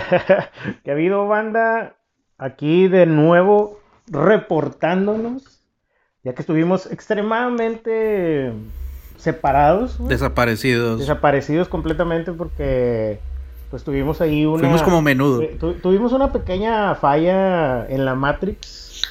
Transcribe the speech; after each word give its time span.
que 0.84 0.90
ha 0.90 0.94
habido 0.94 1.26
banda 1.26 1.96
aquí 2.38 2.88
de 2.88 3.06
nuevo 3.06 3.78
reportándonos, 4.06 5.62
ya 6.24 6.34
que 6.34 6.42
estuvimos 6.42 6.90
extremadamente 6.90 8.52
separados. 9.16 9.98
Desaparecidos. 10.08 11.00
Desaparecidos 11.00 11.68
completamente 11.68 12.32
porque 12.32 13.20
pues 13.70 13.84
tuvimos 13.84 14.20
ahí 14.20 14.46
una... 14.46 14.60
Fuimos 14.60 14.82
como 14.82 15.02
menudo. 15.02 15.42
Tuvimos 15.82 16.12
una 16.12 16.32
pequeña 16.32 16.94
falla 16.94 17.86
en 17.88 18.04
la 18.04 18.14
Matrix 18.14 19.02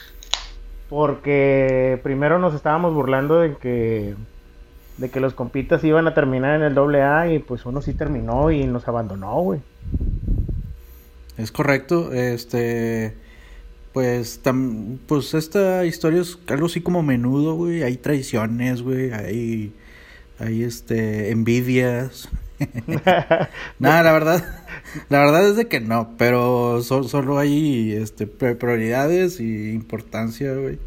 porque 0.89 1.99
primero 2.01 2.39
nos 2.39 2.53
estábamos 2.53 2.93
burlando 2.93 3.39
de 3.39 3.55
que 3.55 4.15
de 4.97 5.09
que 5.09 5.19
los 5.19 5.33
compitas 5.33 5.83
iban 5.83 6.07
a 6.07 6.13
terminar 6.13 6.55
en 6.55 6.63
el 6.63 6.73
doble 6.73 7.03
A 7.03 7.31
y 7.31 7.39
pues 7.39 7.65
uno 7.65 7.81
sí 7.81 7.93
terminó 7.93 8.49
y 8.49 8.65
nos 8.65 8.87
abandonó, 8.87 9.39
güey. 9.41 9.59
Es 11.37 11.51
correcto, 11.51 12.13
este 12.13 13.13
pues 13.93 14.41
pues 15.07 15.33
esta 15.33 15.85
historia 15.85 16.21
es 16.21 16.37
algo 16.47 16.67
así 16.67 16.81
como 16.81 17.03
menudo, 17.03 17.55
güey, 17.55 17.83
hay 17.83 17.97
traiciones, 17.97 18.81
güey, 18.81 19.11
hay 19.11 19.73
hay 20.39 20.63
este 20.63 21.31
envidias. 21.31 22.29
Nada, 23.79 24.03
la 24.03 24.11
verdad, 24.11 24.43
la 25.09 25.19
verdad 25.19 25.47
es 25.47 25.55
de 25.55 25.67
que 25.67 25.79
no, 25.79 26.15
pero 26.17 26.81
solo 26.81 27.37
hay 27.37 27.93
este 27.93 28.25
prioridades 28.27 29.39
y 29.39 29.71
importancia, 29.71 30.53
güey. 30.53 30.79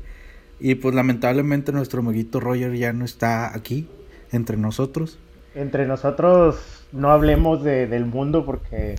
Y 0.59 0.75
pues 0.75 0.95
lamentablemente 0.95 1.73
nuestro 1.73 2.01
amiguito 2.01 2.39
Roger 2.39 2.75
ya 2.75 2.93
no 2.93 3.05
está 3.05 3.55
aquí 3.57 3.89
entre 4.33 4.57
nosotros. 4.57 5.19
Entre 5.55 5.87
nosotros 5.87 6.57
no 6.93 7.11
hablemos 7.11 7.65
de, 7.65 7.87
del 7.87 8.05
mundo 8.05 8.45
porque 8.45 8.97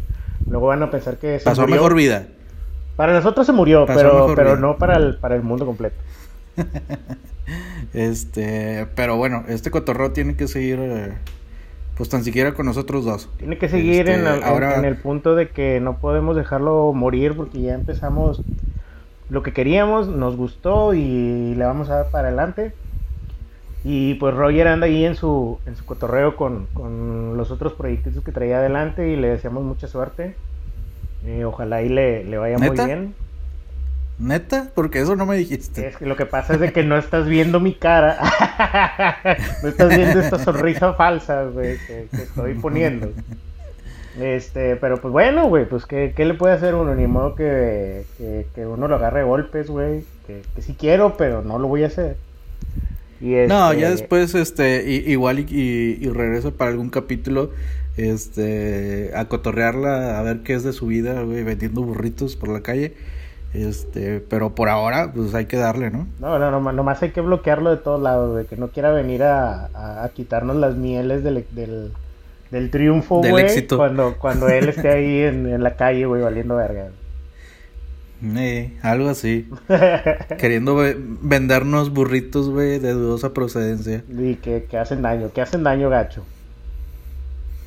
luego 0.49 0.67
van 0.67 0.83
a 0.83 0.91
pensar 0.91 1.17
que 1.17 1.39
se 1.39 1.45
pasó 1.45 1.67
mejor 1.67 1.95
vida. 1.95 2.27
Para 2.95 3.13
nosotros 3.13 3.45
se 3.45 3.53
murió, 3.53 3.85
pero, 3.85 4.33
pero 4.35 4.57
no 4.57 4.77
para 4.77 4.97
el, 4.97 5.17
para 5.17 5.35
el 5.35 5.41
mundo 5.41 5.65
completo. 5.65 5.95
este, 7.93 8.87
pero 8.95 9.17
bueno, 9.17 9.43
este 9.47 9.71
cotorreo 9.71 10.11
tiene 10.11 10.35
que 10.35 10.47
seguir, 10.47 10.79
eh, 10.79 11.13
pues 11.95 12.09
tan 12.09 12.23
siquiera 12.23 12.53
con 12.53 12.65
nosotros 12.65 13.05
dos. 13.05 13.29
Tiene 13.37 13.57
que 13.57 13.69
seguir 13.69 14.09
en, 14.09 14.27
este, 14.27 14.43
ahora... 14.45 14.77
en 14.77 14.85
el 14.85 14.97
punto 14.97 15.35
de 15.35 15.49
que 15.49 15.79
no 15.79 15.97
podemos 15.97 16.35
dejarlo 16.35 16.93
morir 16.93 17.35
porque 17.35 17.61
ya 17.61 17.73
empezamos 17.73 18.43
lo 19.29 19.43
que 19.43 19.53
queríamos, 19.53 20.09
nos 20.09 20.35
gustó 20.35 20.93
y 20.93 21.55
le 21.55 21.63
vamos 21.63 21.89
a 21.89 21.95
dar 21.95 22.11
para 22.11 22.27
adelante. 22.27 22.73
Y 23.83 24.13
pues 24.15 24.35
Roger 24.35 24.67
anda 24.67 24.85
ahí 24.85 25.05
en 25.05 25.15
su, 25.15 25.59
en 25.65 25.75
su 25.75 25.85
cotorreo 25.85 26.35
con, 26.35 26.67
con 26.73 27.35
los 27.35 27.49
otros 27.49 27.73
proyectos 27.73 28.23
que 28.23 28.31
traía 28.31 28.57
adelante 28.57 29.09
y 29.09 29.15
le 29.15 29.29
deseamos 29.29 29.63
mucha 29.63 29.87
suerte. 29.87 30.35
Eh, 31.25 31.45
ojalá 31.45 31.77
ahí 31.77 31.89
le, 31.89 32.23
le 32.23 32.37
vaya 32.37 32.57
muy 32.57 32.69
bien. 32.69 33.15
¿Neta? 34.19 34.69
Porque 34.75 34.99
eso 34.99 35.15
no 35.15 35.25
me 35.25 35.35
dijiste. 35.35 35.87
Es 35.87 35.97
que 35.97 36.05
lo 36.05 36.15
que 36.15 36.27
pasa 36.27 36.53
es 36.53 36.59
de 36.59 36.71
que 36.71 36.83
no 36.83 36.95
estás 36.95 37.27
viendo 37.27 37.59
mi 37.59 37.73
cara. 37.73 38.19
no 39.63 39.69
estás 39.69 39.89
viendo 39.95 40.19
esta 40.19 40.37
sonrisa 40.37 40.93
falsa, 40.93 41.45
güey, 41.45 41.77
que, 41.87 42.07
estoy 42.11 42.53
poniendo. 42.53 43.11
Este, 44.19 44.75
pero 44.75 44.97
pues 45.01 45.11
bueno, 45.11 45.47
güey, 45.47 45.65
pues 45.65 45.87
¿qué, 45.87 46.13
¿qué, 46.15 46.25
le 46.25 46.35
puede 46.35 46.53
hacer 46.53 46.75
uno? 46.75 46.93
Ni 46.93 47.07
modo 47.07 47.33
que, 47.33 48.05
que, 48.53 48.67
uno 48.67 48.87
lo 48.87 48.95
agarre 48.95 49.23
golpes, 49.23 49.71
güey. 49.71 50.03
Que, 50.27 50.43
que 50.53 50.61
sí 50.61 50.75
quiero, 50.77 51.17
pero 51.17 51.41
no 51.41 51.57
lo 51.57 51.67
voy 51.67 51.83
a 51.83 51.87
hacer. 51.87 52.15
No, 53.21 53.73
ya 53.73 53.89
este, 53.89 54.01
después, 54.01 54.35
este, 54.35 54.89
igual 54.89 55.39
y, 55.39 55.45
y, 56.01 56.09
regreso 56.09 56.53
para 56.55 56.71
algún 56.71 56.89
capítulo, 56.89 57.51
este, 57.95 59.11
a 59.15 59.25
cotorrearla, 59.25 60.19
a 60.19 60.21
ver 60.23 60.39
qué 60.39 60.53
es 60.53 60.63
de 60.63 60.73
su 60.73 60.87
vida, 60.87 61.21
güey, 61.21 61.43
vendiendo 61.43 61.81
burritos 61.83 62.35
por 62.35 62.49
la 62.49 62.61
calle. 62.61 62.93
Este, 63.53 64.21
pero 64.21 64.55
por 64.55 64.69
ahora, 64.69 65.11
pues 65.13 65.35
hay 65.35 65.45
que 65.45 65.57
darle, 65.57 65.91
¿no? 65.91 66.07
No, 66.19 66.39
no, 66.39 66.51
no, 66.51 66.71
nomás 66.71 67.03
hay 67.03 67.11
que 67.11 67.21
bloquearlo 67.21 67.69
de 67.69 67.77
todos 67.77 68.01
lados, 68.01 68.37
de 68.37 68.45
que 68.45 68.55
no 68.55 68.69
quiera 68.69 68.91
venir 68.91 69.23
a, 69.23 70.03
a, 70.03 70.09
quitarnos 70.09 70.55
las 70.55 70.75
mieles 70.77 71.21
del, 71.23 71.45
del, 71.51 71.91
del 72.49 72.71
triunfo, 72.71 73.21
del 73.21 73.37
éxito. 73.39 73.77
Cuando, 73.77 74.15
cuando 74.17 74.47
él 74.47 74.69
esté 74.69 74.89
ahí 74.89 75.19
en, 75.23 75.47
en 75.47 75.63
la 75.63 75.75
calle, 75.75 76.05
güey, 76.05 76.21
valiendo 76.21 76.55
verga. 76.55 76.91
Eh, 78.23 78.77
algo 78.83 79.09
así. 79.09 79.49
Queriendo 80.37 80.75
vendernos 81.21 81.91
burritos, 81.91 82.49
güey, 82.49 82.79
de 82.79 82.93
dudosa 82.93 83.33
procedencia. 83.33 84.03
Y 84.09 84.35
que, 84.35 84.65
que, 84.69 84.77
hacen 84.77 85.01
daño, 85.01 85.31
que 85.33 85.41
hacen 85.41 85.63
daño, 85.63 85.89
gacho. 85.89 86.23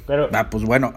Pero... 0.07 0.29
Ah, 0.33 0.51
pues 0.51 0.65
bueno, 0.65 0.93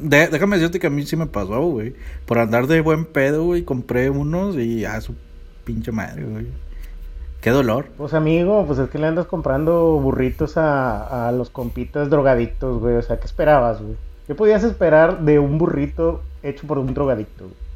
déjame 0.00 0.56
decirte 0.56 0.80
que 0.80 0.88
a 0.88 0.90
mí 0.90 1.06
sí 1.06 1.16
me 1.16 1.26
pasó, 1.26 1.60
güey. 1.62 1.94
Por 2.26 2.38
andar 2.38 2.66
de 2.66 2.80
buen 2.80 3.04
pedo, 3.04 3.44
güey, 3.44 3.62
compré 3.62 4.10
unos 4.10 4.56
y 4.56 4.84
a 4.84 5.00
su 5.00 5.14
pinche 5.64 5.92
madre, 5.92 6.24
güey. 6.24 6.46
Qué 7.40 7.50
dolor. 7.50 7.86
Pues 7.96 8.14
amigo, 8.14 8.66
pues 8.66 8.80
es 8.80 8.90
que 8.90 8.98
le 8.98 9.06
andas 9.06 9.26
comprando 9.26 9.98
burritos 10.00 10.56
a, 10.56 11.28
a 11.28 11.32
los 11.32 11.50
compitas 11.50 12.10
drogadictos, 12.10 12.80
güey. 12.80 12.96
O 12.96 13.02
sea, 13.02 13.20
¿qué 13.20 13.26
esperabas, 13.26 13.80
güey? 13.80 13.96
¿Qué 14.26 14.34
podías 14.34 14.64
esperar 14.64 15.20
de 15.20 15.38
un 15.38 15.56
burrito 15.56 16.20
hecho 16.42 16.66
por 16.66 16.78
un 16.78 16.92
drogadicto, 16.92 17.44
güey? 17.44 17.67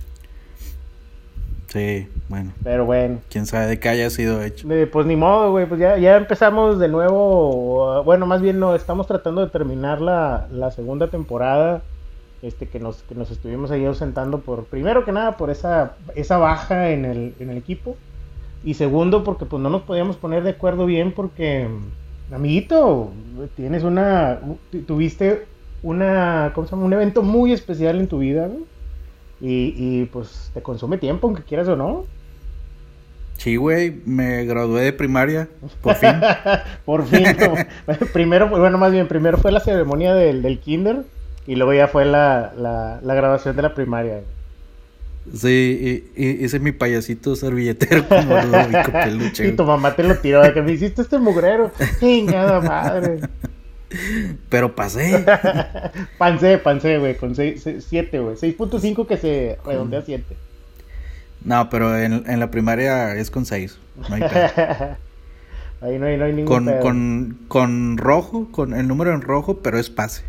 Sí, 1.72 2.06
bueno. 2.28 2.52
Pero 2.62 2.84
bueno. 2.84 3.20
Quién 3.30 3.46
sabe 3.46 3.66
de 3.66 3.80
qué 3.80 3.88
haya 3.88 4.10
sido 4.10 4.42
hecho. 4.42 4.68
pues 4.92 5.06
ni 5.06 5.16
modo, 5.16 5.52
güey. 5.52 5.64
Pues 5.64 5.80
ya, 5.80 5.96
ya 5.96 6.18
empezamos 6.18 6.78
de 6.78 6.88
nuevo. 6.88 8.02
Bueno, 8.04 8.26
más 8.26 8.42
bien 8.42 8.60
no, 8.60 8.74
estamos 8.74 9.06
tratando 9.06 9.40
de 9.40 9.50
terminar 9.50 10.02
la, 10.02 10.48
la 10.52 10.70
segunda 10.70 11.08
temporada. 11.08 11.80
Este, 12.42 12.68
que 12.68 12.78
nos, 12.78 13.02
que 13.04 13.14
nos 13.14 13.30
estuvimos 13.30 13.70
ahí 13.70 13.86
ausentando 13.86 14.40
por, 14.40 14.64
primero 14.64 15.06
que 15.06 15.12
nada, 15.12 15.38
por 15.38 15.48
esa, 15.48 15.94
esa 16.14 16.36
baja 16.36 16.90
en 16.90 17.06
el, 17.06 17.34
en 17.40 17.48
el 17.48 17.56
equipo. 17.56 17.96
Y 18.64 18.74
segundo, 18.74 19.24
porque 19.24 19.46
pues 19.46 19.62
no 19.62 19.70
nos 19.70 19.82
podíamos 19.82 20.16
poner 20.16 20.42
de 20.42 20.50
acuerdo 20.50 20.84
bien 20.84 21.12
porque, 21.12 21.68
amiguito, 22.30 23.12
tienes 23.56 23.82
una, 23.82 24.40
tuviste 24.86 25.46
una, 25.82 26.52
¿cómo 26.54 26.66
se 26.66 26.72
llama? 26.72 26.84
Un 26.84 26.92
evento 26.92 27.22
muy 27.22 27.52
especial 27.52 27.98
en 27.98 28.08
tu 28.08 28.18
vida, 28.18 28.46
güey 28.48 28.71
y, 29.42 29.75
y 29.76 30.04
pues 30.06 30.50
te 30.54 30.62
consume 30.62 30.97
tiempo, 30.98 31.26
aunque 31.26 31.42
quieras 31.42 31.66
o 31.69 31.76
no. 31.76 32.06
Sí, 33.36 33.56
güey, 33.56 34.00
me 34.06 34.44
gradué 34.44 34.82
de 34.82 34.92
primaria, 34.92 35.48
por 35.80 35.97
fin. 35.97 36.10
por 36.84 37.04
fin. 37.04 37.25
primero, 38.12 38.48
bueno, 38.48 38.78
más 38.78 38.92
bien, 38.92 39.08
primero 39.08 39.36
fue 39.38 39.50
la 39.50 39.58
ceremonia 39.58 40.14
del, 40.14 40.42
del 40.42 40.60
kinder 40.60 41.02
y 41.47 41.56
luego 41.56 41.75
ya 41.75 41.88
fue 41.88 42.04
la, 42.04 42.52
la, 42.56 43.00
la 43.02 43.14
graduación 43.14 43.56
de 43.56 43.62
la 43.62 43.75
primaria. 43.75 44.20
Sí, 45.34 46.12
y, 46.16 46.25
y, 46.25 46.44
hice 46.44 46.58
mi 46.60 46.72
payasito 46.72 47.34
servilletero 47.34 48.06
como 48.08 48.38
Ludovico 48.42 48.92
Peluche. 48.92 49.48
y 49.48 49.52
tu 49.52 49.64
mamá 49.64 49.94
te 49.97 50.04
lo 50.04 50.16
tiró 50.19 50.42
de 50.42 50.52
que 50.52 50.62
me 50.62 50.72
hiciste 50.72 51.02
este 51.02 51.19
mugrero. 51.19 51.72
Chingada 51.98 52.60
madre. 52.60 53.20
Pero 54.48 54.75
pasé. 54.75 55.25
pancé, 56.19 56.58
pancé, 56.58 56.98
güey, 56.98 57.16
con 57.16 57.34
7, 57.34 58.19
güey. 58.19 58.36
6.5 58.36 59.06
que 59.06 59.16
se 59.16 59.58
redondea 59.64 60.00
a 60.00 60.02
7. 60.02 60.37
No, 61.44 61.69
pero 61.70 61.99
en, 61.99 62.25
en, 62.26 62.40
la 62.40 62.50
primaria 62.50 63.16
es 63.16 63.31
con 63.31 63.46
6. 63.46 63.78
No 64.08 64.14
hay 64.14 64.22
Ahí 65.82 65.99
no 65.99 66.06
hay, 66.06 66.16
no 66.16 66.26
hay 66.26 66.32
ningún 66.32 66.64
con, 66.64 66.78
con, 66.78 67.38
con, 67.49 67.99
rojo, 67.99 68.49
con 68.52 68.72
el 68.72 68.87
número 68.87 69.12
en 69.12 69.20
rojo, 69.20 69.58
pero 69.58 69.78
es 69.78 69.90
pase. 69.90 70.22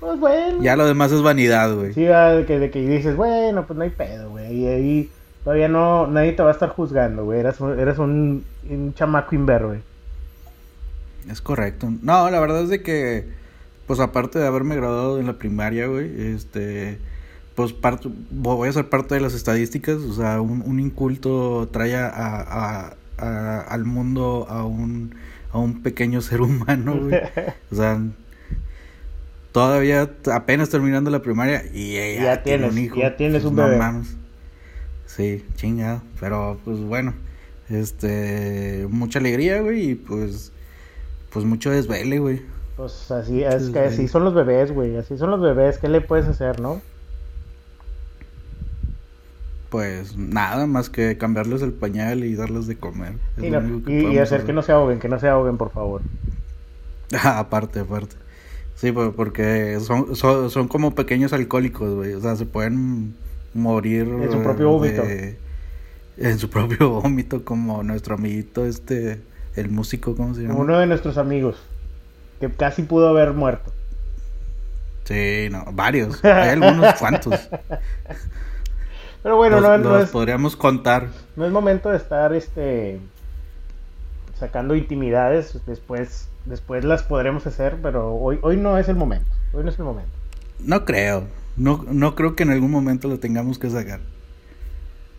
Pues 0.00 0.20
bueno. 0.20 0.62
Ya 0.62 0.76
lo 0.76 0.84
demás 0.84 1.12
es 1.12 1.22
vanidad, 1.22 1.74
güey. 1.74 1.94
Sí, 1.94 2.02
de 2.02 2.44
que, 2.46 2.58
de 2.58 2.70
que 2.70 2.86
dices, 2.86 3.16
bueno, 3.16 3.66
pues 3.66 3.76
no 3.76 3.84
hay 3.84 3.90
pedo, 3.90 4.30
güey. 4.30 4.52
Y 4.52 4.66
ahí 4.66 5.10
todavía 5.44 5.68
no, 5.68 6.06
nadie 6.08 6.32
te 6.32 6.42
va 6.42 6.50
a 6.50 6.52
estar 6.52 6.68
juzgando, 6.68 7.24
güey. 7.24 7.40
Eres, 7.40 7.58
eres 7.78 7.98
un, 7.98 8.44
un 8.68 8.92
chamaco 8.94 9.34
inver, 9.34 9.64
güey. 9.64 9.78
Es 11.30 11.40
correcto. 11.40 11.92
No, 12.02 12.30
la 12.30 12.40
verdad 12.40 12.62
es 12.62 12.68
de 12.68 12.82
que, 12.82 13.26
pues 13.86 14.00
aparte 14.00 14.38
de 14.38 14.46
haberme 14.46 14.76
graduado 14.76 15.20
en 15.20 15.26
la 15.26 15.38
primaria, 15.38 15.86
güey, 15.86 16.34
este, 16.34 16.98
pues 17.54 17.72
parte, 17.72 18.08
voy 18.30 18.68
a 18.68 18.72
ser 18.72 18.88
parte 18.88 19.14
de 19.14 19.20
las 19.20 19.34
estadísticas, 19.34 19.96
o 19.96 20.14
sea, 20.14 20.40
un, 20.40 20.62
un 20.62 20.80
inculto 20.80 21.68
trae 21.72 21.96
a, 21.96 22.08
a, 22.08 22.96
a, 23.18 23.60
al 23.60 23.84
mundo 23.84 24.46
a 24.48 24.64
un, 24.64 25.14
a 25.52 25.58
un 25.58 25.82
pequeño 25.82 26.20
ser 26.20 26.40
humano, 26.40 26.98
güey. 26.98 27.20
O 27.70 27.76
sea, 27.76 28.00
todavía 29.52 30.10
apenas 30.32 30.70
terminando 30.70 31.10
la 31.10 31.22
primaria 31.22 31.64
y 31.72 31.94
ya, 31.94 32.42
tienes 32.42 32.72
un 32.72 32.78
hijo. 32.78 32.96
Ya 32.96 33.16
tienes 33.16 33.44
un 33.44 33.56
bebé. 33.56 33.78
Sí, 35.06 35.44
chingado, 35.56 36.02
pero 36.18 36.58
pues 36.64 36.78
bueno, 36.78 37.12
este, 37.68 38.86
mucha 38.88 39.18
alegría, 39.18 39.60
güey, 39.60 39.90
y 39.90 39.94
pues 39.94 40.52
pues 41.32 41.44
mucho 41.44 41.70
desvele, 41.70 42.18
güey. 42.18 42.42
Pues 42.76 43.10
así, 43.10 43.42
es 43.42 43.70
que 43.70 43.78
así 43.80 44.08
son 44.08 44.24
los 44.24 44.34
bebés, 44.34 44.72
güey. 44.72 44.96
Así 44.96 45.16
son 45.16 45.30
los 45.30 45.40
bebés. 45.40 45.78
¿Qué 45.78 45.88
le 45.88 46.00
puedes 46.00 46.26
hacer, 46.26 46.60
no? 46.60 46.80
Pues 49.70 50.16
nada 50.16 50.66
más 50.66 50.90
que 50.90 51.16
cambiarles 51.16 51.62
el 51.62 51.72
pañal 51.72 52.24
y 52.24 52.34
darles 52.34 52.66
de 52.66 52.76
comer. 52.76 53.14
y, 53.38 54.18
hacer, 54.18 54.44
que 54.44 54.52
no 54.52 54.62
se 54.62 54.72
ahoguen, 54.72 54.98
que 54.98 55.08
no 55.08 55.18
se 55.18 55.28
ahoguen, 55.28 55.56
por 55.56 55.70
favor. 55.70 56.02
aparte, 57.22 57.80
aparte. 57.80 58.16
Sí, 58.74 58.90
porque 58.92 59.78
son, 59.80 60.16
son, 60.16 60.68
como 60.68 60.94
pequeños 60.94 61.32
alcohólicos, 61.32 61.94
güey. 61.94 62.14
O 62.14 62.20
sea, 62.20 62.36
se 62.36 62.46
pueden 62.46 63.14
morir. 63.54 64.08
En 64.08 64.32
su 64.32 64.42
propio 64.42 64.70
vómito. 64.70 65.02
En 66.16 66.38
su 66.38 66.50
propio 66.50 66.90
vómito, 67.00 67.44
como 67.44 67.82
nuestro 67.82 68.16
amiguito, 68.16 68.66
este. 68.66 69.20
El 69.56 69.68
músico, 69.68 70.16
¿cómo 70.16 70.34
se 70.34 70.42
llama? 70.42 70.54
Uno 70.54 70.78
de 70.78 70.86
nuestros 70.86 71.18
amigos. 71.18 71.56
Que 72.40 72.50
casi 72.50 72.82
pudo 72.82 73.08
haber 73.08 73.32
muerto. 73.32 73.72
Sí, 75.04 75.48
no, 75.50 75.64
varios. 75.72 76.24
Hay 76.24 76.50
algunos 76.50 76.94
cuantos. 76.98 77.48
Pero 79.22 79.36
bueno, 79.36 79.60
no, 79.60 79.78
no, 79.78 79.98
es, 79.98 80.10
podríamos 80.10 80.56
contar. 80.56 81.08
No 81.36 81.44
es 81.44 81.52
momento 81.52 81.90
de 81.90 81.96
estar 81.96 82.32
este 82.34 83.00
sacando 84.38 84.74
intimidades, 84.74 85.60
después 85.66 86.28
después 86.46 86.84
las 86.84 87.04
podremos 87.04 87.46
hacer, 87.46 87.76
pero 87.80 88.14
hoy 88.14 88.40
hoy 88.42 88.56
no 88.56 88.78
es 88.78 88.88
el 88.88 88.96
momento. 88.96 89.30
Hoy 89.52 89.62
no 89.62 89.70
es 89.70 89.78
el 89.78 89.84
momento. 89.84 90.10
No 90.58 90.84
creo. 90.84 91.28
No, 91.56 91.84
no 91.88 92.14
creo 92.14 92.34
que 92.34 92.42
en 92.42 92.50
algún 92.50 92.70
momento 92.70 93.08
lo 93.08 93.18
tengamos 93.18 93.58
que 93.58 93.70
sacar. 93.70 94.00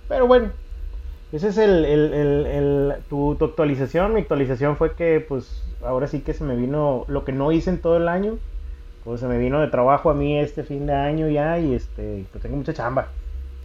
Pero 0.10 0.28
bueno, 0.28 0.52
ese 1.34 1.50
es 1.50 1.58
el, 1.58 1.86
el, 1.86 2.14
el, 2.14 2.94
tu, 3.10 3.36
tu, 3.36 3.46
actualización. 3.46 4.14
Mi 4.14 4.22
actualización 4.22 4.78
fue 4.78 4.94
que, 4.94 5.20
pues, 5.20 5.64
ahora 5.84 6.08
sí 6.08 6.20
que 6.22 6.34
se 6.34 6.44
me 6.44 6.56
vino 6.56 7.06
lo 7.08 7.26
que 7.26 7.32
no 7.32 7.52
hice 7.52 7.70
en 7.70 7.80
todo 7.80 7.98
el 7.98 8.08
año. 8.08 8.38
Pues 9.04 9.20
se 9.20 9.28
me 9.28 9.38
vino 9.38 9.60
de 9.60 9.68
trabajo 9.68 10.10
a 10.10 10.14
mí 10.14 10.40
este 10.40 10.64
fin 10.64 10.86
de 10.86 10.94
año 10.94 11.28
ya 11.28 11.60
y 11.60 11.74
este, 11.74 12.24
pues 12.32 12.42
tengo 12.42 12.56
mucha 12.56 12.74
chamba 12.74 13.10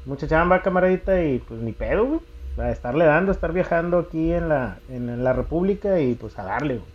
mucha 0.09 0.27
chamba, 0.27 0.63
camaradita, 0.63 1.23
y 1.23 1.39
pues 1.39 1.61
ni 1.61 1.73
pedo, 1.73 2.07
güey. 2.07 2.21
A 2.59 2.73
estarle 2.73 3.05
dando, 3.05 3.31
a 3.31 3.35
estar 3.35 3.53
viajando 3.53 3.99
aquí 3.99 4.33
en 4.33 4.49
la, 4.49 4.79
en, 4.89 5.23
la 5.23 5.33
República 5.33 6.01
y 6.01 6.15
pues 6.15 6.37
a 6.41 6.43
darle, 6.43 6.79
güey. 6.79 6.89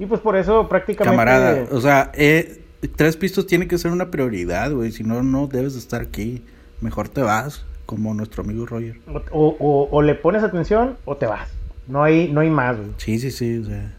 Y 0.00 0.06
pues 0.06 0.20
por 0.20 0.36
eso 0.36 0.68
prácticamente... 0.68 1.16
Camarada, 1.16 1.68
o 1.70 1.80
sea, 1.80 2.10
eh, 2.14 2.64
tres 2.96 3.16
pistos 3.16 3.46
tiene 3.46 3.68
que 3.68 3.78
ser 3.78 3.92
una 3.92 4.10
prioridad, 4.10 4.72
güey. 4.72 4.90
Si 4.90 5.04
no, 5.04 5.22
no 5.22 5.46
debes 5.46 5.74
de 5.74 5.78
estar 5.78 6.02
aquí. 6.02 6.42
Mejor 6.80 7.08
te 7.08 7.22
vas, 7.22 7.64
como 7.86 8.12
nuestro 8.12 8.42
amigo 8.42 8.66
Roger. 8.66 8.98
O, 9.32 9.56
o, 9.58 9.88
o 9.90 10.02
le 10.02 10.14
pones 10.14 10.42
atención 10.42 10.96
o 11.04 11.16
te 11.16 11.26
vas. 11.26 11.48
No 11.88 12.02
hay, 12.02 12.30
no 12.32 12.40
hay 12.40 12.50
más, 12.50 12.76
güey. 12.76 12.90
Sí, 12.98 13.18
sí, 13.18 13.30
sí, 13.30 13.58
o 13.58 13.64
sea... 13.64 13.96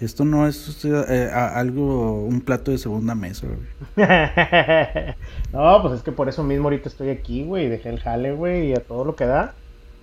Esto 0.00 0.24
no 0.24 0.46
es 0.46 0.82
eh, 0.86 1.30
algo, 1.30 2.24
un 2.24 2.40
plato 2.40 2.70
de 2.70 2.78
segunda 2.78 3.14
mesa, 3.14 3.46
güey. 3.46 4.08
no, 5.52 5.82
pues 5.82 5.94
es 5.94 6.02
que 6.02 6.10
por 6.10 6.30
eso 6.30 6.42
mismo 6.42 6.64
ahorita 6.64 6.88
estoy 6.88 7.10
aquí, 7.10 7.44
güey. 7.44 7.68
Dejé 7.68 7.90
el 7.90 8.00
jale, 8.00 8.32
güey, 8.32 8.68
y 8.68 8.72
a 8.72 8.80
todo 8.82 9.04
lo 9.04 9.14
que 9.14 9.26
da. 9.26 9.52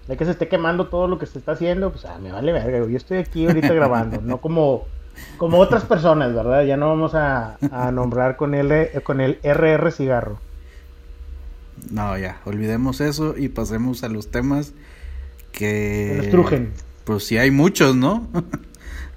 De 0.08 0.16
que 0.16 0.24
se 0.24 0.32
esté 0.32 0.48
quemando 0.48 0.86
todo 0.86 1.08
lo 1.08 1.18
que 1.18 1.26
se 1.26 1.40
está 1.40 1.54
haciendo, 1.54 1.92
pues 1.92 2.06
ah, 2.06 2.20
me 2.22 2.32
vale 2.32 2.52
verga, 2.54 2.78
güey. 2.78 2.92
Yo 2.92 2.98
estoy 2.98 3.18
aquí 3.18 3.48
ahorita 3.48 3.74
grabando, 3.74 4.22
no 4.22 4.38
como, 4.38 4.86
como 5.40 5.58
otras 5.58 5.84
personas, 5.84 6.32
¿verdad? 6.32 6.64
Ya 6.64 6.78
no 6.78 6.90
vamos 6.90 7.16
a, 7.16 7.58
nombrar 7.92 8.36
con 8.36 8.54
el, 8.54 9.02
con 9.02 9.20
el 9.20 9.40
RR 9.42 9.92
cigarro. 9.92 10.38
No, 11.92 12.18
ya, 12.18 12.42
olvidemos 12.46 13.02
eso 13.02 13.36
y 13.38 13.50
pasemos 13.50 14.04
a 14.04 14.10
los 14.10 14.28
temas 14.30 14.74
que... 15.52 16.16
Nos 16.18 16.30
trujen. 16.30 16.74
Pues 17.04 17.24
sí 17.24 17.38
hay 17.38 17.52
muchos, 17.52 17.96
¿no? 17.96 18.28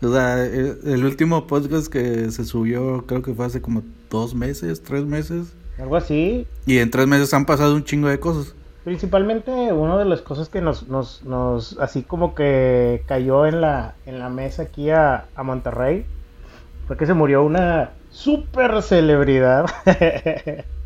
O 0.03 0.11
sea, 0.11 0.43
el, 0.43 1.05
último 1.05 1.47
podcast 1.47 1.89
que 1.89 2.31
se 2.31 2.47
subió 2.47 3.05
creo 3.07 3.21
que 3.21 3.35
fue 3.35 3.45
hace 3.45 3.61
como 3.61 3.83
dos 4.09 4.35
meses, 4.35 4.83
tres 4.83 5.05
meses. 5.05 5.53
Algo 5.79 5.97
así. 5.97 6.47
Y 6.65 6.79
en 6.79 6.91
tres 6.91 7.07
meses 7.07 7.35
han 7.35 7.45
pasado 7.45 7.75
un 7.75 7.85
chingo 7.85 8.09
de 8.09 8.19
cosas. 8.19 8.55
Principalmente 8.85 9.51
una 9.75 9.99
de 9.99 10.07
las 10.07 10.23
cosas 10.23 10.49
que 10.49 10.63
nos, 10.63 10.89
nos, 10.89 11.23
nos 11.25 11.79
así 11.81 12.03
como 12.03 12.35
que 12.35 13.03
cayó 13.07 13.45
en 13.45 13.61
la, 13.61 13.95
en 14.07 14.19
la 14.19 14.31
mesa 14.31 14.63
aquí 14.63 14.89
a, 14.89 15.27
a 15.35 15.43
Monterrey 15.43 16.07
fue 16.87 16.97
que 16.97 17.05
se 17.05 17.13
murió 17.13 17.43
una 17.45 17.91
super 18.11 18.83
celebridad. 18.83 19.67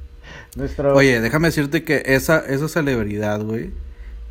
Nuestro... 0.57 0.95
Oye, 0.95 1.21
déjame 1.21 1.49
decirte 1.49 1.85
que 1.85 2.03
esa, 2.07 2.39
esa 2.39 2.69
celebridad, 2.69 3.43
güey, 3.43 3.71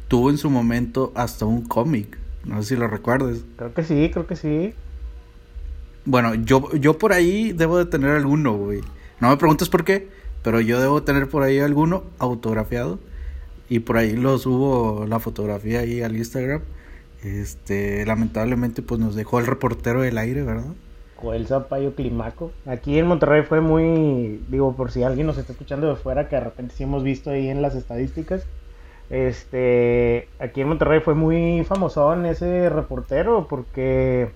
tuvo 0.08 0.30
en 0.30 0.38
su 0.38 0.50
momento 0.50 1.12
hasta 1.16 1.46
un 1.46 1.64
cómic. 1.64 2.18
No 2.46 2.62
sé 2.62 2.70
si 2.70 2.76
lo 2.76 2.88
recuerdes. 2.88 3.44
Creo 3.58 3.74
que 3.74 3.84
sí, 3.84 4.10
creo 4.12 4.28
que 4.28 4.36
sí. 4.36 4.74
Bueno, 6.06 6.36
yo, 6.36 6.74
yo 6.76 6.98
por 6.98 7.14
ahí 7.14 7.54
debo 7.54 7.78
de 7.78 7.86
tener 7.86 8.12
alguno, 8.12 8.54
güey. 8.54 8.82
No 9.20 9.30
me 9.30 9.38
preguntes 9.38 9.70
por 9.70 9.86
qué, 9.86 10.10
pero 10.44 10.60
yo 10.60 10.80
debo 10.82 11.04
tener 11.04 11.30
por 11.30 11.44
ahí 11.44 11.60
alguno 11.60 12.04
autografiado. 12.20 13.00
Y 13.70 13.80
por 13.80 13.98
ahí 13.98 14.16
lo 14.16 14.38
subo 14.38 15.06
la 15.08 15.20
fotografía 15.20 15.80
ahí 15.80 16.02
al 16.02 16.18
Instagram. 16.18 16.62
Este, 17.24 18.06
lamentablemente, 18.06 18.82
pues 18.82 19.00
nos 19.00 19.16
dejó 19.16 19.40
el 19.40 19.48
reportero 19.48 20.02
del 20.02 20.18
aire, 20.18 20.44
¿verdad? 20.44 20.74
Joel 21.24 21.48
Zapayo 21.48 21.96
Climaco. 21.96 22.52
Aquí 22.68 23.00
en 23.00 23.08
Monterrey 23.08 23.42
fue 23.44 23.62
muy, 23.62 24.44
digo, 24.50 24.76
por 24.76 24.92
si 24.92 25.02
alguien 25.02 25.26
nos 25.26 25.40
está 25.40 25.54
escuchando 25.54 25.88
de 25.88 25.96
fuera, 25.96 26.28
que 26.30 26.36
de 26.36 26.44
repente 26.44 26.76
sí 26.76 26.84
hemos 26.84 27.04
visto 27.04 27.32
ahí 27.32 27.48
en 27.50 27.62
las 27.62 27.74
estadísticas 27.74 28.46
este, 29.10 30.28
aquí 30.40 30.62
en 30.62 30.70
Monterrey 30.70 31.00
fue 31.00 31.14
muy 31.14 31.64
famosón 31.66 32.26
ese 32.26 32.70
reportero 32.70 33.48
porque, 33.48 34.32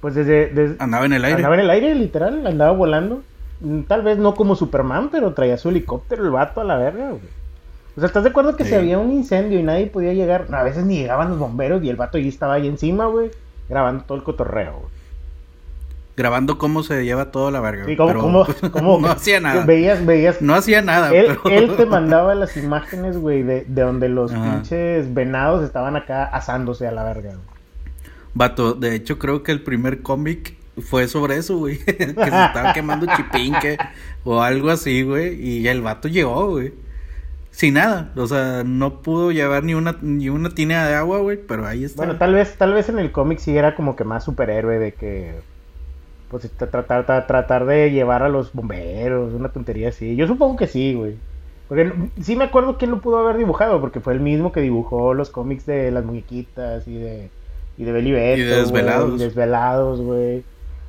pues 0.00 0.14
desde, 0.14 0.76
andaba 0.78 1.06
en 1.06 1.14
el 1.14 1.24
aire. 1.24 1.36
Andaba 1.36 1.54
en 1.54 1.60
el 1.62 1.70
aire, 1.70 1.94
literal, 1.94 2.46
andaba 2.46 2.72
volando. 2.72 3.22
Mm, 3.60 3.82
tal 3.82 4.02
vez 4.02 4.18
no 4.18 4.34
como 4.34 4.54
Superman, 4.54 5.08
pero 5.10 5.32
traía 5.32 5.56
su 5.56 5.70
helicóptero 5.70 6.24
el 6.24 6.30
vato 6.30 6.60
a 6.60 6.64
la 6.64 6.76
verga, 6.76 7.12
O 7.14 8.00
sea, 8.00 8.06
¿estás 8.06 8.24
de 8.24 8.30
acuerdo 8.30 8.56
que 8.56 8.64
si 8.64 8.74
había 8.74 8.98
un 8.98 9.12
incendio 9.12 9.58
y 9.58 9.62
nadie 9.62 9.86
podía 9.86 10.12
llegar? 10.12 10.46
a 10.52 10.62
veces 10.62 10.84
ni 10.84 10.98
llegaban 10.98 11.30
los 11.30 11.38
bomberos 11.38 11.82
y 11.82 11.88
el 11.88 11.96
vato 11.96 12.18
ahí 12.18 12.28
estaba 12.28 12.54
ahí 12.54 12.66
encima, 12.66 13.06
güey, 13.06 13.30
grabando 13.68 14.04
todo 14.04 14.18
el 14.18 14.24
cotorreo, 14.24 14.80
güey 14.80 14.95
grabando 16.16 16.58
cómo 16.58 16.82
se 16.82 17.04
lleva 17.04 17.30
toda 17.30 17.50
la 17.50 17.60
verga. 17.60 17.84
Sí, 17.84 17.96
cómo, 17.96 18.46
cómo, 18.72 18.98
no 19.00 19.08
hacía 19.08 19.40
nada. 19.40 19.64
Veías, 19.64 20.04
veías. 20.04 20.40
No 20.40 20.54
hacía 20.54 20.82
nada. 20.82 21.14
Él, 21.14 21.36
él 21.44 21.76
te 21.76 21.86
mandaba 21.86 22.34
las 22.34 22.56
imágenes, 22.56 23.18
güey, 23.18 23.42
de, 23.42 23.64
de 23.66 23.82
donde 23.82 24.08
los 24.08 24.32
pinches 24.32 25.12
venados 25.12 25.64
estaban 25.64 25.96
acá 25.96 26.24
asándose 26.24 26.86
a 26.86 26.92
la 26.92 27.04
verga. 27.04 27.34
Vato, 28.34 28.74
de 28.74 28.94
hecho 28.94 29.18
creo 29.18 29.42
que 29.42 29.52
el 29.52 29.62
primer 29.62 30.02
cómic 30.02 30.56
fue 30.80 31.08
sobre 31.08 31.36
eso, 31.36 31.58
güey. 31.58 31.78
que 31.84 31.92
se 31.94 32.10
estaba 32.10 32.72
quemando 32.72 33.06
chipinque 33.14 33.78
o 34.24 34.42
algo 34.42 34.70
así, 34.70 35.02
güey. 35.02 35.40
Y 35.40 35.68
el 35.68 35.82
vato 35.82 36.08
llegó, 36.08 36.50
güey. 36.50 36.72
Sin 37.50 37.74
nada, 37.74 38.12
o 38.16 38.26
sea, 38.26 38.64
no 38.66 39.00
pudo 39.00 39.32
llevar 39.32 39.64
ni 39.64 39.72
una 39.72 39.96
ni 40.02 40.28
una 40.28 40.50
tina 40.50 40.86
de 40.86 40.94
agua, 40.94 41.20
güey, 41.20 41.38
pero 41.38 41.66
ahí 41.66 41.84
está. 41.84 41.96
Bueno, 41.96 42.18
tal 42.18 42.34
vez 42.34 42.54
tal 42.58 42.74
vez 42.74 42.90
en 42.90 42.98
el 42.98 43.12
cómic 43.12 43.38
sí 43.38 43.56
era 43.56 43.74
como 43.74 43.96
que 43.96 44.04
más 44.04 44.24
superhéroe 44.24 44.78
de 44.78 44.92
que 44.92 45.40
pues 46.38 46.50
tratar, 46.52 47.26
tratar, 47.26 47.66
de 47.66 47.90
llevar 47.90 48.22
a 48.22 48.28
los 48.28 48.52
bomberos, 48.52 49.32
una 49.32 49.50
tontería 49.50 49.88
así. 49.88 50.16
Yo 50.16 50.26
supongo 50.26 50.56
que 50.56 50.66
sí, 50.66 50.94
güey. 50.94 51.16
Porque 51.68 51.92
sí 52.20 52.36
me 52.36 52.44
acuerdo 52.44 52.78
quién 52.78 52.90
lo 52.90 53.00
pudo 53.00 53.18
haber 53.18 53.36
dibujado, 53.36 53.80
porque 53.80 54.00
fue 54.00 54.12
el 54.12 54.20
mismo 54.20 54.52
que 54.52 54.60
dibujó 54.60 55.14
los 55.14 55.30
cómics 55.30 55.66
de 55.66 55.90
las 55.90 56.04
muñequitas 56.04 56.86
y 56.86 56.96
de, 56.96 57.30
y 57.76 57.84
de 57.84 57.92
Belly 57.92 58.12
Beto, 58.12 58.40
y 58.40 58.44
de 58.44 58.56
Desvelados. 58.56 59.18
desvelados, 59.18 60.00
güey. 60.00 60.44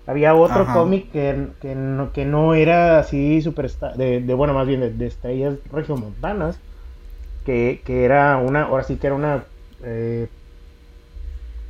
Había 0.05 0.35
otro 0.35 0.65
cómic 0.71 1.11
que, 1.11 1.47
que, 1.59 1.75
no, 1.75 2.13
que 2.13 2.23
no 2.23 2.53
era 2.53 2.99
así 2.99 3.41
super 3.41 3.69
de, 3.97 4.21
de 4.21 4.33
bueno, 4.33 4.53
más 4.53 4.65
bien 4.65 4.79
de, 4.79 4.91
de 4.91 5.07
estrellas 5.07 5.55
regiomontanas, 5.71 6.59
que, 7.45 7.81
que 7.83 8.05
era 8.05 8.37
una, 8.37 8.63
ahora 8.63 8.83
sí 8.83 8.95
que 8.95 9.07
era 9.07 9.15
una 9.15 9.43
eh, 9.83 10.27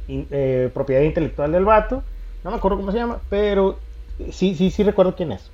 eh, 0.07 0.69
propiedad 0.73 1.01
intelectual 1.01 1.51
del 1.51 1.65
vato 1.65 2.03
no 2.47 2.51
me 2.51 2.57
acuerdo 2.59 2.77
cómo 2.77 2.93
se 2.93 2.97
llama, 2.97 3.19
pero 3.29 3.77
sí, 4.31 4.55
sí, 4.55 4.71
sí 4.71 4.81
recuerdo 4.81 5.17
quién 5.17 5.33
es. 5.33 5.51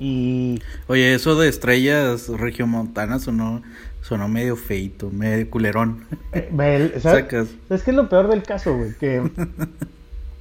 Y. 0.00 0.60
Oye, 0.88 1.14
eso 1.14 1.36
de 1.38 1.48
estrellas 1.48 2.28
regiomontanas 2.28 3.22
sonó, 3.22 3.62
sonó 4.02 4.26
medio 4.26 4.56
feito, 4.56 5.10
medio 5.10 5.48
culerón. 5.48 6.06
Eh, 6.32 6.50
¿sabes? 7.00 7.54
Es 7.70 7.84
que 7.84 7.90
es 7.92 7.96
lo 7.96 8.08
peor 8.08 8.26
del 8.26 8.42
caso, 8.42 8.76
güey. 8.76 8.94
Que 8.94 9.22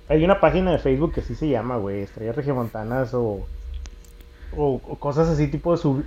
hay 0.07 0.23
una 0.23 0.39
página 0.39 0.71
de 0.71 0.79
Facebook 0.79 1.13
que 1.13 1.21
sí 1.21 1.35
se 1.35 1.47
llama, 1.47 1.77
güey, 1.77 2.01
Estrellas 2.01 2.35
Regiomontanas 2.35 3.13
o, 3.13 3.45
o, 4.57 4.79
cosas 4.97 5.27
así, 5.27 5.47
tipo 5.47 5.77
de 5.77 6.01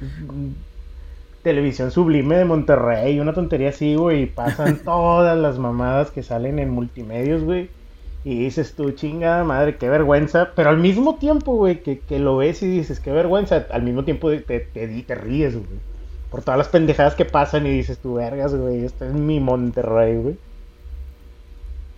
televisión 1.45 1.93
sublime 1.93 2.39
de 2.39 2.45
Monterrey, 2.45 3.21
una 3.21 3.35
tontería 3.35 3.69
así, 3.69 3.95
güey. 3.95 4.23
Y 4.23 4.27
pasan 4.27 4.79
todas 4.85 5.39
las 5.39 5.61
mamadas 5.61 6.11
que 6.11 6.25
salen 6.25 6.59
en 6.59 6.71
multimedios, 6.71 7.45
güey. 7.45 7.71
Y 8.25 8.45
dices 8.45 8.75
tú, 8.75 8.93
chingada 8.93 9.43
madre, 9.43 9.77
qué 9.77 9.89
vergüenza. 9.89 10.51
Pero 10.55 10.71
al 10.71 10.79
mismo 10.79 11.17
tiempo, 11.17 11.55
güey, 11.57 11.83
que, 11.83 11.99
que, 11.99 12.19
lo 12.19 12.37
ves 12.37 12.63
y 12.63 12.69
dices, 12.69 13.01
qué 13.01 13.11
vergüenza. 13.11 13.67
Al 13.71 13.83
mismo 13.83 14.05
tiempo 14.05 14.31
te, 14.31 14.61
te, 14.61 14.87
te 14.87 15.15
ríes, 15.15 15.55
güey. 15.55 15.81
Por 16.31 16.43
todas 16.43 16.59
las 16.59 16.69
pendejadas 16.69 17.15
que 17.15 17.25
pasan 17.25 17.67
y 17.67 17.71
dices 17.71 17.99
tú, 17.99 18.15
vergas, 18.15 18.55
güey, 18.55 18.85
este 18.85 19.07
es 19.07 19.13
mi 19.13 19.41
Monterrey, 19.41 20.17
güey. 20.17 20.37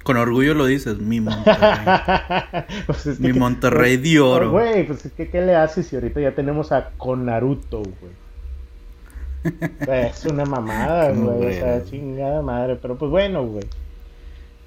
Con 0.03 0.17
orgullo 0.17 0.55
lo 0.55 0.67
dices, 0.67 0.99
mi 0.99 1.21
Monterrey. 1.21 1.87
pues 2.87 3.21
mi 3.21 3.33
Monterrey 3.33 3.97
de 3.97 4.21
oro. 4.21 4.51
Güey, 4.51 4.87
pues 4.87 5.05
es 5.07 5.13
que, 5.13 5.29
¿qué 5.29 5.41
le 5.41 5.55
haces 5.55 5.87
si 5.87 5.97
ahorita 5.97 6.21
ya 6.21 6.35
tenemos 6.35 6.73
a 6.73 6.91
Conaruto, 6.97 7.83
güey? 7.83 8.25
es 10.07 10.25
una 10.25 10.45
mamada, 10.45 11.13
güey. 11.13 11.49
O 11.49 11.53
sea, 11.53 11.85
chingada 11.85 12.43
madre. 12.43 12.77
Pero 12.81 12.97
pues 12.97 13.11
bueno, 13.11 13.45
güey. 13.45 13.65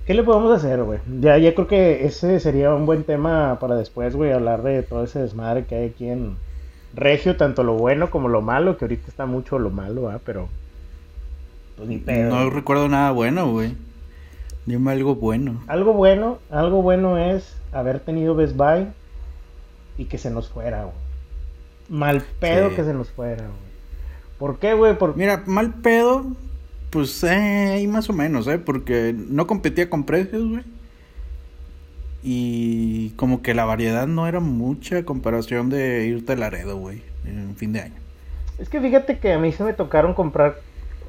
¿Qué 0.07 0.13
le 0.13 0.23
podemos 0.23 0.49
hacer, 0.55 0.81
güey? 0.83 0.99
Ya, 1.19 1.37
ya 1.37 1.53
creo 1.53 1.67
que 1.67 2.05
ese 2.05 2.39
sería 2.39 2.73
un 2.73 2.85
buen 2.85 3.03
tema 3.03 3.59
para 3.59 3.75
después, 3.75 4.15
güey, 4.15 4.31
hablar 4.31 4.63
de 4.63 4.81
todo 4.81 5.03
ese 5.03 5.19
desmadre 5.19 5.65
que 5.65 5.75
hay 5.75 5.89
aquí 5.89 6.07
en 6.07 6.37
Regio, 6.93 7.35
tanto 7.35 7.61
lo 7.63 7.73
bueno 7.73 8.09
como 8.09 8.29
lo 8.29 8.41
malo, 8.41 8.77
que 8.77 8.85
ahorita 8.85 9.09
está 9.09 9.25
mucho 9.25 9.59
lo 9.59 9.69
malo, 9.69 10.09
¿ah? 10.09 10.21
Pero, 10.23 10.47
pues 11.75 11.89
ni 11.89 11.97
pedo. 11.97 12.29
No 12.33 12.49
recuerdo 12.49 12.87
nada 12.87 13.11
bueno, 13.11 13.51
güey. 13.51 13.75
Dime 14.65 14.93
algo 14.93 15.15
bueno. 15.15 15.61
Algo 15.67 15.91
bueno, 15.91 16.39
algo 16.51 16.81
bueno 16.81 17.17
es 17.17 17.57
haber 17.73 17.99
tenido 17.99 18.33
Best 18.33 18.55
Buy 18.55 18.87
y 19.97 20.05
que 20.05 20.17
se 20.17 20.31
nos 20.31 20.47
fuera, 20.47 20.83
güey. 20.83 20.95
Mal 21.89 22.23
pedo 22.39 22.73
que 22.73 22.85
se 22.85 22.93
nos 22.93 23.11
fuera, 23.11 23.43
güey. 23.43 23.67
¿Por 24.39 24.59
qué, 24.59 24.73
güey? 24.73 24.97
Por... 24.97 25.17
Mira, 25.17 25.43
mal 25.45 25.73
pedo, 25.73 26.25
pues 26.89 27.23
eh, 27.23 27.85
más 27.89 28.09
o 28.09 28.13
menos, 28.13 28.47
¿eh? 28.47 28.57
Porque 28.57 29.13
no 29.15 29.47
competía 29.47 29.89
con 29.89 30.05
precios, 30.05 30.47
güey. 30.47 30.63
Y 32.23 33.11
como 33.11 33.41
que 33.41 33.53
la 33.53 33.65
variedad 33.65 34.07
no 34.07 34.27
era 34.27 34.39
mucha 34.39 35.03
comparación 35.03 35.69
de 35.69 36.07
irte 36.07 36.33
a 36.33 36.35
Laredo, 36.35 36.77
güey, 36.77 37.03
en 37.25 37.55
fin 37.55 37.73
de 37.73 37.81
año. 37.81 37.95
Es 38.57 38.69
que 38.69 38.81
fíjate 38.81 39.19
que 39.19 39.33
a 39.33 39.37
mí 39.37 39.51
se 39.51 39.63
me 39.63 39.73
tocaron 39.73 40.13
comprar 40.13 40.57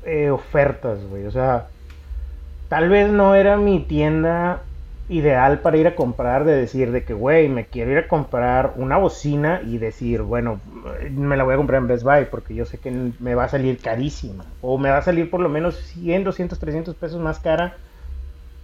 eh, 0.05 0.31
ofertas, 0.31 0.99
güey. 1.09 1.27
O 1.27 1.31
sea, 1.31 1.69
tal 2.69 2.89
vez 2.89 3.11
no 3.11 3.35
era 3.35 3.57
mi 3.57 3.81
tienda 3.81 4.63
ideal 5.09 5.61
para 5.61 5.79
ir 5.79 5.87
a 5.87 5.95
comprar, 5.95 6.45
de 6.45 6.55
decir 6.55 6.93
de 6.93 7.03
que, 7.05 7.15
güey, 7.15 7.49
me 7.49 7.65
quiero 7.67 7.93
ir 7.93 7.99
a 7.99 8.09
comprar 8.09 8.75
una 8.77 8.99
bocina 8.99 9.63
y 9.65 9.79
decir, 9.79 10.23
bueno, 10.23 10.61
me 11.11 11.37
la 11.37 11.45
voy 11.45 11.55
a 11.55 11.57
comprar 11.57 11.81
en 11.81 11.89
Best 11.89 12.05
Buy 12.05 12.27
porque 12.31 12.55
yo 12.55 12.67
sé 12.67 12.79
que 12.79 13.13
me 13.19 13.35
va 13.35 13.45
a 13.45 13.49
salir 13.49 13.79
carísima. 13.79 14.45
O 14.61 14.77
me 14.79 14.91
va 14.91 14.99
a 14.99 15.03
salir 15.03 15.31
por 15.31 15.41
lo 15.41 15.49
menos 15.49 15.77
100, 15.77 16.25
200, 16.25 16.59
300 16.59 16.95
pesos 16.95 17.21
más 17.21 17.39
cara 17.39 17.77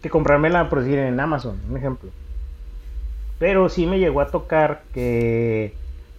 que 0.02 0.10
comprármela, 0.10 0.68
por 0.68 0.80
decir, 0.80 0.98
en 0.98 1.18
Amazon, 1.18 1.58
un 1.70 1.78
ejemplo. 1.78 2.10
Pero 3.38 3.68
sí 3.70 3.86
me 3.86 3.98
llegó 3.98 4.20
a 4.20 4.30
tocar 4.30 4.82
que, 4.92 5.74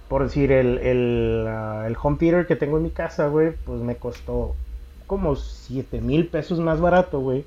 por 0.08 0.24
decir, 0.24 0.52
el, 0.52 0.80
el, 0.80 1.46
ah, 1.48 1.84
el 1.86 1.96
home 2.02 2.18
theater 2.18 2.48
que 2.48 2.56
tengo 2.56 2.78
en 2.78 2.84
mi 2.84 2.90
casa, 2.90 3.28
güey, 3.28 3.52
pues 3.64 3.80
me 3.82 3.96
costó 3.96 4.56
como 5.06 5.36
7 5.36 6.02
mil 6.02 6.28
pesos 6.28 6.60
más 6.60 6.82
barato, 6.82 7.20
güey 7.20 7.46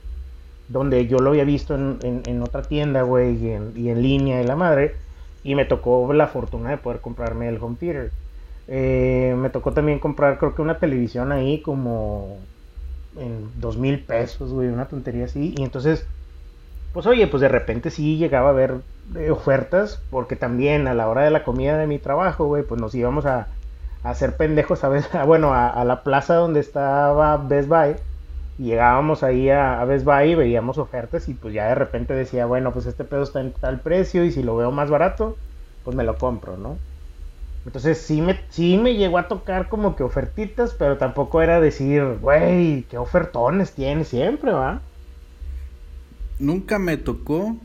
donde 0.69 1.07
yo 1.07 1.19
lo 1.19 1.31
había 1.31 1.45
visto 1.45 1.75
en, 1.75 2.43
otra 2.43 2.63
tienda, 2.63 3.03
güey, 3.03 3.37
y 3.37 3.89
en, 3.89 4.03
línea 4.03 4.43
y 4.43 4.47
la 4.47 4.57
madre, 4.57 4.95
y 5.43 5.55
me 5.55 5.65
tocó 5.65 6.13
la 6.13 6.27
fortuna 6.27 6.71
de 6.71 6.77
poder 6.77 7.01
comprarme 7.01 7.49
el 7.49 7.59
home 7.61 7.77
theater. 7.79 8.11
Eh, 8.69 9.35
me 9.39 9.49
tocó 9.49 9.73
también 9.73 9.99
comprar, 9.99 10.39
creo 10.39 10.55
que 10.55 10.61
una 10.61 10.79
televisión 10.79 11.33
ahí 11.33 11.63
como 11.63 12.37
en 13.17 13.49
dos 13.59 13.79
mil 13.79 14.01
pesos, 14.01 14.53
güey, 14.53 14.69
una 14.69 14.87
tontería 14.87 15.25
así, 15.25 15.55
y 15.57 15.63
entonces, 15.63 16.07
pues 16.93 17.07
oye, 17.07 17.27
pues 17.27 17.41
de 17.41 17.49
repente 17.49 17.91
sí 17.91 18.19
llegaba 18.19 18.51
a 18.51 18.53
ver 18.53 18.77
eh, 19.17 19.31
ofertas, 19.31 20.03
porque 20.11 20.37
también 20.37 20.87
a 20.87 20.95
la 20.95 21.09
hora 21.09 21.23
de 21.23 21.31
la 21.31 21.45
comida 21.45 21.79
de 21.79 21.87
mi 21.87 21.99
trabajo, 21.99 22.45
güey, 22.47 22.63
pues 22.63 22.79
nos 22.81 22.95
íbamos 22.95 23.25
a, 23.25 23.49
hacer 24.05 24.37
pendejos, 24.37 24.85
a 24.85 24.89
veces, 24.91 25.11
bueno, 25.27 25.55
a, 25.55 25.69
a 25.69 25.85
la 25.85 26.03
plaza 26.03 26.35
donde 26.35 26.61
estaba 26.61 27.39
Best 27.39 27.69
Buy, 27.69 27.97
llegábamos 28.59 29.23
ahí 29.23 29.49
a, 29.51 29.81
a, 29.81 29.85
Best 29.85 30.05
Buy 30.05 30.33
y 30.33 30.35
veíamos 30.35 30.79
ofertas 30.79 31.29
y 31.29 31.35
pues 31.35 31.55
ya 31.55 31.69
de 31.69 31.75
repente 31.75 32.15
decía, 32.15 32.47
bueno, 32.47 32.73
pues 32.73 32.87
este 32.87 33.05
pedo 33.05 33.23
está 33.23 33.41
en 33.41 33.53
tal 33.53 33.81
precio 33.81 34.25
y 34.25 34.33
si 34.33 34.43
lo 34.43 34.57
veo 34.57 34.71
más 34.71 34.91
barato, 34.91 35.37
pues 35.85 35.97
me 35.97 36.05
lo 36.05 36.19
compro, 36.19 36.57
¿no? 36.57 36.77
Entonces 37.67 37.99
sí 37.99 38.23
me, 38.23 38.41
sí 38.51 38.79
me 38.79 38.95
llegó 38.95 39.19
a 39.19 39.29
tocar 39.29 39.69
como 39.69 39.95
que 39.95 40.03
ofertitas, 40.03 40.75
pero 40.75 40.97
tampoco 40.97 41.43
era 41.43 41.61
decir, 41.61 42.03
güey, 42.21 42.85
qué 42.85 42.99
ofertones 42.99 43.73
tiene 43.73 44.05
siempre, 44.05 44.53
¿va? 44.53 44.81
Nunca 46.39 46.79
me 46.79 46.97
tocó 46.97 47.57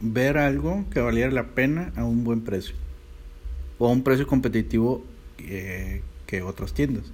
ver 0.00 0.38
algo 0.38 0.84
que 0.90 1.00
valiera 1.00 1.30
la 1.30 1.44
pena 1.44 1.92
a 1.96 2.04
un 2.04 2.24
buen 2.24 2.40
precio. 2.42 2.74
O 3.78 3.86
a 3.88 3.92
un 3.92 4.02
precio 4.02 4.26
competitivo 4.26 5.04
eh, 5.38 6.02
que 6.26 6.42
otras 6.42 6.72
tiendas. 6.72 7.04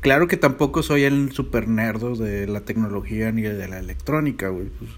Claro 0.00 0.28
que 0.28 0.36
tampoco 0.36 0.82
soy 0.82 1.04
el 1.04 1.32
super 1.32 1.68
nerdo 1.68 2.14
de 2.14 2.46
la 2.46 2.60
tecnología 2.60 3.32
ni 3.32 3.42
de 3.42 3.68
la 3.68 3.78
electrónica, 3.78 4.48
güey. 4.48 4.66
Pues, 4.66 4.90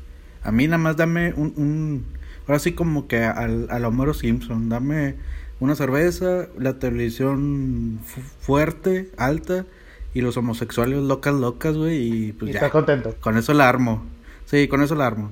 a 0.42 0.52
mí 0.52 0.66
nada 0.66 0.78
más 0.78 0.96
dame 0.96 1.32
un, 1.34 1.52
un 1.56 2.06
ahora 2.46 2.58
sí 2.58 2.72
como 2.72 3.08
que 3.08 3.24
al, 3.24 3.68
al 3.70 3.84
Homero 3.84 4.14
Simpson, 4.14 4.68
dame 4.68 5.16
una 5.60 5.74
cerveza, 5.74 6.46
la 6.56 6.78
televisión 6.78 8.00
fuerte, 8.40 9.10
alta 9.16 9.66
y 10.14 10.20
los 10.20 10.36
homosexuales 10.36 10.98
locas 10.98 11.34
locas, 11.34 11.76
güey, 11.76 12.28
y 12.28 12.32
pues 12.32 12.52
ya. 12.52 12.70
contento. 12.70 13.14
Con 13.20 13.36
eso 13.36 13.52
la 13.54 13.68
armo. 13.68 14.04
Sí, 14.46 14.68
con 14.68 14.82
eso 14.82 14.94
la 14.94 15.06
armo. 15.06 15.30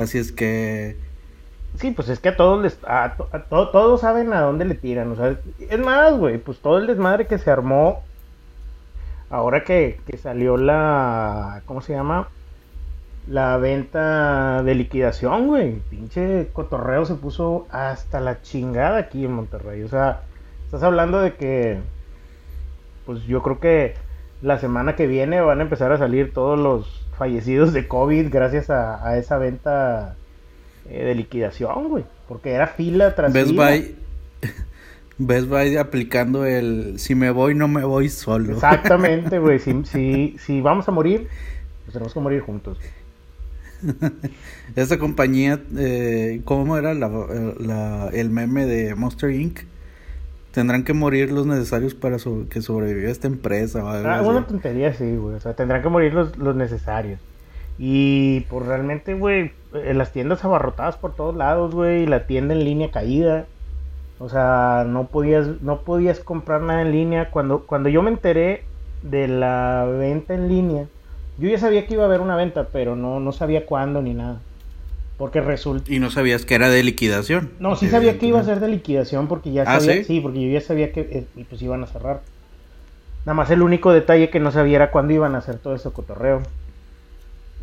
Así 0.00 0.18
es 0.18 0.32
que 0.32 0.96
Sí, 1.76 1.90
pues 1.90 2.08
es 2.10 2.20
que 2.20 2.28
a 2.28 2.36
todos 2.36 2.62
les, 2.62 2.78
a, 2.86 3.14
todos 3.50 4.00
saben 4.00 4.32
a 4.34 4.42
dónde 4.42 4.66
le 4.66 4.74
tiran, 4.74 5.10
o 5.10 5.16
sea, 5.16 5.38
es 5.58 5.78
más, 5.78 6.16
güey, 6.18 6.36
pues 6.38 6.58
todo 6.58 6.78
el 6.78 6.86
desmadre 6.86 7.26
que 7.26 7.38
se 7.38 7.50
armó 7.50 8.02
ahora 9.32 9.64
que, 9.64 9.98
salió 10.22 10.56
la, 10.56 11.62
¿cómo 11.66 11.80
se 11.80 11.94
llama? 11.94 12.28
La 13.26 13.56
venta 13.56 14.62
de 14.62 14.74
liquidación, 14.74 15.48
güey. 15.48 15.80
Pinche 15.90 16.48
cotorreo 16.52 17.06
se 17.06 17.14
puso 17.14 17.66
hasta 17.70 18.20
la 18.20 18.42
chingada 18.42 18.98
aquí 18.98 19.24
en 19.24 19.32
Monterrey. 19.32 19.82
O 19.82 19.88
sea, 19.88 20.20
estás 20.66 20.82
hablando 20.82 21.20
de 21.20 21.34
que, 21.34 21.78
pues 23.06 23.22
yo 23.24 23.42
creo 23.42 23.58
que 23.58 23.94
la 24.42 24.58
semana 24.58 24.96
que 24.96 25.06
viene 25.06 25.40
van 25.40 25.60
a 25.60 25.62
empezar 25.62 25.92
a 25.92 25.98
salir 25.98 26.32
todos 26.34 26.58
los 26.58 27.06
fallecidos 27.16 27.72
de 27.72 27.88
COVID 27.88 28.28
gracias 28.30 28.68
a, 28.68 29.16
esa 29.16 29.38
venta 29.38 30.16
eh, 30.90 31.04
de 31.04 31.14
liquidación, 31.14 31.88
güey. 31.88 32.04
Porque 32.28 32.52
era 32.52 32.66
fila 32.66 33.14
tras 33.14 33.32
Best 33.32 33.50
fila. 33.50 33.80
Best 35.18 35.48
Buy 35.48 35.76
aplicando 35.76 36.44
el 36.44 36.98
si 36.98 37.14
me 37.14 37.30
voy, 37.30 37.54
no 37.54 37.68
me 37.68 37.84
voy 37.84 38.08
solo. 38.08 38.54
Exactamente, 38.54 39.38
güey. 39.38 39.58
Si, 39.58 39.84
si, 39.84 40.36
si, 40.38 40.60
vamos 40.60 40.88
a 40.88 40.92
morir, 40.92 41.28
pues 41.84 41.92
tenemos 41.92 42.14
que 42.14 42.20
morir 42.20 42.40
juntos. 42.40 42.78
Esa 44.76 44.98
compañía, 44.98 45.60
eh, 45.76 46.40
¿cómo 46.44 46.76
era 46.76 46.94
la, 46.94 48.10
el 48.12 48.30
meme 48.30 48.66
de 48.66 48.94
Monster 48.94 49.30
Inc? 49.30 49.60
Tendrán 50.52 50.84
que 50.84 50.92
morir 50.92 51.32
los 51.32 51.46
necesarios 51.46 51.94
para 51.94 52.18
que 52.50 52.60
sobreviva 52.60 53.10
esta 53.10 53.26
empresa. 53.26 53.80
ah, 53.84 54.22
una 54.22 54.46
tontería, 54.46 54.92
sí, 54.92 55.16
güey. 55.16 55.36
O 55.36 55.40
sea, 55.40 55.54
tendrán 55.54 55.82
que 55.82 55.88
morir 55.88 56.12
los, 56.12 56.36
los 56.36 56.54
necesarios. 56.54 57.20
Y 57.78 58.40
pues 58.50 58.66
realmente, 58.66 59.14
güey, 59.14 59.52
eh, 59.74 59.94
las 59.94 60.12
tiendas 60.12 60.44
abarrotadas 60.44 60.98
por 60.98 61.14
todos 61.14 61.34
lados, 61.34 61.74
güey. 61.74 62.06
La 62.06 62.26
tienda 62.26 62.54
en 62.54 62.64
línea 62.64 62.90
caída. 62.90 63.46
O 64.22 64.28
sea, 64.28 64.84
no 64.86 65.08
podías, 65.08 65.60
no 65.62 65.80
podías 65.80 66.20
comprar 66.20 66.62
nada 66.62 66.82
en 66.82 66.92
línea. 66.92 67.30
Cuando, 67.30 67.66
cuando 67.66 67.88
yo 67.88 68.02
me 68.02 68.10
enteré 68.10 68.62
de 69.02 69.26
la 69.26 69.84
venta 69.84 70.34
en 70.34 70.48
línea, 70.48 70.86
yo 71.38 71.48
ya 71.48 71.58
sabía 71.58 71.86
que 71.88 71.94
iba 71.94 72.04
a 72.04 72.06
haber 72.06 72.20
una 72.20 72.36
venta, 72.36 72.68
pero 72.72 72.94
no, 72.94 73.18
no 73.18 73.32
sabía 73.32 73.66
cuándo 73.66 74.00
ni 74.00 74.14
nada. 74.14 74.40
Porque 75.18 75.40
resulta... 75.40 75.92
¿Y 75.92 75.98
no 75.98 76.08
sabías 76.12 76.46
que 76.46 76.54
era 76.54 76.70
de 76.70 76.84
liquidación? 76.84 77.50
No, 77.58 77.74
sí 77.74 77.88
sabía 77.88 78.20
que 78.20 78.26
iba 78.26 78.38
a 78.38 78.44
ser 78.44 78.60
de 78.60 78.68
liquidación 78.68 79.26
porque 79.26 79.50
ya 79.50 79.64
¿Ah, 79.66 79.80
sabía... 79.80 80.04
¿sí? 80.04 80.20
porque 80.20 80.40
yo 80.40 80.52
ya 80.52 80.60
sabía 80.60 80.92
que 80.92 81.00
eh, 81.00 81.44
pues 81.48 81.60
iban 81.60 81.82
a 81.82 81.88
cerrar. 81.88 82.20
Nada 83.26 83.34
más 83.34 83.50
el 83.50 83.60
único 83.60 83.92
detalle 83.92 84.30
que 84.30 84.38
no 84.38 84.52
sabía 84.52 84.76
era 84.76 84.92
cuándo 84.92 85.14
iban 85.14 85.34
a 85.34 85.38
hacer 85.38 85.56
todo 85.56 85.74
ese 85.74 85.90
cotorreo. 85.90 86.42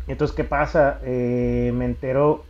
Entonces, 0.08 0.36
¿qué 0.36 0.44
pasa? 0.44 0.98
Eh, 1.04 1.72
me 1.74 1.86
entero 1.86 2.44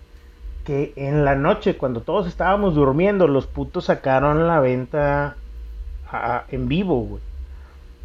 que 0.71 0.93
en 0.95 1.25
la 1.25 1.35
noche, 1.35 1.77
cuando 1.77 2.00
todos 2.00 2.29
estábamos 2.29 2.77
durmiendo, 2.77 3.27
los 3.27 3.49
putos 3.49 3.87
sacaron 3.87 4.47
la 4.47 4.61
venta 4.61 5.35
en 6.49 6.69
vivo, 6.69 7.00
güey. 7.00 7.23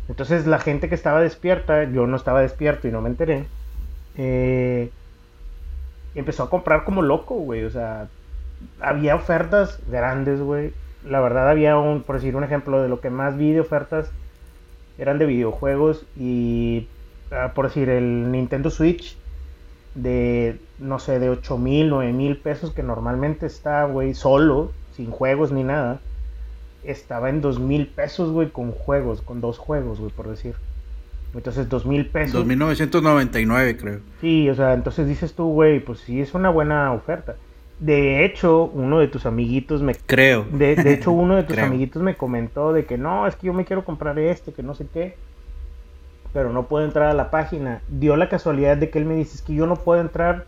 Entonces 0.10 0.48
la 0.48 0.58
gente 0.58 0.90
que 0.90 0.96
estaba 0.96 1.22
despierta, 1.22 1.84
yo 1.84 2.08
no 2.08 2.18
estaba 2.18 2.42
despierto 2.42 2.88
y 2.88 2.92
no 2.92 3.02
me 3.02 3.10
enteré, 3.10 3.46
eh, 4.18 4.90
empezó 6.16 6.42
a 6.42 6.50
comprar 6.50 6.86
como 6.86 7.04
loco, 7.04 7.36
güey. 7.36 7.66
O 7.66 7.70
sea, 7.70 8.08
había 8.82 9.14
ofertas 9.14 9.80
grandes, 9.88 10.42
güey. 10.42 10.74
La 11.08 11.20
verdad 11.20 11.48
había 11.48 11.78
un, 11.78 12.02
por 12.02 12.16
decir 12.16 12.36
un 12.36 12.44
ejemplo, 12.44 12.82
de 12.82 12.90
lo 12.90 13.00
que 13.00 13.12
más 13.12 13.38
vi 13.38 13.52
de 13.52 13.60
ofertas 13.60 14.10
eran 14.98 15.20
de 15.20 15.28
videojuegos 15.28 16.04
y, 16.18 16.88
ah, 17.30 17.52
por 17.54 17.68
decir, 17.68 17.90
el 17.90 18.32
Nintendo 18.32 18.72
Switch 18.72 19.20
de, 19.96 20.60
no 20.78 21.00
sé, 21.00 21.20
de 21.20 21.30
8 21.30 21.58
mil, 21.58 21.90
9 21.90 22.14
mil 22.14 22.38
pesos 22.38 22.72
que 22.72 22.84
normalmente 22.84 23.46
está, 23.46 23.86
güey, 23.86 24.14
solo, 24.14 24.72
sin 24.96 25.10
juegos 25.10 25.52
ni 25.52 25.64
nada, 25.64 26.00
estaba 26.84 27.30
en 27.30 27.42
2 27.42 27.60
mil 27.60 27.88
pesos, 27.88 28.32
güey, 28.32 28.50
con 28.50 28.72
juegos, 28.72 29.22
con 29.22 29.42
dos 29.42 29.58
juegos, 29.58 30.00
güey, 30.00 30.12
por 30.12 30.30
decir. 30.30 30.56
Entonces, 31.34 31.68
2 31.68 31.86
mil 31.86 32.06
pesos. 32.06 32.46
2.999, 32.46 33.78
creo. 33.78 34.00
Sí, 34.22 34.50
o 34.50 34.56
sea, 34.56 34.74
entonces 34.74 35.08
dices 35.08 35.34
tú, 35.34 35.52
güey, 35.52 35.80
pues 35.80 36.00
sí, 36.00 36.22
es 36.22 36.34
una 36.34 36.50
buena 36.50 36.94
oferta. 36.94 37.36
De 37.80 38.24
hecho, 38.24 38.72
uno 38.74 39.00
de 39.00 39.10
tus 39.10 39.26
amiguitos 39.26 39.82
me... 39.82 39.96
Creo. 39.96 40.46
De, 40.50 40.78
de 40.78 40.94
hecho, 40.94 41.12
uno 41.12 41.36
de 41.36 41.44
tus 41.44 41.58
amiguitos 41.60 42.02
me 42.02 42.16
comentó 42.16 42.72
de 42.72 42.86
que 42.86 42.98
no, 42.98 43.28
es 43.28 43.36
que 43.36 43.48
yo 43.48 43.54
me 43.54 43.66
quiero 43.66 43.84
comprar 43.84 44.18
este, 44.18 44.54
que 44.54 44.64
no 44.64 44.76
sé 44.76 44.88
qué 44.94 45.16
pero 46.36 46.52
no 46.52 46.68
puedo 46.68 46.84
entrar 46.84 47.08
a 47.08 47.14
la 47.14 47.32
página. 47.32 47.82
Dio 47.88 48.18
la 48.18 48.28
casualidad 48.28 48.76
de 48.76 48.90
que 48.90 49.00
él 49.00 49.06
me 49.06 49.16
dice, 49.16 49.36
es 49.36 49.42
que 49.42 49.54
yo 49.54 49.68
no 49.68 49.78
puedo 49.78 50.02
entrar 50.02 50.48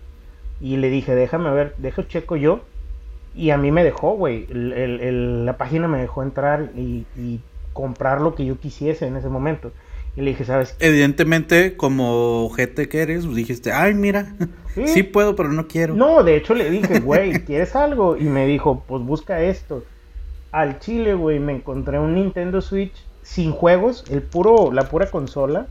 Y 0.59 0.75
le 0.75 0.89
dije, 0.89 1.15
déjame 1.15 1.49
ver, 1.51 1.75
dejo 1.77 2.01
checo 2.01 2.35
yo. 2.35 2.59
Y 3.33 3.51
a 3.51 3.57
mí 3.57 3.71
me 3.71 3.85
dejó, 3.85 4.11
güey. 4.11 4.47
la 4.49 5.55
página 5.55 5.87
me 5.87 5.99
dejó 5.99 6.23
entrar 6.23 6.71
y, 6.75 7.39
comprar 7.71 8.19
lo 8.19 8.35
que 8.35 8.43
yo 8.43 8.59
quisiese 8.59 9.07
en 9.07 9.15
ese 9.15 9.29
momento. 9.29 9.71
Y 10.17 10.21
le 10.21 10.31
dije, 10.31 10.43
¿sabes 10.43 10.75
Evidentemente, 10.79 11.77
como 11.77 12.49
gente 12.49 12.89
que 12.89 13.03
eres, 13.03 13.23
pues 13.23 13.37
dijiste, 13.37 13.71
ay, 13.71 13.93
mira, 13.93 14.35
¿Sí? 14.87 15.03
puedo, 15.03 15.37
pero 15.37 15.53
no 15.53 15.69
quiero. 15.69 15.93
No, 15.93 16.21
de 16.21 16.35
hecho 16.35 16.53
le 16.53 16.69
dije, 16.69 16.99
güey, 16.99 17.31
¿quieres 17.45 17.77
algo? 17.77 18.17
Y 18.17 18.23
me 18.23 18.45
dijo, 18.45 18.83
pues 18.85 19.03
busca 19.03 19.41
esto. 19.41 19.85
Al 20.51 20.79
chile, 20.79 21.13
güey, 21.13 21.39
me 21.39 21.53
encontré 21.53 21.97
un 21.97 22.15
Nintendo 22.15 22.59
Switch 22.59 23.07
sin 23.21 23.51
juegos, 23.51 24.03
el 24.09 24.21
puro, 24.21 24.73
la 24.73 24.89
pura 24.89 25.09
consola. 25.09 25.67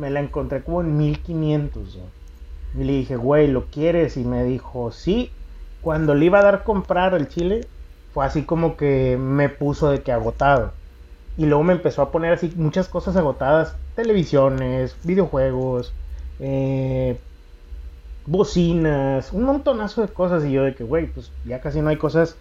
Me 0.00 0.08
la 0.08 0.20
encontré 0.20 0.62
como 0.62 0.80
en 0.80 0.96
1500, 0.96 1.98
Y 2.74 2.84
le 2.84 2.92
dije, 2.94 3.16
güey, 3.16 3.48
¿lo 3.48 3.66
quieres? 3.66 4.16
Y 4.16 4.24
me 4.24 4.44
dijo, 4.44 4.92
sí. 4.92 5.30
Cuando 5.82 6.14
le 6.14 6.24
iba 6.24 6.38
a 6.38 6.42
dar 6.42 6.64
comprar 6.64 7.12
el 7.12 7.28
chile, 7.28 7.66
fue 8.14 8.24
así 8.24 8.44
como 8.44 8.78
que 8.78 9.18
me 9.18 9.50
puso 9.50 9.90
de 9.90 10.00
que 10.00 10.10
agotado. 10.10 10.72
Y 11.36 11.44
luego 11.44 11.64
me 11.64 11.74
empezó 11.74 12.00
a 12.00 12.10
poner 12.10 12.32
así 12.32 12.50
muchas 12.56 12.88
cosas 12.88 13.14
agotadas. 13.16 13.76
Televisiones, 13.94 14.96
videojuegos, 15.04 15.92
eh, 16.38 17.20
bocinas, 18.24 19.34
un 19.34 19.42
montonazo 19.42 20.00
de 20.00 20.08
cosas. 20.08 20.46
Y 20.46 20.52
yo 20.52 20.64
de 20.64 20.74
que, 20.74 20.84
güey, 20.84 21.08
pues 21.08 21.30
ya 21.44 21.60
casi 21.60 21.82
no 21.82 21.90
hay 21.90 21.98
cosas. 21.98 22.36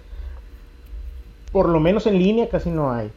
Por 1.51 1.67
lo 1.67 1.81
menos 1.81 2.07
en 2.07 2.19
línea 2.19 2.47
casi 2.47 2.69
no 2.69 2.93
hay. 2.93 3.11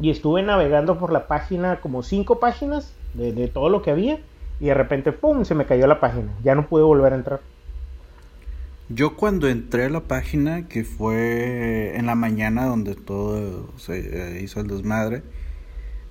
Y 0.00 0.08
estuve 0.08 0.42
navegando 0.42 0.98
por 0.98 1.12
la 1.12 1.26
página 1.26 1.80
como 1.82 2.02
cinco 2.02 2.40
páginas 2.40 2.94
de, 3.14 3.32
de 3.32 3.48
todo 3.48 3.68
lo 3.68 3.82
que 3.82 3.90
había. 3.90 4.18
Y 4.60 4.66
de 4.66 4.74
repente, 4.74 5.12
¡pum! 5.12 5.44
se 5.44 5.54
me 5.54 5.64
cayó 5.64 5.86
la 5.86 6.00
página. 6.00 6.32
Ya 6.44 6.54
no 6.54 6.66
pude 6.66 6.82
volver 6.82 7.12
a 7.14 7.16
entrar. 7.16 7.40
Yo 8.92 9.16
cuando 9.16 9.48
entré 9.48 9.84
a 9.84 9.88
la 9.88 10.00
página, 10.00 10.66
que 10.66 10.82
fue 10.82 11.96
en 11.96 12.06
la 12.06 12.16
mañana 12.16 12.66
donde 12.66 12.96
todo 12.96 13.70
se 13.78 14.00
eh, 14.00 14.42
hizo 14.42 14.60
el 14.60 14.66
desmadre, 14.66 15.22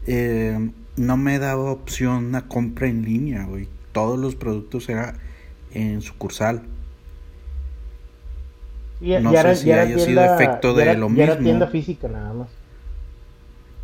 eh, 0.08 0.72
no 0.96 1.18
me 1.18 1.39
daba 1.39 1.72
opción 1.72 2.34
a 2.36 2.48
compra 2.48 2.88
en 2.88 3.03
línea, 3.03 3.44
güey. 3.44 3.68
Todos 3.91 4.18
los 4.18 4.36
productos 4.36 4.88
eran 4.88 5.18
en 5.74 6.01
sucursal. 6.01 6.63
no 9.01 9.32
sé 9.34 9.56
si 9.58 9.72
haya 9.74 10.00
sido 10.00 10.24
efecto 10.24 10.74
de 10.74 10.96
lo 10.96 11.10
mismo. 11.10 11.24
Era 11.24 11.38
tienda 11.38 11.68
física 11.68 12.08
nada 12.08 12.34
más. 12.34 12.48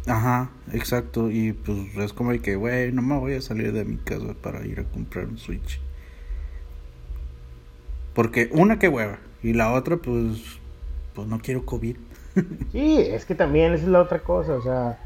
Ajá, 0.07 0.51
exacto. 0.71 1.29
Y 1.31 1.53
pues 1.53 1.77
es 1.97 2.13
como 2.13 2.31
que, 2.41 2.55
güey, 2.55 2.91
no 2.91 3.01
me 3.01 3.17
voy 3.17 3.33
a 3.33 3.41
salir 3.41 3.71
de 3.73 3.85
mi 3.85 3.97
casa 3.97 4.33
para 4.41 4.65
ir 4.65 4.79
a 4.79 4.83
comprar 4.83 5.25
un 5.25 5.37
Switch. 5.37 5.79
Porque 8.13 8.49
una 8.53 8.79
que 8.79 8.87
hueva 8.87 9.17
y 9.43 9.53
la 9.53 9.73
otra 9.73 9.97
pues 9.97 10.59
pues 11.15 11.27
no 11.27 11.39
quiero 11.39 11.65
COVID. 11.65 11.95
sí, 12.71 12.97
es 12.99 13.25
que 13.25 13.33
también 13.33 13.73
esa 13.73 13.85
es 13.85 13.89
la 13.89 14.01
otra 14.01 14.19
cosa, 14.19 14.53
o 14.53 14.61
sea, 14.61 14.99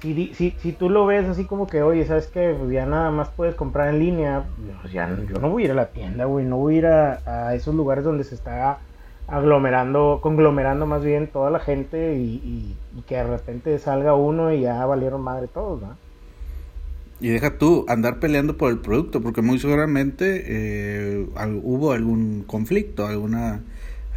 si, 0.00 0.34
si, 0.34 0.50
si 0.58 0.72
tú 0.72 0.90
lo 0.90 1.06
ves 1.06 1.26
así 1.26 1.44
como 1.44 1.66
que, 1.66 1.82
oye, 1.82 2.04
¿sabes 2.06 2.26
que 2.26 2.54
Pues 2.58 2.70
ya 2.70 2.86
nada 2.86 3.10
más 3.10 3.28
puedes 3.28 3.54
comprar 3.54 3.88
en 3.88 3.98
línea, 3.98 4.44
pues 4.80 4.92
ya 4.92 5.08
yo 5.28 5.38
no 5.38 5.50
voy 5.50 5.62
a 5.62 5.66
ir 5.66 5.70
a 5.72 5.74
la 5.74 5.88
tienda, 5.88 6.24
güey, 6.24 6.44
no 6.44 6.56
voy 6.56 6.76
a 6.76 6.78
ir 6.78 6.86
a, 6.86 7.54
esos 7.54 7.74
lugares 7.74 8.04
donde 8.04 8.24
se 8.24 8.34
está 8.34 8.78
aglomerando, 9.28 10.20
conglomerando 10.22 10.86
más 10.86 11.04
bien 11.04 11.28
toda 11.28 11.50
la 11.50 11.58
gente 11.58 12.16
y, 12.16 12.76
y 12.96 13.02
que 13.02 13.16
de 13.16 13.24
repente 13.24 13.78
salga 13.78 14.14
uno 14.14 14.52
y 14.52 14.60
ya 14.62 14.84
valieron 14.86 15.22
madre 15.22 15.48
todos, 15.48 15.82
¿no? 15.82 15.96
Y 17.18 17.28
deja 17.28 17.56
tú 17.56 17.86
andar 17.88 18.20
peleando 18.20 18.56
por 18.58 18.70
el 18.70 18.78
producto, 18.78 19.22
porque 19.22 19.40
muy 19.40 19.58
seguramente 19.58 20.44
eh, 20.46 21.26
hubo 21.62 21.92
algún 21.92 22.44
conflicto, 22.46 23.06
alguna 23.06 23.62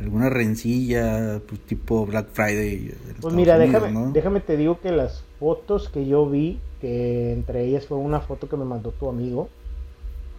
alguna 0.01 0.29
rencilla, 0.29 1.41
pues, 1.47 1.59
tipo 1.61 2.05
Black 2.05 2.27
Friday. 2.31 2.93
Pues 3.19 3.33
mira, 3.33 3.57
déjame, 3.57 4.11
déjame 4.13 4.39
te 4.39 4.55
digo 4.55 4.79
que 4.79 4.91
las 4.91 5.23
fotos 5.39 5.89
que 5.89 6.05
yo 6.07 6.29
vi, 6.29 6.59
que 6.79 7.33
entre 7.33 7.65
ellas 7.65 7.85
fue 7.87 7.97
una 7.97 8.21
foto 8.21 8.47
que 8.47 8.55
me 8.57 8.65
mandó 8.65 8.91
tu 8.91 9.09
amigo, 9.09 9.49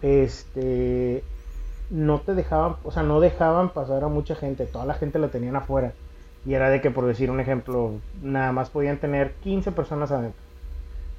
este, 0.01 1.23
no 1.91 2.19
te 2.21 2.33
dejaban, 2.33 2.77
o 2.83 2.91
sea, 2.91 3.03
no 3.03 3.19
dejaban 3.19 3.69
pasar 3.69 4.03
a 4.03 4.07
mucha 4.07 4.33
gente, 4.33 4.65
toda 4.65 4.85
la 4.85 4.95
gente 4.95 5.19
la 5.19 5.27
tenían 5.27 5.55
afuera. 5.55 5.93
Y 6.45 6.55
era 6.55 6.71
de 6.71 6.81
que, 6.81 6.89
por 6.89 7.05
decir 7.05 7.29
un 7.29 7.39
ejemplo, 7.39 7.91
nada 8.23 8.51
más 8.51 8.71
podían 8.71 8.97
tener 8.97 9.33
15 9.43 9.71
personas 9.71 10.11
adentro 10.11 10.41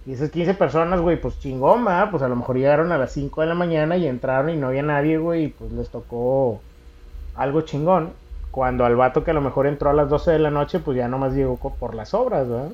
y 0.04 0.12
esas 0.12 0.30
15 0.30 0.54
personas, 0.54 1.00
güey, 1.00 1.20
pues 1.20 1.38
chingón, 1.38 1.84
¿verdad? 1.84 2.10
Pues 2.10 2.22
a 2.22 2.28
lo 2.28 2.34
mejor 2.34 2.56
llegaron 2.56 2.90
a 2.90 2.98
las 2.98 3.12
5 3.12 3.40
de 3.40 3.46
la 3.46 3.54
mañana 3.54 3.96
y 3.96 4.08
entraron 4.08 4.50
y 4.50 4.56
no 4.56 4.68
había 4.68 4.82
nadie, 4.82 5.18
güey, 5.18 5.44
y 5.44 5.48
pues 5.48 5.70
les 5.72 5.88
tocó 5.90 6.60
algo 7.36 7.60
chingón. 7.60 8.12
Cuando 8.50 8.84
al 8.84 8.96
vato 8.96 9.22
que 9.22 9.30
a 9.30 9.34
lo 9.34 9.40
mejor 9.40 9.66
entró 9.66 9.90
a 9.90 9.94
las 9.94 10.10
12 10.10 10.32
de 10.32 10.38
la 10.40 10.50
noche, 10.50 10.80
pues 10.80 10.96
ya 10.96 11.08
nomás 11.08 11.34
llegó 11.34 11.56
por 11.56 11.94
las 11.94 12.14
obras, 12.14 12.48
¿verdad? 12.48 12.72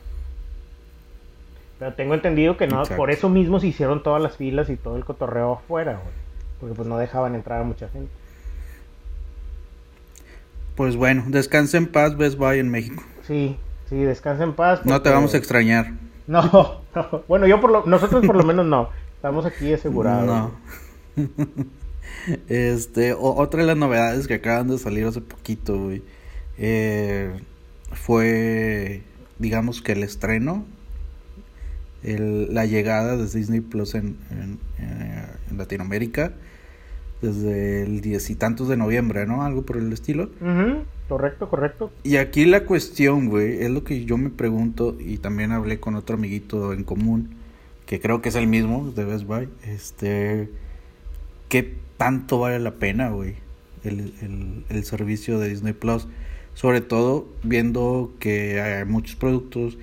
Pero 1.78 1.92
tengo 1.92 2.14
entendido 2.14 2.56
que 2.56 2.66
no, 2.66 2.82
por 2.96 3.10
eso 3.10 3.28
mismo 3.28 3.60
se 3.60 3.68
hicieron 3.68 4.02
todas 4.02 4.20
las 4.20 4.36
filas 4.36 4.70
y 4.70 4.76
todo 4.76 4.96
el 4.96 5.04
cotorreo 5.04 5.52
afuera, 5.52 5.92
güey. 5.92 6.27
Porque 6.60 6.74
pues 6.74 6.88
no 6.88 6.98
dejaban 6.98 7.34
entrar 7.34 7.60
a 7.60 7.64
mucha 7.64 7.88
gente. 7.88 8.10
Pues 10.78 10.94
bueno, 10.94 11.24
descansa 11.26 11.76
en 11.76 11.88
paz, 11.88 12.16
Best 12.16 12.38
Buy 12.38 12.60
en 12.60 12.70
México. 12.70 13.02
Sí, 13.26 13.56
sí, 13.88 13.96
descansa 13.96 14.44
en 14.44 14.54
paz. 14.54 14.86
No 14.86 15.02
te 15.02 15.10
vamos 15.10 15.34
a 15.34 15.36
extrañar. 15.36 15.92
No, 16.28 16.82
no, 16.94 17.24
bueno, 17.26 17.48
yo 17.48 17.60
por 17.60 17.72
lo, 17.72 17.84
nosotros 17.86 18.24
por 18.24 18.36
lo 18.36 18.44
menos 18.44 18.64
no. 18.64 18.90
Estamos 19.16 19.44
aquí 19.44 19.72
asegurados. 19.72 20.26
No. 20.26 20.52
Este, 22.48 23.14
otra 23.14 23.60
de 23.60 23.66
las 23.66 23.76
novedades 23.76 24.26
que 24.26 24.34
acaban 24.34 24.68
de 24.68 24.78
salir 24.78 25.06
hace 25.06 25.20
poquito, 25.20 25.78
güey, 25.78 26.02
eh, 26.58 27.40
fue, 27.92 29.02
digamos 29.38 29.80
que 29.80 29.92
el 29.92 30.02
estreno, 30.02 30.64
el, 32.02 32.52
la 32.54 32.66
llegada 32.66 33.16
de 33.16 33.26
Disney 33.26 33.60
Plus 33.60 33.94
en, 33.94 34.18
en, 34.30 34.58
en 34.78 35.58
Latinoamérica 35.58 36.32
desde 37.20 37.82
el 37.82 38.00
diez 38.00 38.30
y 38.30 38.34
tantos 38.34 38.68
de 38.68 38.76
noviembre, 38.76 39.26
¿no? 39.26 39.42
Algo 39.42 39.62
por 39.62 39.76
el 39.76 39.92
estilo. 39.92 40.30
Correcto, 41.08 41.48
correcto. 41.48 41.90
Y 42.02 42.16
aquí 42.16 42.44
la 42.44 42.64
cuestión, 42.64 43.28
güey, 43.28 43.62
es 43.62 43.70
lo 43.70 43.82
que 43.84 44.04
yo 44.04 44.18
me 44.18 44.30
pregunto 44.30 44.96
y 44.98 45.18
también 45.18 45.52
hablé 45.52 45.80
con 45.80 45.94
otro 45.94 46.16
amiguito 46.16 46.72
en 46.72 46.84
común, 46.84 47.30
que 47.86 48.00
creo 48.00 48.20
que 48.20 48.28
es 48.28 48.34
el 48.34 48.46
mismo 48.46 48.92
de 48.94 49.04
Best 49.04 49.24
Buy, 49.24 49.48
este, 49.66 50.50
¿qué 51.48 51.74
tanto 51.96 52.38
vale 52.38 52.58
la 52.58 52.72
pena, 52.72 53.08
güey, 53.08 53.36
el, 53.84 54.12
el, 54.20 54.64
el 54.68 54.84
servicio 54.84 55.38
de 55.38 55.48
Disney 55.48 55.72
Plus? 55.72 56.06
Sobre 56.54 56.80
todo 56.80 57.26
viendo 57.42 58.12
que 58.18 58.60
hay 58.60 58.84
muchos 58.84 59.16
productos 59.16 59.78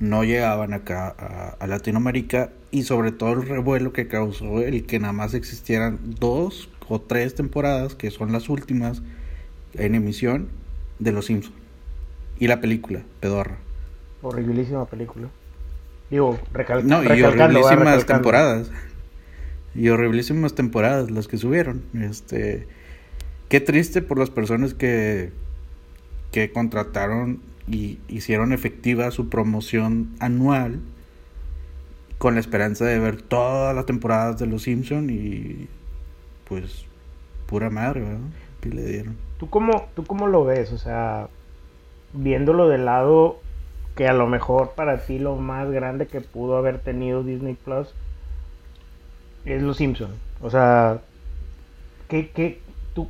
no 0.00 0.24
llegaban 0.24 0.72
acá 0.72 1.14
a, 1.16 1.56
a, 1.62 1.66
Latinoamérica 1.66 2.50
y 2.70 2.82
sobre 2.84 3.12
todo 3.12 3.32
el 3.32 3.46
revuelo 3.46 3.92
que 3.92 4.06
causó 4.06 4.60
el 4.60 4.86
que 4.86 4.98
nada 4.98 5.12
más 5.12 5.34
existieran 5.34 5.98
dos 6.18 6.68
o 6.88 7.00
tres 7.00 7.34
temporadas, 7.34 7.94
que 7.94 8.10
son 8.10 8.32
las 8.32 8.48
últimas 8.48 9.02
en 9.74 9.94
emisión, 9.94 10.48
de 10.98 11.12
Los 11.12 11.26
Simpsons. 11.26 11.54
Y 12.38 12.46
la 12.46 12.60
película, 12.60 13.02
Pedorra. 13.20 13.58
Horribilísima 14.22 14.84
película. 14.86 15.28
Digo, 16.10 16.38
recal 16.52 16.86
no, 16.86 17.02
y 17.02 17.22
horribilísimas 17.22 18.06
temporadas. 18.06 18.70
Y 19.74 19.88
horribilísimas 19.88 20.54
temporadas 20.54 21.10
las 21.10 21.28
que 21.28 21.38
subieron. 21.38 21.82
Este, 21.94 22.66
qué 23.48 23.60
triste 23.60 24.02
por 24.02 24.18
las 24.18 24.30
personas 24.30 24.74
que 24.74 25.30
que 26.32 26.52
contrataron 26.52 27.40
y 27.68 27.98
hicieron 28.08 28.52
efectiva 28.52 29.10
su 29.10 29.28
promoción 29.28 30.10
anual 30.18 30.80
con 32.20 32.34
la 32.34 32.40
esperanza 32.40 32.84
de 32.84 32.98
ver 32.98 33.22
todas 33.22 33.74
las 33.74 33.86
temporadas 33.86 34.38
de 34.38 34.46
Los 34.46 34.64
Simpson 34.64 35.08
y 35.08 35.68
pues 36.44 36.84
pura 37.46 37.70
madre, 37.70 38.02
¿verdad? 38.02 38.18
Le 38.62 38.84
dieron. 38.84 39.16
¿Tú 39.38 39.48
cómo, 39.48 39.88
¿Tú 39.96 40.04
cómo 40.04 40.26
lo 40.26 40.44
ves? 40.44 40.70
O 40.70 40.76
sea, 40.76 41.28
viéndolo 42.12 42.68
del 42.68 42.84
lado 42.84 43.40
que 43.96 44.06
a 44.06 44.12
lo 44.12 44.26
mejor 44.26 44.72
para 44.72 44.98
ti 44.98 45.18
lo 45.18 45.36
más 45.36 45.70
grande 45.70 46.08
que 46.08 46.20
pudo 46.20 46.58
haber 46.58 46.80
tenido 46.80 47.22
Disney 47.22 47.54
Plus 47.54 47.88
es 49.46 49.62
Los 49.62 49.78
Simpson. 49.78 50.10
O 50.42 50.50
sea, 50.50 51.00
¿qué, 52.08 52.28
qué 52.28 52.60
tú, 52.92 53.08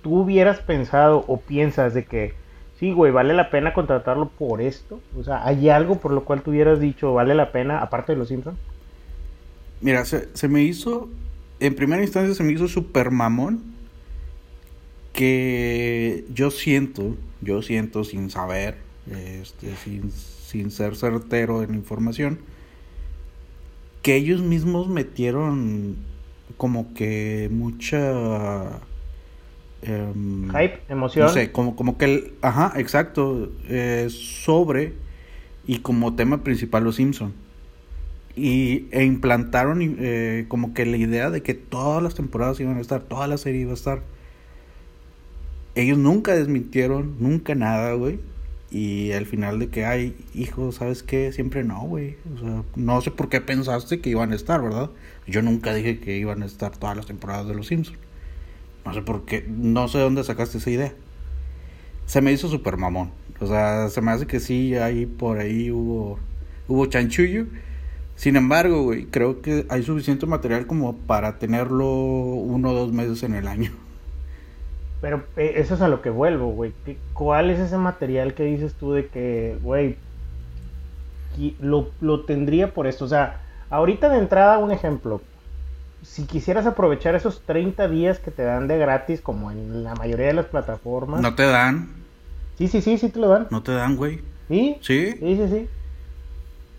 tú 0.00 0.20
hubieras 0.20 0.60
pensado 0.60 1.24
o 1.26 1.40
piensas 1.40 1.92
de 1.92 2.04
que 2.04 2.34
sí, 2.78 2.92
güey, 2.92 3.12
vale 3.12 3.34
la 3.34 3.50
pena 3.50 3.72
contratarlo 3.72 4.28
por 4.28 4.60
esto. 4.60 5.00
O 5.18 5.24
sea, 5.24 5.46
¿hay 5.46 5.68
algo 5.68 5.98
por 5.98 6.12
lo 6.12 6.24
cual 6.24 6.42
tú 6.42 6.50
hubieras 6.50 6.80
dicho, 6.80 7.12
vale 7.14 7.34
la 7.34 7.52
pena, 7.52 7.80
aparte 7.80 8.12
de 8.12 8.18
los 8.18 8.28
Simpsons? 8.28 8.58
Mira, 9.80 10.04
se, 10.04 10.48
me 10.48 10.62
hizo, 10.62 11.08
en 11.60 11.74
primera 11.74 12.02
instancia 12.02 12.34
se 12.34 12.42
me 12.42 12.52
hizo 12.52 12.68
súper 12.68 13.10
mamón 13.10 13.62
que 15.12 16.24
yo 16.32 16.50
siento, 16.50 17.16
yo 17.40 17.62
siento 17.62 18.04
sin 18.04 18.30
saber, 18.30 18.78
este, 19.10 19.76
sin, 19.76 20.10
sin 20.10 20.70
ser 20.70 20.96
certero 20.96 21.62
en 21.62 21.74
información, 21.74 22.38
que 24.02 24.16
ellos 24.16 24.42
mismos 24.42 24.88
metieron 24.88 25.96
como 26.56 26.94
que 26.94 27.48
mucha... 27.50 28.80
em, 29.84 30.48
Hype, 30.50 30.80
emoción. 30.88 31.26
No 31.26 31.32
sé, 31.32 31.52
como, 31.52 31.76
como 31.76 31.98
que 31.98 32.04
el... 32.04 32.32
Ajá, 32.42 32.72
exacto. 32.76 33.52
eh, 33.68 34.08
sobre 34.10 34.94
y 35.66 35.78
como 35.78 36.14
tema 36.14 36.42
principal 36.42 36.84
Los 36.84 36.96
Simpson. 36.96 37.32
Y 38.36 38.86
e 38.90 39.04
implantaron 39.04 39.78
eh, 39.82 40.46
como 40.48 40.74
que 40.74 40.86
la 40.86 40.96
idea 40.96 41.30
de 41.30 41.42
que 41.42 41.54
todas 41.54 42.02
las 42.02 42.14
temporadas 42.14 42.58
iban 42.60 42.76
a 42.78 42.80
estar, 42.80 43.02
toda 43.02 43.26
la 43.26 43.38
serie 43.38 43.60
iba 43.62 43.70
a 43.70 43.74
estar. 43.74 44.02
Ellos 45.76 45.98
nunca 45.98 46.34
desmintieron, 46.34 47.16
nunca 47.20 47.54
nada, 47.54 47.92
güey. 47.94 48.18
Y 48.70 49.12
al 49.12 49.26
final 49.26 49.60
de 49.60 49.68
que, 49.68 49.84
ay, 49.84 50.16
hijo, 50.34 50.72
¿sabes 50.72 51.04
qué? 51.04 51.30
Siempre 51.32 51.62
no, 51.62 51.80
güey. 51.82 52.16
O 52.34 52.38
sea, 52.40 52.62
no 52.74 53.00
sé 53.00 53.12
por 53.12 53.28
qué 53.28 53.40
pensaste 53.40 54.00
que 54.00 54.10
iban 54.10 54.32
a 54.32 54.34
estar, 54.34 54.60
¿verdad? 54.60 54.90
Yo 55.28 55.42
nunca 55.42 55.72
dije 55.72 56.00
que 56.00 56.16
iban 56.16 56.42
a 56.42 56.46
estar 56.46 56.76
todas 56.76 56.96
las 56.96 57.06
temporadas 57.06 57.46
de 57.46 57.54
Los 57.54 57.68
Simpsons. 57.68 57.98
No 58.84 58.92
sé 58.94 59.02
por 59.02 59.24
qué, 59.24 59.44
no 59.48 59.88
sé 59.88 59.98
dónde 59.98 60.24
sacaste 60.24 60.58
esa 60.58 60.70
idea. 60.70 60.92
Se 62.06 62.20
me 62.20 62.32
hizo 62.32 62.48
súper 62.48 62.76
mamón. 62.76 63.10
O 63.40 63.46
sea, 63.46 63.88
se 63.88 64.00
me 64.00 64.10
hace 64.12 64.26
que 64.26 64.40
sí, 64.40 64.76
ahí 64.76 65.06
por 65.06 65.38
ahí 65.38 65.70
hubo, 65.70 66.18
hubo 66.68 66.86
chanchullo. 66.86 67.46
Sin 68.16 68.36
embargo, 68.36 68.82
güey, 68.82 69.06
creo 69.06 69.42
que 69.42 69.66
hay 69.70 69.82
suficiente 69.82 70.26
material 70.26 70.66
como 70.66 70.94
para 70.96 71.38
tenerlo 71.38 71.86
uno 71.90 72.70
o 72.70 72.74
dos 72.74 72.92
meses 72.92 73.22
en 73.24 73.34
el 73.34 73.48
año. 73.48 73.72
Pero 75.00 75.24
eh, 75.36 75.54
eso 75.56 75.74
es 75.74 75.80
a 75.82 75.88
lo 75.88 76.00
que 76.02 76.10
vuelvo, 76.10 76.48
güey. 76.52 76.72
¿Qué- 76.84 76.96
¿Cuál 77.12 77.50
es 77.50 77.58
ese 77.58 77.76
material 77.76 78.34
que 78.34 78.44
dices 78.44 78.74
tú 78.74 78.92
de 78.92 79.06
que, 79.08 79.58
güey, 79.62 79.96
lo, 81.60 81.88
lo 82.00 82.24
tendría 82.24 82.72
por 82.72 82.86
esto? 82.86 83.04
O 83.04 83.08
sea, 83.08 83.40
ahorita 83.70 84.08
de 84.08 84.18
entrada, 84.18 84.58
un 84.58 84.70
ejemplo. 84.70 85.20
Si 86.04 86.24
quisieras 86.26 86.66
aprovechar 86.66 87.14
esos 87.14 87.40
30 87.42 87.88
días 87.88 88.18
que 88.18 88.30
te 88.30 88.42
dan 88.42 88.68
de 88.68 88.76
gratis, 88.78 89.20
como 89.20 89.50
en 89.50 89.82
la 89.84 89.94
mayoría 89.94 90.26
de 90.26 90.34
las 90.34 90.46
plataformas. 90.46 91.20
No 91.20 91.34
te 91.34 91.44
dan, 91.44 91.88
Sí, 92.58 92.68
sí, 92.68 92.80
sí, 92.82 92.98
sí 92.98 93.08
te 93.08 93.18
lo 93.18 93.28
dan. 93.28 93.48
no 93.50 93.62
te 93.62 93.72
dan, 93.72 93.96
güey. 93.96 94.20
¿Sí? 94.48 94.76
¿Sí? 94.82 95.12
Sí, 95.18 95.36
sí, 95.36 95.48
sí. 95.50 95.68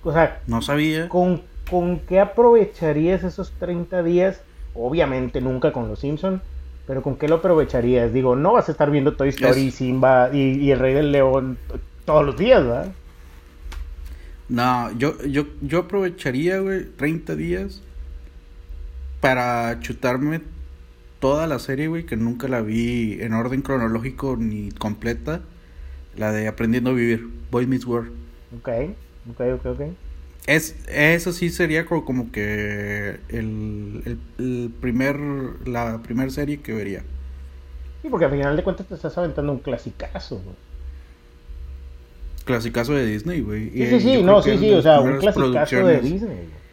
O 0.04 0.14
sea, 0.14 0.40
No 0.48 0.62
sabía. 0.62 1.10
¿con, 1.10 1.42
¿con 1.70 2.00
qué 2.00 2.20
aprovecharías 2.20 3.24
esos 3.24 3.52
30 3.60 4.04
días? 4.04 4.42
Obviamente 4.76 5.42
nunca 5.42 5.72
con 5.74 5.88
los 5.88 6.00
Simpsons, 6.00 6.42
pero 6.86 7.02
¿con 7.02 7.16
qué 7.18 7.28
lo 7.28 7.36
aprovecharías? 7.36 8.14
Digo, 8.14 8.36
no 8.36 8.54
vas 8.54 8.70
a 8.70 8.72
estar 8.74 8.92
viendo 8.92 9.16
Toy 9.16 9.30
Story, 9.30 9.68
Es- 9.70 9.76
Simba 9.76 10.30
y, 10.32 10.38
y 10.60 10.72
El 10.72 10.80
Rey 10.80 10.94
del 10.94 11.12
León 11.12 11.58
todos 12.06 12.26
los 12.26 12.38
días, 12.38 12.64
¿verdad? 12.64 12.92
No, 14.48 14.92
yo, 14.98 15.20
yo, 15.24 15.46
yo 15.62 15.80
aprovecharía, 15.80 16.60
güey, 16.60 16.86
30 16.86 17.36
días 17.36 17.82
para 19.26 19.80
chutarme 19.80 20.40
toda 21.20 21.48
la 21.48 21.58
serie, 21.58 21.88
güey, 21.88 22.06
que 22.06 22.16
nunca 22.16 22.48
la 22.48 22.62
vi 22.62 23.18
en 23.22 23.34
orden 23.34 23.64
cronológico 23.64 24.38
ni 24.38 24.70
completa. 24.70 25.42
La 26.16 26.32
de 26.32 26.48
Aprendiendo 26.48 26.92
a 26.92 26.94
Vivir, 26.94 27.28
Boy 27.50 27.66
Meets 27.66 27.88
World. 27.88 28.12
Ok, 28.60 28.70
ok, 29.32 29.42
ok, 29.56 29.66
ok. 29.66 29.82
Es, 30.46 30.76
eso 30.88 31.34
sí 31.34 31.50
sería 31.50 31.88
como, 31.88 32.06
como 32.06 32.32
que 32.32 33.18
el, 33.30 34.04
el, 34.06 34.20
el 34.38 34.72
primer, 34.80 35.20
la 35.66 36.04
primera 36.04 36.30
serie 36.30 36.62
que 36.62 36.74
vería. 36.74 37.02
Sí, 38.04 38.10
porque 38.12 38.26
al 38.26 38.32
final 38.32 38.56
de 38.56 38.64
cuentas 38.64 38.86
te 38.86 38.94
estás 38.94 39.18
aventando 39.18 39.54
un 39.54 39.60
clasicazo, 39.60 40.36
güey. 40.36 40.56
Clasicazo 42.46 42.94
de 42.94 43.08
Disney, 43.08 43.42
güey. 43.42 43.72
Sí, 43.72 43.88
sí, 43.88 44.00
sí, 44.02 44.22
no, 44.22 44.40
sí, 44.44 44.56
sí, 44.60 44.72
o 44.72 44.84
sea, 44.84 45.00
un 45.00 45.18
clasicazo 45.18 45.88
de 45.88 46.00
Disney. 46.00 46.20
güey. 46.28 46.65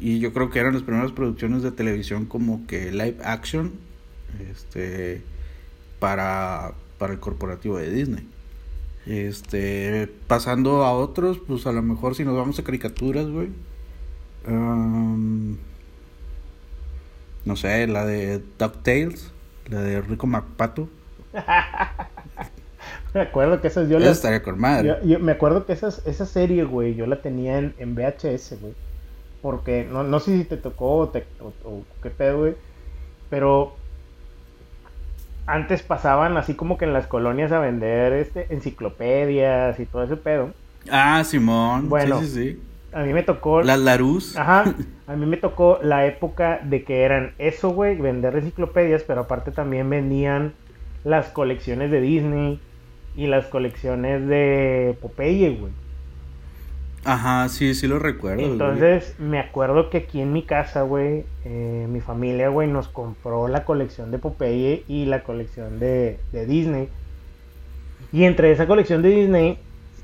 Y 0.00 0.20
yo 0.20 0.32
creo 0.32 0.50
que 0.50 0.60
eran 0.60 0.74
las 0.74 0.82
primeras 0.82 1.12
producciones 1.12 1.62
de 1.62 1.72
televisión 1.72 2.26
como 2.26 2.66
que 2.66 2.92
live 2.92 3.16
action 3.24 3.72
este 4.50 5.22
para, 5.98 6.72
para 6.98 7.12
el 7.12 7.20
corporativo 7.20 7.78
de 7.78 7.90
Disney. 7.90 8.28
Este, 9.06 10.08
pasando 10.26 10.84
a 10.84 10.92
otros, 10.92 11.38
pues 11.38 11.66
a 11.66 11.72
lo 11.72 11.82
mejor 11.82 12.14
si 12.14 12.24
nos 12.24 12.36
vamos 12.36 12.58
a 12.58 12.62
caricaturas, 12.62 13.26
güey. 13.26 13.48
am, 14.46 15.56
no 17.44 17.56
sé, 17.56 17.86
la 17.86 18.04
de 18.04 18.42
DuckTales, 18.58 19.32
la 19.68 19.80
de 19.80 20.02
Rico 20.02 20.26
McPato. 20.26 20.88
Me 23.14 23.22
acuerdo 23.22 23.60
que 23.60 23.68
esas 23.68 23.88
yo 23.88 23.98
las... 23.98 24.18
estaría 24.18 24.42
con 24.42 24.60
madre. 24.60 24.88
Yo, 24.88 25.08
yo 25.08 25.18
me 25.18 25.32
acuerdo 25.32 25.64
que 25.64 25.72
esas, 25.72 26.06
esa 26.06 26.26
serie, 26.26 26.64
güey, 26.64 26.94
yo 26.94 27.06
la 27.06 27.22
tenía 27.22 27.58
en, 27.58 27.74
en 27.78 27.94
VHS, 27.94 28.60
güey. 28.60 28.74
Porque 29.42 29.86
no, 29.90 30.02
no 30.02 30.18
sé 30.20 30.36
si 30.38 30.44
te 30.44 30.56
tocó 30.56 30.96
o, 30.96 31.08
te- 31.08 31.26
o- 31.40 31.52
o 31.68 31.82
qué 32.02 32.10
pedo, 32.10 32.38
güey. 32.40 32.54
Pero 33.30 33.74
antes 35.46 35.82
pasaban 35.82 36.36
así 36.36 36.54
como 36.54 36.76
que 36.76 36.84
en 36.84 36.92
las 36.92 37.06
colonias 37.06 37.52
a 37.52 37.58
vender 37.60 38.12
este, 38.12 38.52
enciclopedias 38.52 39.78
y 39.80 39.86
todo 39.86 40.02
ese 40.02 40.16
pedo. 40.16 40.50
Ah, 40.90 41.22
Simón. 41.24 41.88
Bueno. 41.88 42.20
sí, 42.20 42.26
sí, 42.26 42.32
sí. 42.52 42.62
A 42.92 43.02
mí 43.02 43.12
me 43.12 43.22
tocó... 43.22 43.62
La 43.62 43.76
Larus. 43.76 44.36
Ajá, 44.36 44.64
a 45.06 45.16
mí 45.16 45.26
me 45.26 45.36
tocó 45.36 45.78
la 45.82 46.06
época 46.06 46.60
de 46.64 46.84
que 46.84 47.02
eran 47.02 47.32
eso, 47.38 47.70
güey, 47.70 47.96
vender 47.96 48.34
enciclopedias, 48.36 49.02
pero 49.02 49.22
aparte 49.22 49.50
también 49.50 49.88
vendían 49.90 50.52
las 51.04 51.28
colecciones 51.28 51.90
de 51.90 52.00
Disney 52.00 52.60
y 53.14 53.26
las 53.26 53.46
colecciones 53.46 54.26
de 54.26 54.96
Popeye, 55.00 55.56
güey. 55.56 55.72
Ajá, 57.04 57.48
sí, 57.48 57.74
sí 57.74 57.86
lo 57.86 57.98
recuerdo. 57.98 58.40
güey. 58.40 58.52
Entonces, 58.52 59.14
me 59.18 59.38
acuerdo 59.38 59.88
que 59.90 59.98
aquí 59.98 60.20
en 60.20 60.32
mi 60.32 60.42
casa, 60.42 60.82
güey, 60.82 61.24
eh, 61.44 61.86
mi 61.88 62.00
familia, 62.00 62.48
güey, 62.48 62.68
nos 62.68 62.88
compró 62.88 63.48
la 63.48 63.64
colección 63.64 64.10
de 64.10 64.18
Popeye 64.18 64.84
y 64.88 65.06
la 65.06 65.22
colección 65.22 65.78
de, 65.78 66.18
de 66.32 66.46
Disney. 66.46 66.88
Y 68.12 68.24
entre 68.24 68.50
esa 68.50 68.66
colección 68.66 69.02
de 69.02 69.10
Disney 69.10 69.58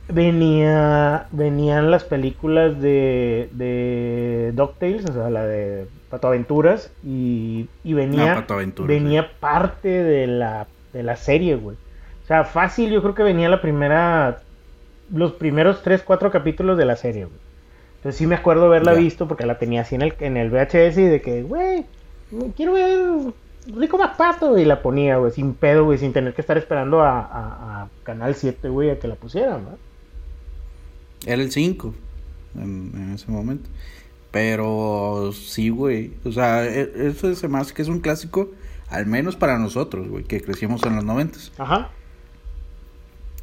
venía 0.09 1.27
venían 1.33 1.91
las 1.91 2.05
películas 2.05 2.81
de, 2.81 3.49
de 3.53 4.53
DuckTales, 4.55 5.05
o 5.07 5.13
sea, 5.13 5.31
la 5.31 5.45
de 5.47 5.87
Pato 6.11 6.29
Aventuras, 6.29 6.91
y, 7.03 7.67
y 7.83 7.93
venía, 7.95 8.33
Ah, 8.33 8.47
Pato 8.47 8.85
venía 8.85 9.31
parte 9.41 9.89
de 9.89 10.27
la, 10.27 10.67
de 10.93 11.03
la 11.03 11.17
serie, 11.17 11.57
güey. 11.57 11.77
O 12.23 12.27
sea, 12.27 12.45
fácil, 12.45 12.91
yo 12.91 13.03
creo 13.03 13.15
que 13.15 13.23
venía 13.23 13.49
la 13.49 13.61
primera, 13.61 14.39
los 15.13 15.33
primeros 15.33 15.83
3, 15.83 16.03
4 16.03 16.31
capítulos 16.31 16.79
de 16.79 16.85
la 16.85 16.97
serie, 16.97 17.25
güey. 17.27 17.37
Entonces 17.97 18.19
sí 18.19 18.27
me 18.27 18.35
acuerdo 18.35 18.67
haberla 18.67 18.93
visto 18.93 19.27
porque 19.29 19.47
la 19.47 19.59
tenía 19.59 19.81
así 19.83 19.95
en 19.95 20.03
el, 20.03 20.15
en 20.21 20.37
el 20.37 20.51
VHS 20.51 20.99
y 20.99 21.05
de 21.07 21.21
que, 21.23 21.43
güey, 21.43 21.85
quiero 22.57 22.73
ver 22.75 23.33
Rico 23.79 23.97
McPato 23.97 24.59
y 24.59 24.65
la 24.67 24.83
ponía, 24.83 25.17
güey, 25.17 25.33
sin 25.33 25.55
pedo, 25.55 25.85
güey, 25.87 25.99
sin 25.99 26.13
tener 26.13 26.35
que 26.35 26.43
estar 26.43 26.59
esperando 26.59 27.01
a, 27.01 27.21
a- 27.21 27.83
a 27.85 27.89
Canal 28.03 28.35
7, 28.35 28.69
güey, 28.69 28.91
a 28.91 28.99
que 28.99 29.09
la 29.09 29.15
pusieran, 29.15 29.65
¿no? 29.65 29.79
Era 31.27 31.41
el 31.43 31.51
5 31.51 31.95
en, 32.57 32.93
en 32.95 33.13
ese 33.15 33.31
momento. 33.31 33.71
Pero 34.31 35.31
sí, 35.33 35.71
güey. 35.71 36.13
O 36.27 36.33
sea, 36.33 36.67
e- 36.67 36.91
eso 37.09 37.35
se 37.35 37.49
me 37.49 37.59
hace 37.59 37.73
que 37.73 37.81
es 37.81 37.89
un 37.89 38.01
clásico, 38.01 38.51
al 38.91 39.07
menos 39.07 39.35
para 39.37 39.59
nosotros, 39.59 40.09
güey, 40.09 40.25
que 40.25 40.43
crecimos 40.43 40.83
en 40.85 40.97
los 40.97 41.05
noventas. 41.05 41.53
Ajá. 41.57 41.89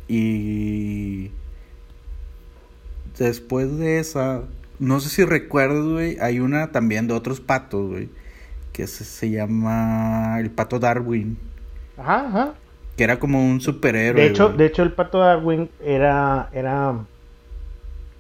Y 0.07 1.31
después 3.17 3.77
de 3.77 3.99
esa, 3.99 4.49
no 4.79 4.99
sé 4.99 5.09
si 5.09 5.25
recuerdas, 5.25 5.83
güey, 5.85 6.17
hay 6.19 6.39
una 6.39 6.71
también 6.71 7.07
de 7.07 7.13
otros 7.13 7.41
patos, 7.41 7.89
güey, 7.89 8.09
que 8.73 8.87
se, 8.87 9.05
se 9.05 9.29
llama 9.31 10.37
el 10.39 10.51
pato 10.51 10.79
Darwin, 10.79 11.39
Ajá, 11.97 12.27
ajá. 12.27 12.61
que 12.95 13.03
era 13.03 13.19
como 13.19 13.45
un 13.45 13.61
superhéroe. 13.61 14.21
De 14.21 14.25
hecho, 14.27 14.53
güey. 14.53 14.57
de 14.57 14.65
hecho 14.65 14.83
el 14.83 14.93
pato 14.93 15.19
Darwin 15.19 15.69
era, 15.79 16.49
era, 16.53 17.07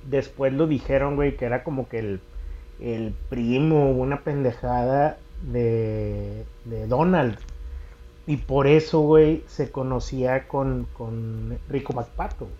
después 0.01 0.53
lo 0.53 0.67
dijeron, 0.67 1.15
güey, 1.15 1.37
que 1.37 1.45
era 1.45 1.63
como 1.63 1.87
que 1.89 1.99
el, 1.99 2.21
el 2.79 3.15
primo, 3.29 3.91
una 3.91 4.23
pendejada 4.23 5.23
de, 5.41 6.47
de 6.65 6.87
Donald. 6.87 7.39
Y 8.25 8.37
por 8.37 8.67
eso, 8.67 9.01
güey, 9.01 9.43
se 9.47 9.71
conocía 9.71 10.47
con, 10.47 10.87
con 10.93 11.59
Rico 11.67 11.93
McPato. 11.93 12.57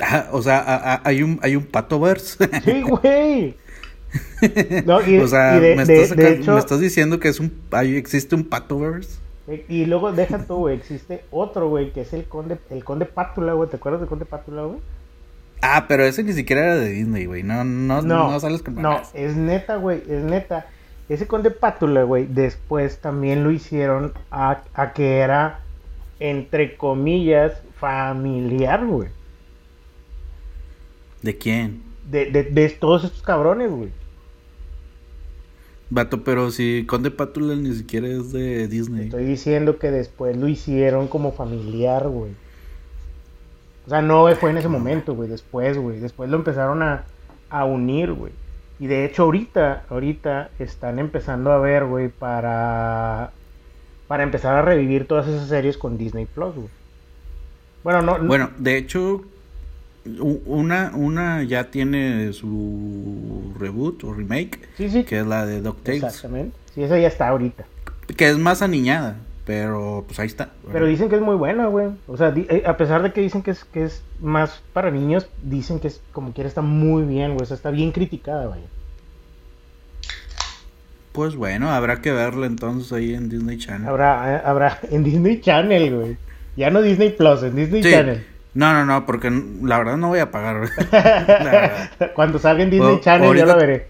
Ah, 0.00 0.28
o 0.32 0.42
sea, 0.42 0.58
a- 0.58 0.94
a- 0.94 1.00
hay 1.04 1.22
un, 1.22 1.38
hay 1.42 1.56
un 1.56 1.64
pato 1.64 1.98
verse. 2.00 2.48
Sí, 2.64 2.82
güey. 2.82 3.54
No, 4.84 5.00
y, 5.06 5.18
o 5.20 5.28
sea, 5.28 5.56
y 5.56 5.60
de, 5.60 5.76
me, 5.76 5.84
de- 5.84 6.02
estás 6.02 6.16
de 6.16 6.22
saca- 6.24 6.34
hecho, 6.40 6.52
me 6.52 6.58
estás 6.58 6.80
diciendo 6.80 7.18
que 7.20 7.28
es 7.28 7.40
un, 7.40 7.52
hay, 7.70 7.96
existe 7.96 8.34
un 8.34 8.44
patoverse. 8.44 9.18
y 9.68 9.86
luego 9.86 10.12
deja 10.12 10.38
tú, 10.44 10.56
güey, 10.56 10.76
existe 10.76 11.24
otro, 11.30 11.68
güey, 11.68 11.92
que 11.92 12.02
es 12.02 12.12
el 12.12 12.24
conde, 12.24 12.58
el 12.70 12.84
conde 12.84 13.06
Pátula, 13.06 13.52
güey. 13.54 13.70
¿Te 13.70 13.76
acuerdas 13.76 14.00
del 14.00 14.08
conde 14.08 14.24
Pátula, 14.26 14.62
güey? 14.62 14.78
Ah, 15.62 15.86
pero 15.88 16.04
ese 16.04 16.22
ni 16.22 16.32
siquiera 16.34 16.62
era 16.64 16.74
de 16.76 16.88
Disney, 16.90 17.24
güey. 17.24 17.42
No, 17.42 17.64
no, 17.64 18.02
no, 18.02 18.30
No, 18.32 18.40
sales 18.40 18.62
con 18.62 18.74
no, 18.74 19.00
es 19.14 19.36
neta, 19.36 19.76
güey, 19.76 20.02
es 20.08 20.22
neta. 20.22 20.66
Ese 21.08 21.26
conde 21.26 21.50
Pátula, 21.50 22.02
güey, 22.02 22.26
después 22.26 22.98
también 22.98 23.44
lo 23.44 23.50
hicieron 23.50 24.12
a, 24.30 24.62
a 24.74 24.92
que 24.92 25.18
era, 25.18 25.60
entre 26.20 26.76
comillas, 26.76 27.52
familiar, 27.80 28.84
güey. 28.84 29.08
¿De 31.26 31.36
quién? 31.36 31.82
De, 32.08 32.30
de, 32.30 32.44
de 32.44 32.68
todos 32.70 33.02
estos 33.02 33.20
cabrones, 33.20 33.68
güey. 33.68 33.88
Vato, 35.90 36.22
pero 36.22 36.52
si 36.52 36.84
Conde 36.86 37.10
Pátula 37.10 37.56
ni 37.56 37.74
siquiera 37.74 38.06
es 38.06 38.30
de 38.30 38.68
Disney. 38.68 39.06
Estoy 39.06 39.24
diciendo 39.24 39.80
que 39.80 39.90
después 39.90 40.36
lo 40.36 40.46
hicieron 40.46 41.08
como 41.08 41.32
familiar, 41.32 42.06
güey. 42.06 42.30
O 43.86 43.90
sea, 43.90 44.02
no 44.02 44.32
fue 44.36 44.50
en 44.50 44.58
ese 44.58 44.68
momento, 44.68 45.16
güey. 45.16 45.28
Después, 45.28 45.76
güey. 45.76 45.98
Después 45.98 46.30
lo 46.30 46.36
empezaron 46.36 46.84
a, 46.84 47.06
a 47.50 47.64
unir, 47.64 48.12
güey. 48.12 48.32
Y 48.78 48.86
de 48.86 49.04
hecho 49.04 49.24
ahorita, 49.24 49.82
ahorita 49.90 50.50
están 50.60 51.00
empezando 51.00 51.50
a 51.50 51.58
ver, 51.58 51.86
güey, 51.86 52.08
para 52.08 53.32
para 54.06 54.22
empezar 54.22 54.54
a 54.54 54.62
revivir 54.62 55.08
todas 55.08 55.26
esas 55.26 55.48
series 55.48 55.76
con 55.76 55.98
Disney 55.98 56.26
Plus, 56.26 56.54
güey. 56.54 56.68
Bueno, 57.82 58.02
no, 58.02 58.24
Bueno, 58.24 58.52
de 58.58 58.76
hecho 58.76 59.24
una 60.46 60.92
una 60.94 61.42
ya 61.42 61.70
tiene 61.70 62.32
su 62.32 63.52
reboot 63.58 64.04
o 64.04 64.14
remake, 64.14 64.60
sí, 64.76 64.88
sí. 64.88 65.04
que 65.04 65.20
es 65.20 65.26
la 65.26 65.46
de 65.46 65.60
DuckTales. 65.60 66.04
Exactamente. 66.04 66.56
Sí, 66.74 66.82
esa 66.82 66.98
ya 66.98 67.08
está 67.08 67.28
ahorita. 67.28 67.64
Que 68.16 68.28
es 68.28 68.38
más 68.38 68.62
aniñada, 68.62 69.16
pero 69.44 70.04
pues 70.06 70.18
ahí 70.18 70.26
está. 70.26 70.50
Pero 70.72 70.86
dicen 70.86 71.08
que 71.08 71.16
es 71.16 71.22
muy 71.22 71.36
buena, 71.36 71.66
güey. 71.66 71.88
O 72.06 72.16
sea, 72.16 72.32
eh, 72.36 72.62
a 72.66 72.76
pesar 72.76 73.02
de 73.02 73.12
que 73.12 73.20
dicen 73.20 73.42
que 73.42 73.52
es 73.52 73.64
que 73.64 73.84
es 73.84 74.02
más 74.20 74.62
para 74.72 74.90
niños, 74.90 75.28
dicen 75.42 75.80
que 75.80 75.88
es 75.88 76.00
como 76.12 76.32
quiera 76.32 76.48
está 76.48 76.62
muy 76.62 77.04
bien, 77.04 77.34
güey. 77.34 77.42
O 77.42 77.46
sea, 77.46 77.56
está 77.56 77.70
bien 77.70 77.92
criticada, 77.92 78.46
güey. 78.46 78.60
Pues 81.12 81.34
bueno, 81.34 81.70
habrá 81.70 82.02
que 82.02 82.12
verlo 82.12 82.44
entonces 82.44 82.92
ahí 82.92 83.14
en 83.14 83.30
Disney 83.30 83.56
Channel. 83.56 83.88
Habrá, 83.88 84.34
eh, 84.36 84.42
habrá 84.44 84.78
en 84.90 85.02
Disney 85.02 85.40
Channel, 85.40 85.94
güey. 85.94 86.16
Ya 86.56 86.70
no 86.70 86.82
Disney 86.82 87.10
Plus, 87.10 87.42
en 87.42 87.56
Disney 87.56 87.82
Channel. 87.82 88.24
No, 88.56 88.72
no, 88.72 88.86
no, 88.86 89.04
porque 89.04 89.30
la 89.62 89.76
verdad 89.76 89.98
no 89.98 90.08
voy 90.08 90.20
a 90.20 90.30
pagar. 90.30 90.70
Cuando 92.14 92.38
salga 92.38 92.62
en 92.62 92.70
Disney 92.70 93.00
Channel 93.00 93.36
yo 93.36 93.44
lo 93.44 93.54
veré. 93.54 93.88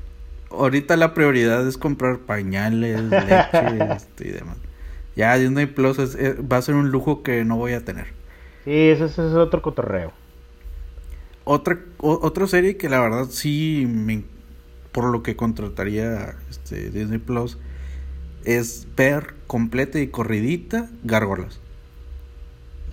Ahorita 0.50 0.96
la 0.96 1.14
prioridad 1.14 1.66
es 1.68 1.78
comprar 1.78 2.18
pañales, 2.18 3.00
leche 3.00 3.92
este, 3.96 4.28
y 4.28 4.30
demás. 4.32 4.56
Ya 5.14 5.36
Disney 5.38 5.66
Plus 5.66 6.16
eh, 6.16 6.34
va 6.34 6.56
a 6.56 6.62
ser 6.62 6.74
un 6.74 6.90
lujo 6.90 7.22
que 7.22 7.44
no 7.44 7.56
voy 7.56 7.74
a 7.74 7.84
tener. 7.84 8.06
Sí, 8.64 8.72
ese, 8.72 9.04
es 9.04 9.18
otro 9.18 9.62
cotorreo. 9.62 10.12
Otra, 11.44 11.78
otra 11.98 12.48
serie 12.48 12.76
que 12.76 12.88
la 12.88 12.98
verdad 13.00 13.26
sí 13.30 13.86
me 13.88 14.24
por 14.90 15.04
lo 15.04 15.22
que 15.22 15.36
contrataría 15.36 16.34
este, 16.50 16.90
Disney 16.90 17.18
Plus 17.18 17.56
es 18.44 18.88
ver 18.96 19.34
completa 19.46 20.00
y 20.00 20.08
corridita 20.08 20.90
Gárgolas. 21.04 21.60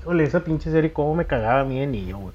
Híjole, 0.04 0.26
esa 0.26 0.44
pinche 0.44 0.70
serie 0.70 0.92
cómo 0.92 1.16
me 1.16 1.26
cagaba 1.26 1.62
a 1.62 1.64
mí 1.64 1.80
de 1.80 1.88
niño, 1.88 2.18
güey. 2.18 2.34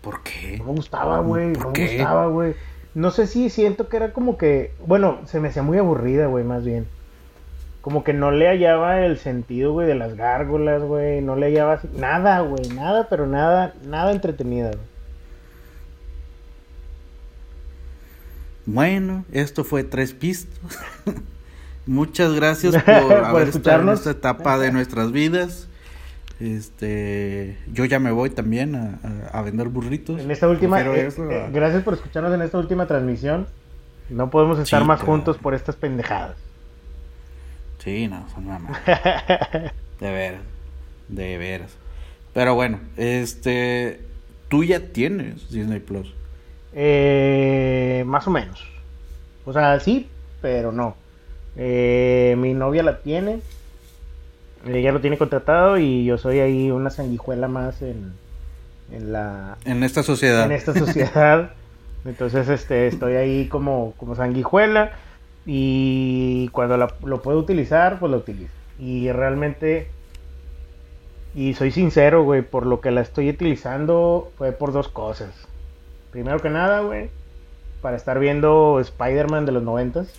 ¿Por 0.00 0.22
qué? 0.22 0.58
No 0.58 0.66
me 0.66 0.72
gustaba, 0.74 1.18
güey. 1.18 1.48
No 1.48 1.72
me 1.72 1.86
gustaba, 1.86 2.28
güey. 2.28 2.54
No 2.94 3.10
sé 3.10 3.26
si 3.26 3.50
siento 3.50 3.88
que 3.88 3.96
era 3.96 4.12
como 4.12 4.38
que. 4.38 4.72
Bueno, 4.86 5.18
se 5.26 5.40
me 5.40 5.48
hacía 5.48 5.64
muy 5.64 5.76
aburrida, 5.78 6.26
güey, 6.26 6.44
más 6.44 6.64
bien. 6.64 6.86
Como 7.80 8.04
que 8.04 8.12
no 8.12 8.30
le 8.30 8.46
hallaba 8.46 9.04
el 9.04 9.18
sentido, 9.18 9.72
güey, 9.72 9.88
de 9.88 9.96
las 9.96 10.14
gárgolas, 10.14 10.84
güey. 10.84 11.20
No 11.20 11.34
le 11.34 11.46
hallaba 11.46 11.80
nada, 11.96 12.42
güey. 12.42 12.68
Nada, 12.68 13.08
pero 13.10 13.26
nada, 13.26 13.74
nada 13.84 14.12
entretenida, 14.12 14.68
güey. 14.68 14.90
Bueno, 18.66 19.24
esto 19.32 19.64
fue 19.64 19.82
Tres 19.82 20.12
Pistos. 20.12 20.78
Muchas 21.86 22.34
gracias 22.34 22.80
por, 22.84 23.24
haber 23.24 23.48
estado 23.48 23.82
en 23.82 23.88
esta 23.88 24.10
etapa 24.12 24.58
de 24.58 24.70
nuestras 24.70 25.10
vidas. 25.10 25.66
Este, 26.40 27.58
yo 27.70 27.84
ya 27.84 27.98
me 27.98 28.10
voy 28.10 28.30
también 28.30 28.98
a, 29.32 29.42
vender 29.42 29.68
burritos. 29.68 30.20
En 30.20 30.30
esta 30.30 30.48
última, 30.48 30.80
eh, 30.80 31.08
eh, 31.08 31.48
gracias 31.52 31.82
por 31.82 31.94
escucharnos 31.94 32.32
en 32.32 32.40
esta 32.40 32.58
última 32.58 32.86
transmisión. 32.86 33.46
No 34.08 34.30
podemos 34.30 34.58
estar 34.58 34.84
más 34.84 35.02
juntos 35.02 35.36
por 35.36 35.54
estas 35.54 35.76
pendejadas. 35.76 36.36
Sí, 37.78 38.08
no, 38.08 38.26
son 38.34 38.46
mamás. 38.46 38.78
de 40.00 40.10
veras, 40.10 40.42
de 41.08 41.38
veras. 41.38 41.76
Pero 42.32 42.54
bueno, 42.54 42.80
este, 42.96 44.00
tú 44.48 44.64
ya 44.64 44.80
tienes 44.80 45.50
Disney 45.50 45.80
Plus. 45.80 46.14
Eh, 46.72 48.02
más 48.06 48.26
o 48.26 48.30
menos. 48.30 48.66
O 49.44 49.52
sea, 49.52 49.78
sí, 49.80 50.08
pero 50.40 50.72
no. 50.72 50.96
Eh, 51.56 52.34
mi 52.38 52.54
novia 52.54 52.82
la 52.82 53.00
tiene. 53.00 53.40
Ella 54.66 54.92
lo 54.92 55.00
tiene 55.00 55.16
contratado 55.16 55.78
y 55.78 56.04
yo 56.04 56.18
soy 56.18 56.40
ahí 56.40 56.70
una 56.70 56.90
sanguijuela 56.90 57.48
más 57.48 57.80
en, 57.82 58.12
en 58.92 59.12
la... 59.12 59.56
En 59.64 59.82
esta 59.82 60.02
sociedad. 60.02 60.44
En 60.44 60.52
esta 60.52 60.74
sociedad. 60.74 61.50
Entonces 62.04 62.48
este, 62.48 62.86
estoy 62.86 63.14
ahí 63.14 63.48
como, 63.48 63.94
como 63.96 64.14
sanguijuela 64.14 64.92
y 65.46 66.48
cuando 66.48 66.76
lo 66.76 67.22
puedo 67.22 67.38
utilizar, 67.38 67.98
pues 67.98 68.10
lo 68.10 68.18
utilizo. 68.18 68.52
Y 68.78 69.10
realmente, 69.12 69.88
y 71.34 71.54
soy 71.54 71.70
sincero, 71.70 72.24
güey, 72.24 72.42
por 72.42 72.66
lo 72.66 72.80
que 72.80 72.90
la 72.90 73.02
estoy 73.02 73.28
utilizando 73.28 74.32
fue 74.38 74.52
por 74.52 74.72
dos 74.72 74.88
cosas. 74.88 75.30
Primero 76.10 76.40
que 76.40 76.50
nada, 76.50 76.80
güey, 76.80 77.10
para 77.82 77.96
estar 77.96 78.18
viendo 78.18 78.80
Spider-Man 78.80 79.46
de 79.46 79.52
los 79.52 79.62
noventas. 79.62 80.12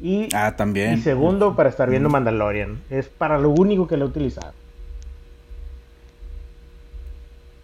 Y, 0.00 0.28
ah, 0.34 0.54
también. 0.56 0.94
Y 0.94 1.02
segundo, 1.02 1.56
para 1.56 1.68
estar 1.68 1.90
viendo 1.90 2.08
Mandalorian. 2.08 2.80
Es 2.90 3.08
para 3.08 3.38
lo 3.38 3.50
único 3.50 3.88
que 3.88 3.96
lo 3.96 4.06
he 4.06 4.08
utilizado. 4.08 4.52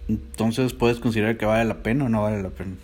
Entonces, 0.09 0.75
¿puedes 0.75 0.99
considerar 0.99 1.37
que 1.37 1.47
vale 1.47 1.65
la 1.65 1.77
pena 1.77 2.07
o 2.07 2.09
no 2.09 2.23
vale 2.23 2.43
la 2.43 2.51
pena? 2.51 2.75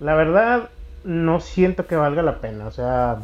La 0.00 0.14
verdad, 0.14 0.68
no 1.04 1.40
siento 1.40 1.86
que 1.86 1.96
valga 1.96 2.22
la 2.22 2.40
pena. 2.40 2.66
O 2.66 2.72
sea... 2.72 3.18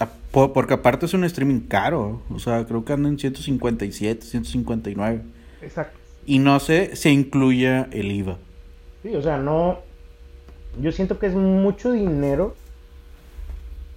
Ah, 0.00 0.08
porque 0.32 0.74
aparte 0.74 1.06
es 1.06 1.14
un 1.14 1.24
streaming 1.24 1.60
caro. 1.60 2.22
O 2.30 2.38
sea, 2.38 2.64
creo 2.64 2.84
que 2.84 2.92
anda 2.94 3.08
en 3.08 3.18
157, 3.18 4.24
159. 4.24 5.22
Exacto 5.62 6.04
y 6.26 6.38
no 6.38 6.60
se, 6.60 6.96
se 6.96 7.10
incluya 7.10 7.88
el 7.92 8.10
IVA. 8.12 8.38
Sí, 9.02 9.14
o 9.14 9.22
sea, 9.22 9.36
no. 9.36 9.80
Yo 10.80 10.92
siento 10.92 11.18
que 11.18 11.26
es 11.26 11.34
mucho 11.34 11.92
dinero. 11.92 12.56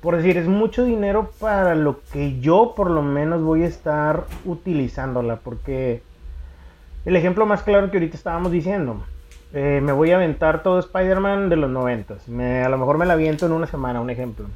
Por 0.02 0.16
decir, 0.16 0.38
es 0.38 0.48
mucho 0.48 0.84
dinero 0.84 1.32
para 1.40 1.76
lo 1.76 2.02
que 2.14 2.40
yo 2.40 2.74
por 2.76 2.92
lo 2.92 3.02
menos 3.02 3.42
voy 3.42 3.64
a 3.64 3.68
estar 3.68 4.26
utilizándola. 4.46 5.38
Porque 5.38 6.02
el 7.06 7.16
ejemplo 7.16 7.46
más 7.46 7.64
claro 7.64 7.90
que 7.90 7.98
ahorita 7.98 8.16
estábamos 8.16 8.52
diciendo. 8.52 9.04
Eh, 9.54 9.80
me 9.82 9.92
voy 9.92 10.12
a 10.12 10.18
aventar 10.18 10.62
todo 10.62 10.80
Spider-Man 10.80 11.50
de 11.50 11.56
los 11.56 11.70
90. 11.70 12.18
Me, 12.28 12.64
a 12.64 12.70
lo 12.70 12.78
mejor 12.78 12.98
me 12.98 13.06
la 13.06 13.14
aviento 13.14 13.46
en 13.46 13.54
una 13.54 13.68
semana, 13.68 14.02
un 14.02 14.10
ejemplo. 14.10 14.48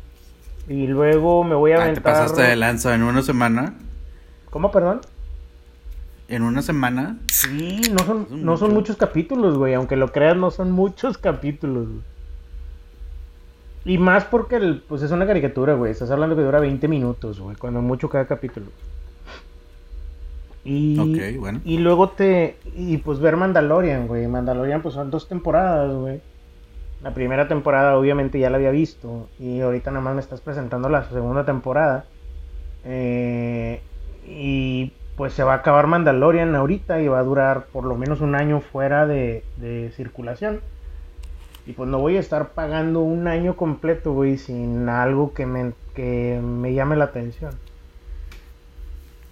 Y 0.68 0.88
luego 0.88 1.44
me 1.44 1.56
voy 1.56 1.72
a 1.72 1.78
aventar. 1.78 1.96
¿Te 1.96 2.02
pasaste 2.02 2.42
de 2.44 2.56
lanza 2.56 2.94
en 2.94 3.04
una 3.04 3.22
semana? 3.24 3.74
¿Cómo, 4.50 4.72
perdón? 4.72 5.02
en 6.32 6.44
una 6.44 6.62
semana. 6.62 7.18
Sí, 7.32 7.82
no 7.92 8.06
son, 8.06 8.28
no 8.32 8.58
son 8.58 8.74
muchos 8.74 8.96
capítulos, 8.96 9.58
güey. 9.58 9.74
Aunque 9.74 9.98
lo 9.98 10.12
creas, 10.12 10.38
no 10.38 10.50
son 10.50 10.72
muchos 10.72 11.18
capítulos. 11.18 11.88
Y 13.84 13.98
más 13.98 14.26
porque 14.26 14.58
el, 14.58 14.84
pues 14.88 15.02
es 15.02 15.12
una 15.12 15.26
caricatura, 15.26 15.74
güey. 15.74 15.92
Estás 15.92 16.12
hablando 16.12 16.36
que 16.36 16.44
dura 16.44 16.60
20 16.60 16.88
minutos, 16.88 17.40
güey. 17.40 17.56
Cuando 17.56 17.82
mucho 17.82 18.10
cada 18.10 18.26
capítulo. 18.26 18.68
Y, 20.64 21.38
bueno. 21.38 21.60
y 21.66 21.80
luego 21.80 22.10
te. 22.10 22.58
Y 22.76 22.98
pues 22.98 23.20
ver 23.20 23.36
Mandalorian, 23.38 24.08
güey. 24.08 24.28
Mandalorian, 24.28 24.82
pues 24.82 24.94
son 24.94 25.10
dos 25.10 25.28
temporadas, 25.28 25.94
güey. 25.94 26.22
La 27.02 27.16
primera 27.16 27.48
temporada, 27.48 27.98
obviamente, 27.98 28.40
ya 28.40 28.52
la 28.52 28.58
había 28.58 28.70
visto. 28.70 29.28
Y 29.40 29.62
ahorita 29.62 29.90
nada 29.90 30.04
más 30.04 30.14
me 30.14 30.22
estás 30.22 30.42
presentando 30.42 30.88
la 30.88 31.10
segunda 31.10 31.46
temporada. 31.46 32.06
Eh, 32.86 33.82
y 34.28 34.94
pues 35.16 35.34
se 35.34 35.44
va 35.44 35.54
a 35.54 35.58
acabar 35.58 35.88
Mandalorian 35.88 36.56
ahorita 36.56 37.02
y 37.02 37.08
va 37.08 37.20
a 37.20 37.24
durar 37.24 37.66
por 37.72 37.84
lo 37.84 37.96
menos 37.96 38.22
un 38.22 38.36
año 38.36 38.62
fuera 38.62 39.06
de, 39.08 39.44
circulación. 39.96 40.62
Y 41.66 41.74
pues 41.74 41.90
no 41.90 42.00
voy 42.00 42.18
a 42.18 42.20
estar 42.20 42.54
pagando 42.54 43.02
un 43.02 43.28
año 43.28 43.56
completo, 43.56 44.14
güey, 44.14 44.38
sin 44.38 44.90
algo 44.90 45.34
que 45.34 45.46
me, 45.46 45.74
que 45.96 46.42
me 46.44 46.74
llame 46.74 46.96
la 46.96 47.06
atención. 47.06 47.56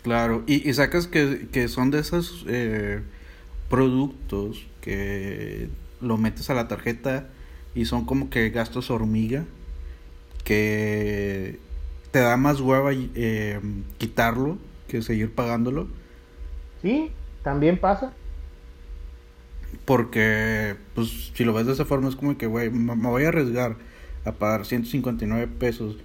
Claro, 0.04 0.44
y, 0.48 0.72
sacas 0.74 1.08
que, 1.08 1.68
son 1.68 1.92
de 1.92 2.00
esos 2.00 2.46
eh, 2.48 3.02
productos 3.70 4.65
que 4.82 5.70
lo 6.02 6.18
metes 6.18 6.50
a 6.50 6.54
la 6.54 6.68
tarjeta 6.68 7.28
y 7.76 7.86
son 7.86 8.06
como 8.06 8.30
que 8.30 8.50
gastos 8.50 8.92
hormiga, 8.92 9.44
que 10.44 11.60
te 12.12 12.20
da 12.20 12.38
más 12.38 12.62
hueva 12.62 12.92
eh, 12.94 13.60
quitarlo 13.98 14.58
que 14.88 15.02
seguir 15.02 15.34
pagándolo. 15.34 15.88
Sí, 16.82 17.12
también 17.44 17.78
pasa. 17.78 18.13
Porque, 19.86 20.75
pues, 20.95 21.32
si 21.34 21.43
lo 21.43 21.53
ves 21.53 21.65
de 21.65 21.73
esa 21.73 21.86
forma, 21.86 22.10
es 22.10 22.15
como 22.15 22.38
que, 22.38 22.47
güey, 22.47 22.69
me 22.69 22.95
voy 22.95 23.23
a 23.23 23.29
arriesgar 23.29 23.75
a 24.25 24.34
pagar 24.34 24.65
159 24.65 25.47
pesos 25.60 25.97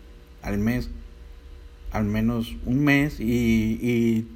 al 0.42 0.59
mes, 0.59 0.90
al 1.92 2.05
menos 2.05 2.57
un 2.66 2.85
mes, 2.85 3.20
y, 3.20 3.79
y 3.81 4.27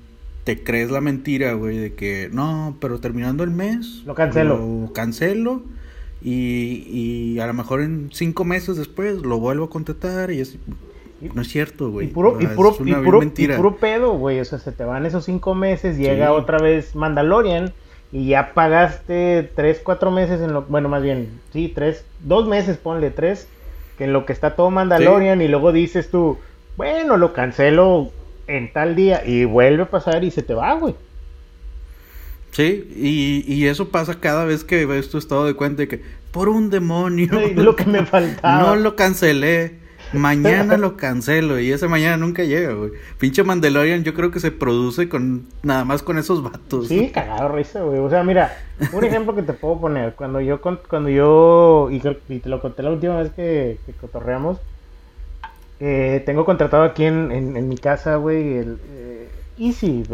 te 0.44 0.62
crees 0.62 0.90
la 0.90 1.00
mentira, 1.00 1.52
güey, 1.52 1.76
de 1.76 1.94
que, 1.94 2.30
no, 2.32 2.76
pero 2.80 3.00
terminando 3.00 3.44
el 3.44 3.50
mes, 3.50 4.02
lo 4.06 4.14
cancelo. 4.14 4.56
Lo 4.56 4.92
cancelo 4.92 5.62
Y, 6.22 6.84
y 6.90 7.38
a 7.38 7.46
lo 7.46 7.54
mejor 7.54 7.82
en 7.82 8.10
cinco 8.12 8.44
meses 8.44 8.76
después 8.76 9.16
lo 9.22 9.38
vuelvo 9.38 9.66
a 9.66 9.70
contratar 9.70 10.30
y 10.30 10.40
es... 10.40 10.58
No 11.34 11.42
es 11.42 11.48
cierto, 11.48 11.90
güey. 11.90 12.06
Y 12.06 12.10
puro, 12.10 12.38
y 12.40 12.46
puro, 12.46 12.76
y 12.84 12.94
puro, 12.94 13.20
y 13.24 13.48
puro 13.48 13.76
pedo, 13.76 14.12
güey. 14.12 14.38
O 14.38 14.44
sea, 14.44 14.60
se 14.60 14.70
te 14.70 14.84
van 14.84 15.04
esos 15.04 15.24
cinco 15.24 15.52
meses, 15.56 15.98
llega 15.98 16.32
otra 16.32 16.58
vez 16.58 16.94
Mandalorian 16.94 17.72
y 18.12 18.28
ya 18.28 18.54
pagaste 18.54 19.50
tres, 19.54 19.80
cuatro 19.82 20.10
meses 20.10 20.40
en 20.40 20.52
lo... 20.52 20.62
Bueno, 20.62 20.88
más 20.88 21.02
bien, 21.02 21.40
sí, 21.52 21.70
tres, 21.74 22.04
dos 22.20 22.48
meses, 22.48 22.76
ponle 22.78 23.10
tres, 23.10 23.48
que 23.96 24.04
en 24.04 24.12
lo 24.12 24.24
que 24.24 24.32
está 24.32 24.56
todo 24.56 24.70
Mandalorian 24.70 25.42
y 25.42 25.48
luego 25.48 25.72
dices 25.72 26.10
tú, 26.10 26.38
bueno, 26.76 27.16
lo 27.16 27.32
cancelo 27.32 28.10
en 28.46 28.72
tal 28.72 28.96
día 28.96 29.22
y 29.26 29.44
vuelve 29.44 29.82
a 29.82 29.90
pasar 29.90 30.24
y 30.24 30.30
se 30.30 30.42
te 30.42 30.54
va, 30.54 30.72
güey. 30.74 30.94
Sí, 32.52 32.90
y, 32.96 33.44
y, 33.46 33.66
eso 33.66 33.90
pasa 33.90 34.18
cada 34.18 34.44
vez 34.44 34.64
que 34.64 34.86
ves 34.86 35.10
tu 35.10 35.18
estado 35.18 35.44
de 35.44 35.54
cuenta 35.54 35.82
de 35.82 35.88
que 35.88 36.02
por 36.32 36.48
un 36.48 36.70
demonio. 36.70 37.28
lo 37.54 37.76
que 37.76 37.84
me 37.84 38.04
faltaba. 38.06 38.60
No 38.60 38.76
lo 38.76 38.96
cancelé. 38.96 39.74
Mañana 40.12 40.76
lo 40.76 40.96
cancelo 40.96 41.58
y 41.58 41.70
ese 41.70 41.88
mañana 41.88 42.16
nunca 42.16 42.44
llega, 42.44 42.72
güey. 42.72 42.92
Pinche 43.18 43.42
Mandalorian 43.42 44.04
yo 44.04 44.14
creo 44.14 44.30
que 44.30 44.40
se 44.40 44.50
produce 44.50 45.08
con 45.08 45.46
nada 45.62 45.84
más 45.84 46.02
con 46.02 46.18
esos 46.18 46.42
vatos. 46.42 46.88
Sí, 46.88 47.10
cagado 47.12 47.48
risa, 47.48 47.82
güey. 47.82 47.98
O 47.98 48.08
sea, 48.08 48.24
mira, 48.24 48.56
un 48.92 49.04
ejemplo 49.04 49.34
que 49.34 49.42
te 49.42 49.52
puedo 49.52 49.80
poner. 49.80 50.14
Cuando 50.14 50.40
yo, 50.40 50.60
cuando 50.60 51.08
yo, 51.08 51.88
y, 51.90 52.00
te 52.00 52.48
lo 52.48 52.60
conté 52.60 52.82
la 52.82 52.90
última 52.90 53.16
vez 53.16 53.32
que, 53.32 53.78
cotorreamos, 54.00 54.58
eh, 55.80 56.22
tengo 56.24 56.44
contratado 56.44 56.84
aquí 56.84 57.04
en, 57.04 57.30
en, 57.30 57.68
mi 57.68 57.76
casa, 57.76 58.16
güey, 58.16 58.56
el 58.56 58.78
eh, 58.90 59.28
Easy, 59.58 60.04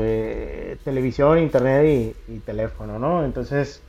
televisión, 0.84 1.38
internet 1.38 2.16
y, 2.28 2.38
teléfono, 2.40 2.98
¿no? 2.98 3.24
Entonces 3.24 3.82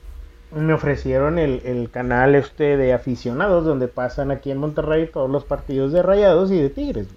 me 0.55 0.73
ofrecieron 0.73 1.37
el, 1.37 1.61
el, 1.65 1.89
canal 1.89 2.33
este 2.33 2.77
de 2.77 2.93
aficionados 2.93 3.65
donde 3.65 3.87
pasan 3.87 4.31
aquí 4.31 4.51
en 4.51 4.57
Monterrey 4.57 5.09
todos 5.11 5.29
los 5.29 5.43
partidos 5.43 5.91
de 5.91 6.01
Rayados 6.01 6.49
y 6.49 6.59
de 6.61 6.69
Tigres. 6.69 7.07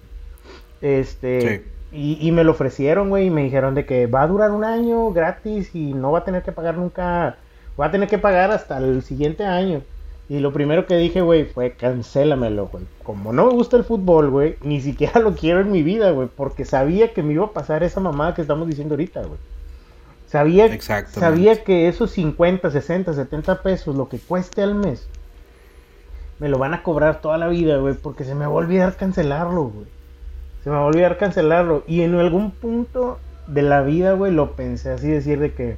Este, 0.81 1.65
y, 1.91 2.17
y, 2.19 2.31
me 2.31 2.43
lo 2.43 2.51
ofrecieron, 2.51 3.09
güey, 3.09 3.27
y 3.27 3.29
me 3.29 3.43
dijeron 3.43 3.75
de 3.75 3.85
que 3.85 4.07
va 4.07 4.23
a 4.23 4.27
durar 4.27 4.51
un 4.51 4.63
año 4.63 5.11
gratis 5.11 5.73
y 5.73 5.93
no 5.93 6.11
va 6.11 6.19
a 6.19 6.23
tener 6.25 6.43
que 6.43 6.51
pagar 6.51 6.77
nunca, 6.77 7.37
va 7.79 7.85
a 7.85 7.91
tener 7.91 8.09
que 8.09 8.17
pagar 8.17 8.51
hasta 8.51 8.77
el 8.77 9.01
siguiente 9.03 9.45
año. 9.45 9.81
Y 10.27 10.39
lo 10.39 10.53
primero 10.53 10.85
que 10.85 10.95
dije, 10.95 11.21
güey, 11.21 11.45
fue 11.45 11.71
cancélamelo, 11.71 12.67
güey. 12.67 12.83
Como 13.03 13.33
no 13.33 13.47
me 13.47 13.53
gusta 13.53 13.77
el 13.77 13.83
fútbol, 13.83 14.29
güey, 14.29 14.57
ni 14.61 14.79
siquiera 14.81 15.19
lo 15.19 15.33
quiero 15.33 15.61
en 15.61 15.71
mi 15.71 15.81
vida, 15.81 16.11
güey, 16.11 16.27
porque 16.27 16.65
sabía 16.65 17.13
que 17.13 17.23
me 17.23 17.33
iba 17.33 17.45
a 17.45 17.53
pasar 17.53 17.83
esa 17.83 17.99
mamada 17.99 18.35
que 18.35 18.41
estamos 18.41 18.67
diciendo 18.67 18.93
ahorita, 18.93 19.21
güey. 19.21 19.39
Sabía, 20.29 20.79
sabía 20.79 21.63
que 21.63 21.87
esos 21.87 22.11
50, 22.11 22.69
60, 22.69 23.13
70 23.13 23.63
pesos, 23.63 23.95
lo 23.95 24.09
que 24.09 24.19
cueste 24.19 24.61
al 24.61 24.75
mes, 24.75 25.09
me 26.39 26.49
lo 26.49 26.59
van 26.59 26.73
a 26.73 26.83
cobrar 26.83 27.19
toda 27.19 27.37
la 27.37 27.47
vida, 27.47 27.77
güey, 27.77 27.95
porque 27.95 28.23
se 28.23 28.35
me 28.35 28.45
va 28.45 28.51
a 28.51 28.55
olvidar 28.55 28.95
cancelarlo, 28.95 29.63
güey. 29.63 29.87
Se 30.63 30.69
me 30.69 30.75
va 30.75 30.83
a 30.83 30.85
olvidar 30.85 31.17
cancelarlo. 31.17 31.83
Y 31.87 32.01
en 32.01 32.15
algún 32.15 32.51
punto 32.51 33.19
de 33.47 33.63
la 33.63 33.81
vida, 33.81 34.13
güey, 34.13 34.31
lo 34.31 34.51
pensé 34.51 34.91
así, 34.91 35.07
decir 35.07 35.39
de 35.39 35.53
que, 35.53 35.77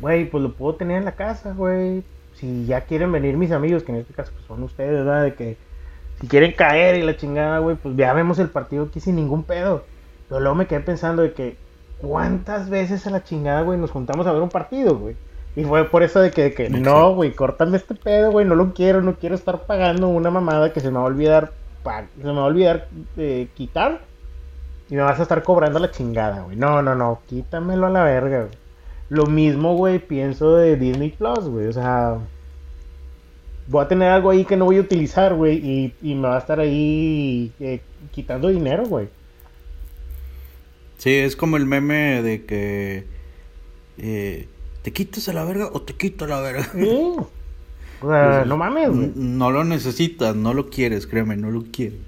güey, 0.00 0.30
pues 0.30 0.42
lo 0.42 0.54
puedo 0.54 0.76
tener 0.76 0.96
en 0.96 1.04
la 1.04 1.12
casa, 1.12 1.52
güey 1.52 2.02
si 2.40 2.64
ya 2.64 2.82
quieren 2.82 3.12
venir 3.12 3.36
mis 3.36 3.52
amigos, 3.52 3.82
que 3.82 3.92
en 3.92 3.98
este 3.98 4.14
caso 4.14 4.32
pues, 4.32 4.46
son 4.46 4.62
ustedes, 4.62 4.92
¿verdad? 4.92 5.22
De 5.24 5.34
que 5.34 5.56
si 6.20 6.26
quieren 6.26 6.52
caer 6.52 6.96
y 6.96 7.02
la 7.02 7.16
chingada, 7.16 7.58
güey, 7.58 7.76
pues 7.76 7.96
ya 7.96 8.12
vemos 8.14 8.38
el 8.38 8.48
partido 8.48 8.84
aquí 8.84 9.00
sin 9.00 9.16
ningún 9.16 9.44
pedo. 9.44 9.84
Pero 10.28 10.40
luego 10.40 10.54
me 10.54 10.66
quedé 10.66 10.80
pensando 10.80 11.22
de 11.22 11.32
que, 11.32 11.56
¿cuántas 12.00 12.68
veces 12.68 13.06
a 13.06 13.10
la 13.10 13.24
chingada, 13.24 13.62
güey, 13.62 13.78
nos 13.78 13.90
juntamos 13.90 14.26
a 14.26 14.32
ver 14.32 14.42
un 14.42 14.48
partido, 14.48 14.96
güey? 14.96 15.16
Y 15.56 15.64
fue 15.64 15.84
por 15.84 16.02
eso 16.02 16.20
de 16.20 16.30
que, 16.30 16.44
de 16.44 16.54
que 16.54 16.70
no, 16.70 17.14
güey, 17.14 17.32
córtame 17.32 17.76
este 17.76 17.94
pedo, 17.94 18.30
güey, 18.30 18.46
no 18.46 18.54
lo 18.54 18.72
quiero, 18.72 19.02
no 19.02 19.14
quiero 19.14 19.34
estar 19.34 19.62
pagando 19.62 20.08
una 20.08 20.30
mamada 20.30 20.72
que 20.72 20.80
se 20.80 20.90
me 20.90 20.98
va 20.98 21.02
a 21.02 21.06
olvidar, 21.06 21.52
se 21.82 22.24
me 22.24 22.32
va 22.32 22.42
a 22.42 22.44
olvidar 22.44 22.88
eh, 23.16 23.48
quitar 23.54 24.00
y 24.88 24.94
me 24.94 25.02
vas 25.02 25.18
a 25.18 25.22
estar 25.22 25.42
cobrando 25.42 25.78
la 25.78 25.90
chingada, 25.90 26.42
güey. 26.42 26.56
No, 26.56 26.82
no, 26.82 26.94
no, 26.94 27.20
quítamelo 27.28 27.86
a 27.86 27.90
la 27.90 28.04
verga, 28.04 28.42
güey. 28.42 28.58
Lo 29.08 29.26
mismo, 29.26 29.74
güey, 29.76 29.98
pienso 29.98 30.56
de 30.56 30.76
Disney 30.76 31.10
Plus, 31.10 31.48
güey. 31.48 31.66
O 31.66 31.72
sea, 31.72 32.18
voy 33.66 33.84
a 33.84 33.88
tener 33.88 34.08
algo 34.08 34.30
ahí 34.30 34.44
que 34.44 34.56
no 34.56 34.66
voy 34.66 34.78
a 34.78 34.82
utilizar, 34.82 35.34
güey, 35.34 35.56
y, 35.58 35.94
y, 36.00 36.14
me 36.14 36.28
va 36.28 36.36
a 36.36 36.38
estar 36.38 36.60
ahí 36.60 37.52
eh, 37.58 37.80
quitando 38.12 38.48
dinero, 38.48 38.84
güey. 38.86 39.08
Sí, 41.00 41.14
es 41.14 41.34
como 41.34 41.56
el 41.56 41.64
meme 41.64 42.20
de 42.20 42.44
que 42.44 43.06
eh, 43.96 44.48
te 44.82 44.92
quitas 44.92 45.30
a 45.30 45.32
la 45.32 45.44
verga 45.44 45.70
o 45.72 45.80
te 45.80 45.94
quito 45.94 46.26
a 46.26 46.28
la 46.28 46.40
verga. 46.40 46.68
Sí. 46.74 47.16
O 48.02 48.08
sea, 48.08 48.44
no 48.46 48.58
mames, 48.58 48.90
güey. 48.90 49.12
No 49.14 49.50
lo 49.50 49.64
necesitas, 49.64 50.36
no 50.36 50.52
lo 50.52 50.68
quieres, 50.68 51.06
créeme, 51.06 51.38
no 51.38 51.50
lo 51.50 51.64
quieres. 51.72 52.00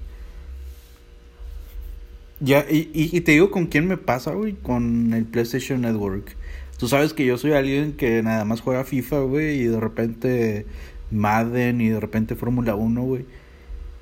Ya, 2.39 2.67
y, 2.69 2.91
y, 2.93 3.17
y 3.17 3.21
te 3.21 3.31
digo 3.31 3.49
con 3.49 3.65
quién 3.65 3.87
me 3.87 3.97
pasa, 3.97 4.31
güey, 4.33 4.53
con 4.53 5.11
el 5.15 5.25
PlayStation 5.25 5.81
Network. 5.81 6.35
Tú 6.77 6.87
sabes 6.87 7.13
que 7.13 7.25
yo 7.25 7.39
soy 7.39 7.53
alguien 7.53 7.93
que 7.93 8.21
nada 8.21 8.45
más 8.45 8.61
juega 8.61 8.83
FIFA, 8.83 9.21
güey, 9.21 9.61
y 9.61 9.63
de 9.63 9.79
repente 9.79 10.67
Madden 11.09 11.81
y 11.81 11.89
de 11.89 11.99
repente 11.99 12.35
Fórmula 12.35 12.75
1, 12.75 13.01
güey. 13.01 13.25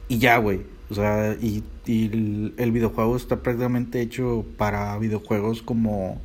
Y 0.10 0.18
ya, 0.18 0.36
güey. 0.36 0.62
O 0.92 0.94
sea, 0.94 1.38
y, 1.42 1.64
el, 1.88 2.72
videojuego 2.74 3.16
está 3.16 3.38
prácticamente 3.38 4.02
hecho 4.02 4.46
para 4.58 4.98
videojuegos 4.98 5.62
como 5.62 6.20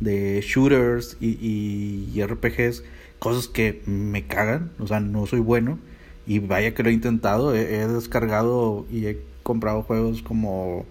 de 0.00 0.40
shooters 0.44 1.16
y, 1.20 2.08
y, 2.12 2.22
RPGs, 2.24 2.82
cosas 3.20 3.46
que 3.46 3.80
me 3.86 4.26
cagan, 4.26 4.72
o 4.80 4.88
sea, 4.88 4.98
no 4.98 5.24
soy 5.26 5.38
bueno. 5.38 5.78
Y 6.26 6.40
vaya 6.40 6.74
que 6.74 6.82
lo 6.82 6.90
he 6.90 6.92
intentado, 6.92 7.54
he 7.54 7.86
descargado 7.86 8.86
y 8.90 9.06
he 9.06 9.20
comprado 9.44 9.82
juegos 9.82 10.20
como 10.22 10.84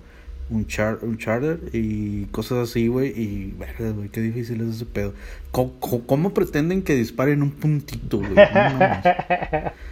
un, 0.50 0.68
char 0.68 1.00
un 1.02 1.18
charter 1.18 1.60
y 1.74 2.28
cosas 2.28 2.70
así, 2.70 2.88
güey. 2.88 3.10
Y, 3.10 3.56
verga, 3.60 3.92
güey, 3.92 4.08
qué 4.08 4.22
difícil 4.22 4.62
es 4.62 4.76
ese 4.76 4.86
pedo. 4.86 5.14
¿Cómo, 5.52 6.34
pretenden 6.34 6.82
que 6.82 6.96
disparen 6.96 7.42
un 7.42 7.52
puntito, 7.52 8.20
güey? 8.20 8.32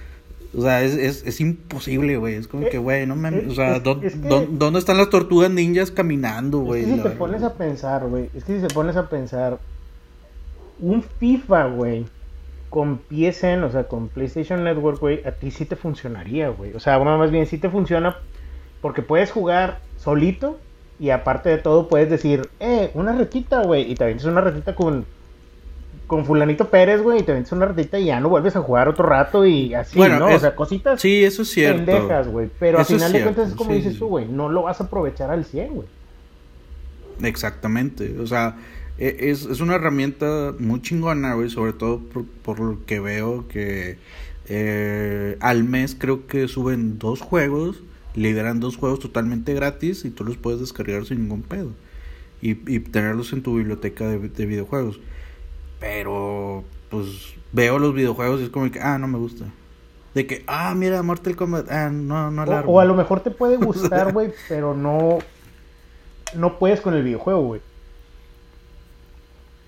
o 0.58 0.62
sea, 0.62 0.82
es, 0.82 0.96
es, 0.96 1.26
es 1.26 1.42
imposible, 1.42 2.18
güey. 2.18 2.36
Es 2.36 2.48
como 2.48 2.68
que, 2.70 2.78
güey, 2.78 3.06
no 3.06 3.16
me... 3.16 3.30
O 3.48 3.52
sea, 3.52 3.80
¿dónde 3.80 4.80
están 4.80 4.98
las 4.98 5.10
tortugas 5.10 5.52
ninjas 5.52 5.92
caminando, 5.92 6.60
güey? 6.60 6.82
Es 6.82 6.88
que 6.88 6.96
si 6.96 7.04
te 7.04 7.10
pones 7.12 7.44
a 7.44 7.54
pensar, 7.54 8.08
güey. 8.08 8.30
Es 8.34 8.44
que 8.44 8.60
si 8.60 8.68
te 8.68 8.74
pones 8.74 8.96
a 8.96 9.10
pensar. 9.10 9.60
Un 10.80 11.04
FIFA, 11.04 11.66
güey. 11.68 12.06
Con 12.70 13.00
PSN, 13.10 13.64
o 13.64 13.72
sea, 13.72 13.88
con 13.88 14.10
PlayStation 14.10 14.64
Network, 14.64 15.00
güey, 15.00 15.26
a 15.26 15.32
ti 15.32 15.52
sí 15.52 15.66
te 15.66 15.76
funcionaría, 15.76 16.50
güey. 16.50 16.74
O 16.74 16.80
sea, 16.80 16.98
bueno, 16.98 17.18
más 17.18 17.32
bien 17.32 17.46
sí 17.46 17.58
te 17.58 17.70
funciona 17.70 18.18
porque 18.82 19.02
puedes 19.02 19.32
jugar 19.32 19.80
solito 19.98 20.60
y 21.00 21.10
aparte 21.10 21.50
de 21.50 21.58
todo 21.58 21.88
puedes 21.88 22.10
decir, 22.10 22.50
eh, 22.60 22.92
una 22.94 23.14
retita, 23.14 23.64
güey, 23.64 23.92
y 23.92 23.96
te 23.96 24.04
avientas 24.04 24.28
una 24.28 24.42
retita 24.42 24.76
con 24.76 25.06
con 26.10 26.26
fulanito 26.26 26.70
Pérez, 26.70 27.02
güey, 27.02 27.20
y 27.20 27.24
te 27.24 27.32
avientas 27.32 27.54
una 27.54 27.68
retita 27.68 27.98
y 27.98 28.06
ya 28.06 28.20
no 28.20 28.28
vuelves 28.28 28.58
a 28.58 28.62
jugar 28.62 28.90
otro 28.90 29.06
rato 29.06 29.46
y 29.46 29.74
así, 29.74 29.98
¿no? 29.98 30.26
o 30.26 30.40
sea, 30.40 30.56
cositas 30.56 31.00
sí, 31.00 31.24
eso 31.24 31.44
es 31.44 31.50
cierto. 31.50 31.86
pendejas, 31.86 32.28
güey, 32.28 32.50
pero 32.60 32.80
al 32.80 32.86
final 32.86 33.14
de 33.14 33.24
cuentas 33.24 33.50
es 33.50 33.56
como 33.56 33.74
dices 33.74 33.98
tú, 33.98 34.08
güey, 34.08 34.28
no 34.28 34.50
lo 34.50 34.64
vas 34.64 34.82
a 34.82 34.86
aprovechar 34.86 35.32
al 35.32 35.46
100, 35.46 35.74
güey. 35.74 35.88
Exactamente, 37.24 38.20
o 38.20 38.28
sea, 38.28 38.58
e, 38.98 39.30
es, 39.30 39.46
es 39.46 39.62
una 39.62 39.76
herramienta 39.76 40.54
muy 40.60 40.82
chingona, 40.82 41.36
güey, 41.36 41.50
sobre 41.50 41.74
todo 41.74 42.00
por, 42.00 42.26
por 42.26 42.60
lo 42.60 42.86
que 42.86 43.00
veo 43.00 43.48
que 43.48 43.98
eh, 44.50 45.38
al 45.40 45.64
mes 45.64 45.96
creo 45.98 46.28
que 46.28 46.48
suben 46.50 47.00
dos 47.00 47.22
juegos 47.22 47.84
liberan 48.16 48.60
dos 48.60 48.76
juegos 48.76 49.00
totalmente 49.00 49.54
gratis 49.54 50.06
y 50.06 50.10
tú 50.10 50.24
los 50.24 50.38
puedes 50.38 50.60
descargar 50.60 51.06
sin 51.06 51.22
ningún 51.22 51.42
pedo. 51.42 51.72
Y, 52.42 52.52
y 52.74 52.80
tenerlos 52.80 53.34
en 53.34 53.44
tu 53.44 53.58
biblioteca 53.58 54.08
de, 54.08 54.46
videojuegos. 54.46 55.00
Pero, 55.80 56.64
pues, 56.90 57.36
veo 57.52 57.80
los 57.80 57.94
videojuegos 57.94 58.42
y 58.42 58.44
es 58.44 58.50
como 58.50 58.70
que, 58.72 58.80
ah, 58.80 58.98
no 58.98 59.08
me 59.08 59.18
gusta. 59.18 59.46
De 60.14 60.28
que, 60.28 60.44
ah, 60.48 60.74
mira, 60.76 61.02
Mortal 61.04 61.36
Kombat, 61.36 61.72
ah, 61.72 61.90
no, 61.90 62.32
no 62.32 62.44
o, 62.44 62.72
o 62.72 62.80
a 62.80 62.86
lo 62.86 62.96
mejor 62.96 63.22
te 63.22 63.32
puede 63.32 63.58
gustar, 63.58 64.12
güey, 64.12 64.34
pero 64.50 64.76
no, 64.76 65.20
no 66.36 66.60
puedes 66.60 66.82
con 66.82 66.94
el 66.94 67.04
videojuego, 67.04 67.42
güey. 67.42 67.62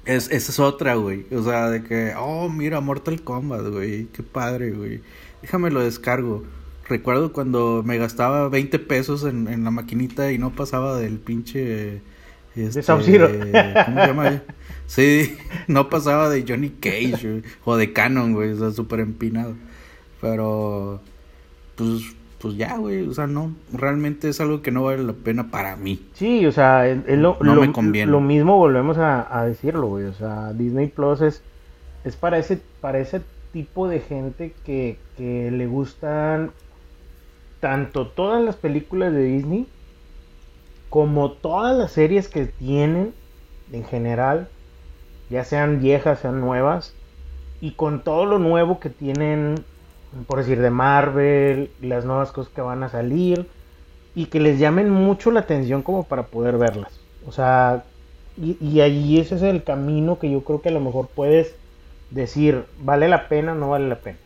Es, 0.06 0.32
esa 0.32 0.52
es 0.52 0.60
otra, 0.60 0.96
güey. 0.96 1.26
O 1.34 1.44
sea, 1.44 1.70
de 1.70 1.84
que, 1.84 2.14
oh, 2.18 2.50
mira, 2.50 2.82
Mortal 2.82 3.22
Kombat, 3.22 3.68
güey. 3.68 4.06
Qué 4.08 4.24
padre, 4.24 4.72
güey. 4.72 5.02
Déjame 5.42 5.70
lo 5.70 5.82
descargo 5.82 6.44
recuerdo 6.92 7.32
cuando 7.32 7.84
me 7.86 7.98
gastaba 7.98 8.50
20 8.50 8.78
pesos 8.80 9.24
en, 9.24 9.48
en 9.48 9.64
la 9.64 9.72
maquinita 9.72 10.32
y 10.32 10.38
no 10.38 10.52
pasaba 10.52 11.00
del 11.00 11.18
pinche... 11.18 12.02
Este, 12.56 12.84
¿Cómo 12.86 13.02
se 13.02 14.08
llama? 14.08 14.42
sí, 14.88 15.38
no 15.68 15.90
pasaba 15.90 16.30
de 16.30 16.44
Johnny 16.48 16.70
Cage 16.70 17.44
o 17.66 17.78
de 17.78 17.94
Canon, 17.94 18.34
güey, 18.34 18.52
o 18.52 18.58
sea, 18.58 18.72
súper 18.72 19.00
empinado. 19.00 19.56
Pero, 20.20 21.02
pues, 21.76 22.16
pues 22.40 22.56
ya, 22.56 22.78
güey, 22.78 23.08
o 23.08 23.14
sea, 23.14 23.28
no, 23.28 23.54
realmente 23.72 24.30
es 24.30 24.42
algo 24.42 24.62
que 24.62 24.72
no 24.72 24.84
vale 24.84 25.04
la 25.04 25.14
pena 25.14 25.50
para 25.50 25.76
mí. 25.76 26.06
Sí, 26.14 26.46
o 26.46 26.52
sea, 26.52 26.86
lo, 27.08 27.38
no 27.42 27.56
me 27.56 27.72
conviene. 27.72 28.12
lo 28.12 28.22
mismo 28.22 28.58
volvemos 28.58 28.98
a, 28.98 29.40
a 29.40 29.46
decirlo, 29.46 29.88
güey, 29.88 30.06
o 30.06 30.14
sea, 30.14 30.54
Disney 30.54 30.88
Plus 30.88 31.22
es, 31.22 31.42
es 32.04 32.16
para 32.16 32.38
ese, 32.38 32.60
para 32.82 33.00
ese 33.00 33.22
tipo 33.54 33.88
de 33.88 34.00
gente 34.00 34.54
que, 34.66 34.98
que 35.18 35.52
le 35.52 35.68
gustan 35.68 36.52
tanto 37.60 38.08
todas 38.08 38.44
las 38.44 38.56
películas 38.56 39.14
de 39.14 39.24
Disney 39.24 39.68
como 40.92 41.32
todas 41.32 41.76
las 41.76 41.94
series 41.94 42.28
que 42.28 42.46
tienen 42.46 43.14
en 43.72 43.86
general, 43.86 44.50
ya 45.30 45.46
sean 45.46 45.80
viejas, 45.80 46.20
sean 46.20 46.42
nuevas, 46.42 46.94
y 47.62 47.72
con 47.72 48.04
todo 48.04 48.26
lo 48.26 48.40
nuevo 48.40 48.82
que 48.82 48.90
tienen, 48.90 49.56
por 50.28 50.40
decir, 50.40 50.62
de 50.62 50.70
Marvel, 50.70 51.72
las 51.82 52.04
nuevas 52.04 52.34
cosas 52.34 52.52
que 52.54 52.60
van 52.60 52.84
a 52.84 52.90
salir, 52.90 53.48
y 54.14 54.26
que 54.26 54.42
les 54.42 54.60
llamen 54.60 54.90
mucho 54.90 55.32
la 55.32 55.40
atención 55.40 55.82
como 55.82 56.04
para 56.04 56.24
poder 56.24 56.58
verlas. 56.58 57.00
O 57.26 57.32
sea, 57.32 57.86
y, 58.36 58.58
y 58.60 58.82
allí 58.82 59.18
ese 59.18 59.36
es 59.36 59.44
el 59.44 59.64
camino 59.64 60.20
que 60.20 60.30
yo 60.30 60.44
creo 60.44 60.62
que 60.62 60.70
a 60.70 60.74
lo 60.74 60.82
mejor 60.82 61.08
puedes 61.16 61.56
decir, 62.10 62.66
¿vale 62.80 63.08
la 63.08 63.30
pena 63.30 63.54
o 63.54 63.56
no 63.56 63.70
vale 63.70 63.88
la 63.88 64.02
pena? 64.02 64.18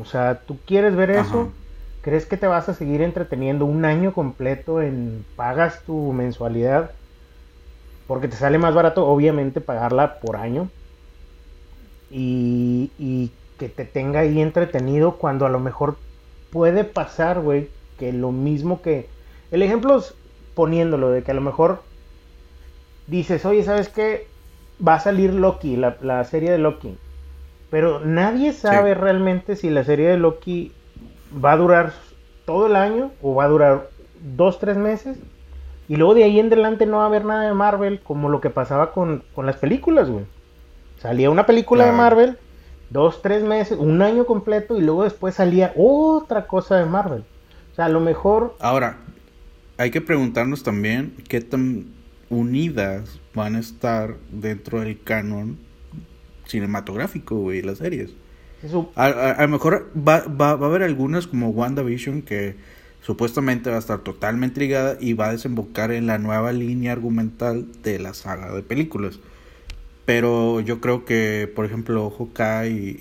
O 0.00 0.04
sea, 0.04 0.42
tú 0.46 0.58
quieres 0.66 0.96
ver 0.96 1.10
eso, 1.10 1.52
¿crees 2.02 2.26
que 2.26 2.36
te 2.38 2.46
vas 2.48 2.68
a 2.68 2.74
seguir 2.74 3.02
entreteniendo 3.02 3.66
un 3.66 3.84
año 3.86 4.12
completo 4.14 4.82
en 4.82 5.26
pagas 5.36 5.84
tu 5.84 6.12
mensualidad? 6.12 6.96
Porque 8.06 8.28
te 8.28 8.36
sale 8.36 8.58
más 8.58 8.76
barato, 8.76 9.08
obviamente, 9.08 9.60
pagarla 9.60 10.20
por 10.20 10.36
año. 10.36 10.72
Y, 12.08 12.94
y 12.98 13.40
que 13.56 13.68
te 13.68 13.84
tenga 13.84 14.20
ahí 14.20 14.40
entretenido 14.40 15.18
cuando 15.18 15.46
a 15.46 15.48
lo 15.48 15.60
mejor 15.60 16.04
puede 16.50 16.84
pasar, 16.84 17.40
güey, 17.40 17.74
que 17.96 18.12
lo 18.12 18.32
mismo 18.32 18.82
que... 18.82 19.14
El 19.50 19.62
ejemplo 19.62 19.98
es 19.98 20.20
poniéndolo, 20.54 21.10
de 21.10 21.22
que 21.22 21.30
a 21.30 21.34
lo 21.34 21.40
mejor 21.40 21.88
dices, 23.06 23.44
oye, 23.46 23.62
¿sabes 23.62 23.88
qué? 23.88 24.34
Va 24.86 24.94
a 24.94 25.00
salir 25.00 25.32
Loki, 25.34 25.76
la, 25.76 25.98
la 26.00 26.24
serie 26.24 26.50
de 26.50 26.58
Loki. 26.58 27.00
Pero 27.70 28.00
nadie 28.00 28.52
sabe 28.54 28.94
Sí. 28.94 28.96
realmente 28.96 29.56
si 29.56 29.70
la 29.70 29.84
serie 29.84 30.10
de 30.10 30.18
Loki 30.18 30.81
va 31.32 31.52
a 31.52 31.56
durar 31.56 31.92
todo 32.44 32.66
el 32.66 32.76
año 32.76 33.12
o 33.22 33.34
va 33.34 33.44
a 33.44 33.48
durar 33.48 33.90
dos, 34.36 34.58
tres 34.58 34.76
meses. 34.76 35.18
Y 35.88 35.96
luego 35.96 36.14
de 36.14 36.24
ahí 36.24 36.38
en 36.38 36.46
adelante 36.46 36.86
no 36.86 36.98
va 36.98 37.04
a 37.04 37.06
haber 37.06 37.24
nada 37.24 37.42
de 37.42 37.54
Marvel 37.54 38.00
como 38.00 38.28
lo 38.28 38.40
que 38.40 38.50
pasaba 38.50 38.92
con, 38.92 39.24
con 39.34 39.46
las 39.46 39.56
películas, 39.56 40.08
güey. 40.08 40.24
Salía 40.98 41.30
una 41.30 41.46
película 41.46 41.86
de. 41.86 41.92
Marvel, 41.92 42.38
dos, 42.90 43.22
tres 43.22 43.42
meses, 43.42 43.78
un 43.78 44.02
año 44.02 44.24
completo 44.24 44.78
y 44.78 44.82
luego 44.82 45.04
después 45.04 45.34
salía 45.34 45.72
otra 45.76 46.46
cosa 46.46 46.76
de 46.76 46.86
Marvel. 46.86 47.24
O 47.72 47.74
sea, 47.74 47.86
a 47.86 47.88
lo 47.88 48.00
mejor 48.00 48.54
Ahora, 48.60 48.98
hay 49.78 49.90
que 49.90 50.00
preguntarnos 50.00 50.62
también 50.62 51.14
qué 51.28 51.40
tan 51.40 51.86
unidas 52.30 53.18
van 53.34 53.56
a 53.56 53.58
estar 53.60 54.16
dentro 54.30 54.80
del 54.80 55.02
canon 55.02 55.58
cinematográfico, 56.46 57.36
güey, 57.36 57.62
las 57.62 57.78
series. 57.78 58.14
Sup- 58.70 58.90
A, 58.96 59.06
a- 59.06 59.32
a 59.32 59.42
lo 59.42 59.48
mejor 59.48 59.90
va, 59.96 60.20
va, 60.26 60.56
va 60.56 60.66
a 60.66 60.68
haber 60.68 60.82
algunas 60.82 61.26
como 61.26 61.50
WandaVision 61.50 62.22
que 62.22 62.54
supuestamente 63.02 63.68
va 63.70 63.76
a 63.76 63.78
estar 63.80 63.98
totalmente 64.00 64.60
ligada 64.60 64.96
y 65.00 65.14
va 65.14 65.28
a 65.28 65.32
desembocar 65.32 65.90
en 65.90 66.06
la 66.06 66.18
nueva 66.18 66.52
línea 66.52 66.92
argumental 66.92 67.66
de 67.82 67.98
la 67.98 68.14
saga 68.14 68.52
de 68.52 68.62
películas. 68.62 69.18
Pero 70.04 70.60
yo 70.60 70.80
creo 70.80 71.04
que, 71.04 71.50
por 71.54 71.64
ejemplo, 71.64 72.10
Hawkeye 72.10 72.70
y, 72.70 72.98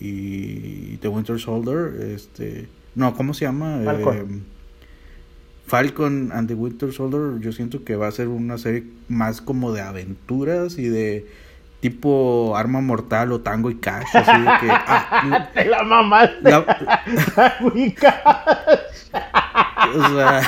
y 0.94 0.98
The 1.02 1.08
Winter 1.08 1.40
Soldier, 1.40 2.00
este... 2.16 2.68
No, 2.94 3.16
¿cómo 3.16 3.34
se 3.34 3.46
llama? 3.46 3.82
Falcon. 3.86 4.16
Eh, 4.18 4.40
Falcon 5.66 6.32
and 6.34 6.48
the 6.48 6.54
Winter 6.54 6.92
Soldier, 6.92 7.40
yo 7.40 7.52
siento 7.54 7.84
que 7.84 7.96
va 7.96 8.08
a 8.08 8.12
ser 8.12 8.28
una 8.28 8.58
serie 8.58 8.84
más 9.08 9.42
como 9.42 9.72
de 9.72 9.82
aventuras 9.82 10.78
y 10.78 10.90
de 10.90 11.26
tipo 11.82 12.54
Arma 12.56 12.80
Mortal 12.80 13.32
o 13.34 13.42
Tango 13.42 13.70
y 13.70 13.76
Cash, 13.76 14.06
así 14.16 14.32
de 14.40 14.48
que... 14.62 14.68
ah, 14.72 15.50
te 15.54 15.66
la 15.66 15.84
mamaste. 15.84 16.50
la- 16.50 17.56
Güey, 17.60 17.94
ca- 17.94 18.22
o 19.96 20.10
sea, 20.16 20.42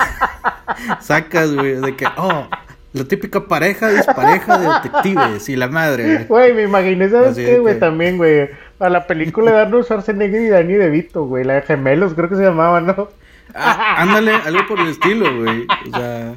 sacas, 1.01 1.53
güey, 1.53 1.75
de 1.81 1.95
que, 1.95 2.05
oh, 2.17 2.47
la 2.93 3.03
típica 3.05 3.45
pareja 3.47 3.89
dispareja 3.89 4.57
de 4.59 4.67
detectives 4.73 5.49
y 5.49 5.55
la 5.55 5.67
madre. 5.67 6.25
Güey, 6.29 6.53
me 6.53 6.63
imaginé, 6.63 7.09
¿sabes 7.09 7.31
Así 7.31 7.43
qué, 7.43 7.51
de 7.53 7.59
güey? 7.59 7.73
que- 7.73 7.79
También, 7.79 8.17
güey. 8.17 8.49
A 8.79 8.89
la 8.89 9.07
película 9.07 9.51
de 9.51 9.61
Arnold 9.61 9.85
Schwarzenegger 9.85 10.41
y 10.41 10.49
Danny 10.49 10.73
DeVito, 10.73 11.25
güey. 11.25 11.43
La 11.43 11.53
de 11.55 11.61
gemelos, 11.63 12.13
creo 12.13 12.29
que 12.29 12.35
se 12.35 12.43
llamaba, 12.43 12.81
¿no? 12.81 13.09
Ah, 13.55 13.95
ándale, 13.97 14.33
algo 14.35 14.67
por 14.67 14.79
el 14.79 14.87
estilo, 14.89 15.25
güey. 15.37 15.65
O 15.91 15.95
sea, 15.97 16.33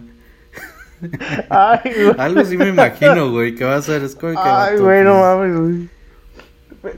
Ay, 1.49 1.81
güey. 1.85 2.15
algo 2.19 2.45
sí 2.45 2.57
me 2.57 2.69
imagino, 2.69 3.31
güey, 3.31 3.55
que 3.55 3.65
va 3.65 3.77
a 3.77 3.83
ser. 3.83 4.03
Es 4.03 4.15
como 4.15 4.33
que, 4.33 4.39
Ay, 4.39 4.73
vato, 4.73 4.85
güey, 4.85 5.05
no 5.05 5.13
pues, 5.13 5.23
mames, 5.23 5.61
güey. 5.61 5.97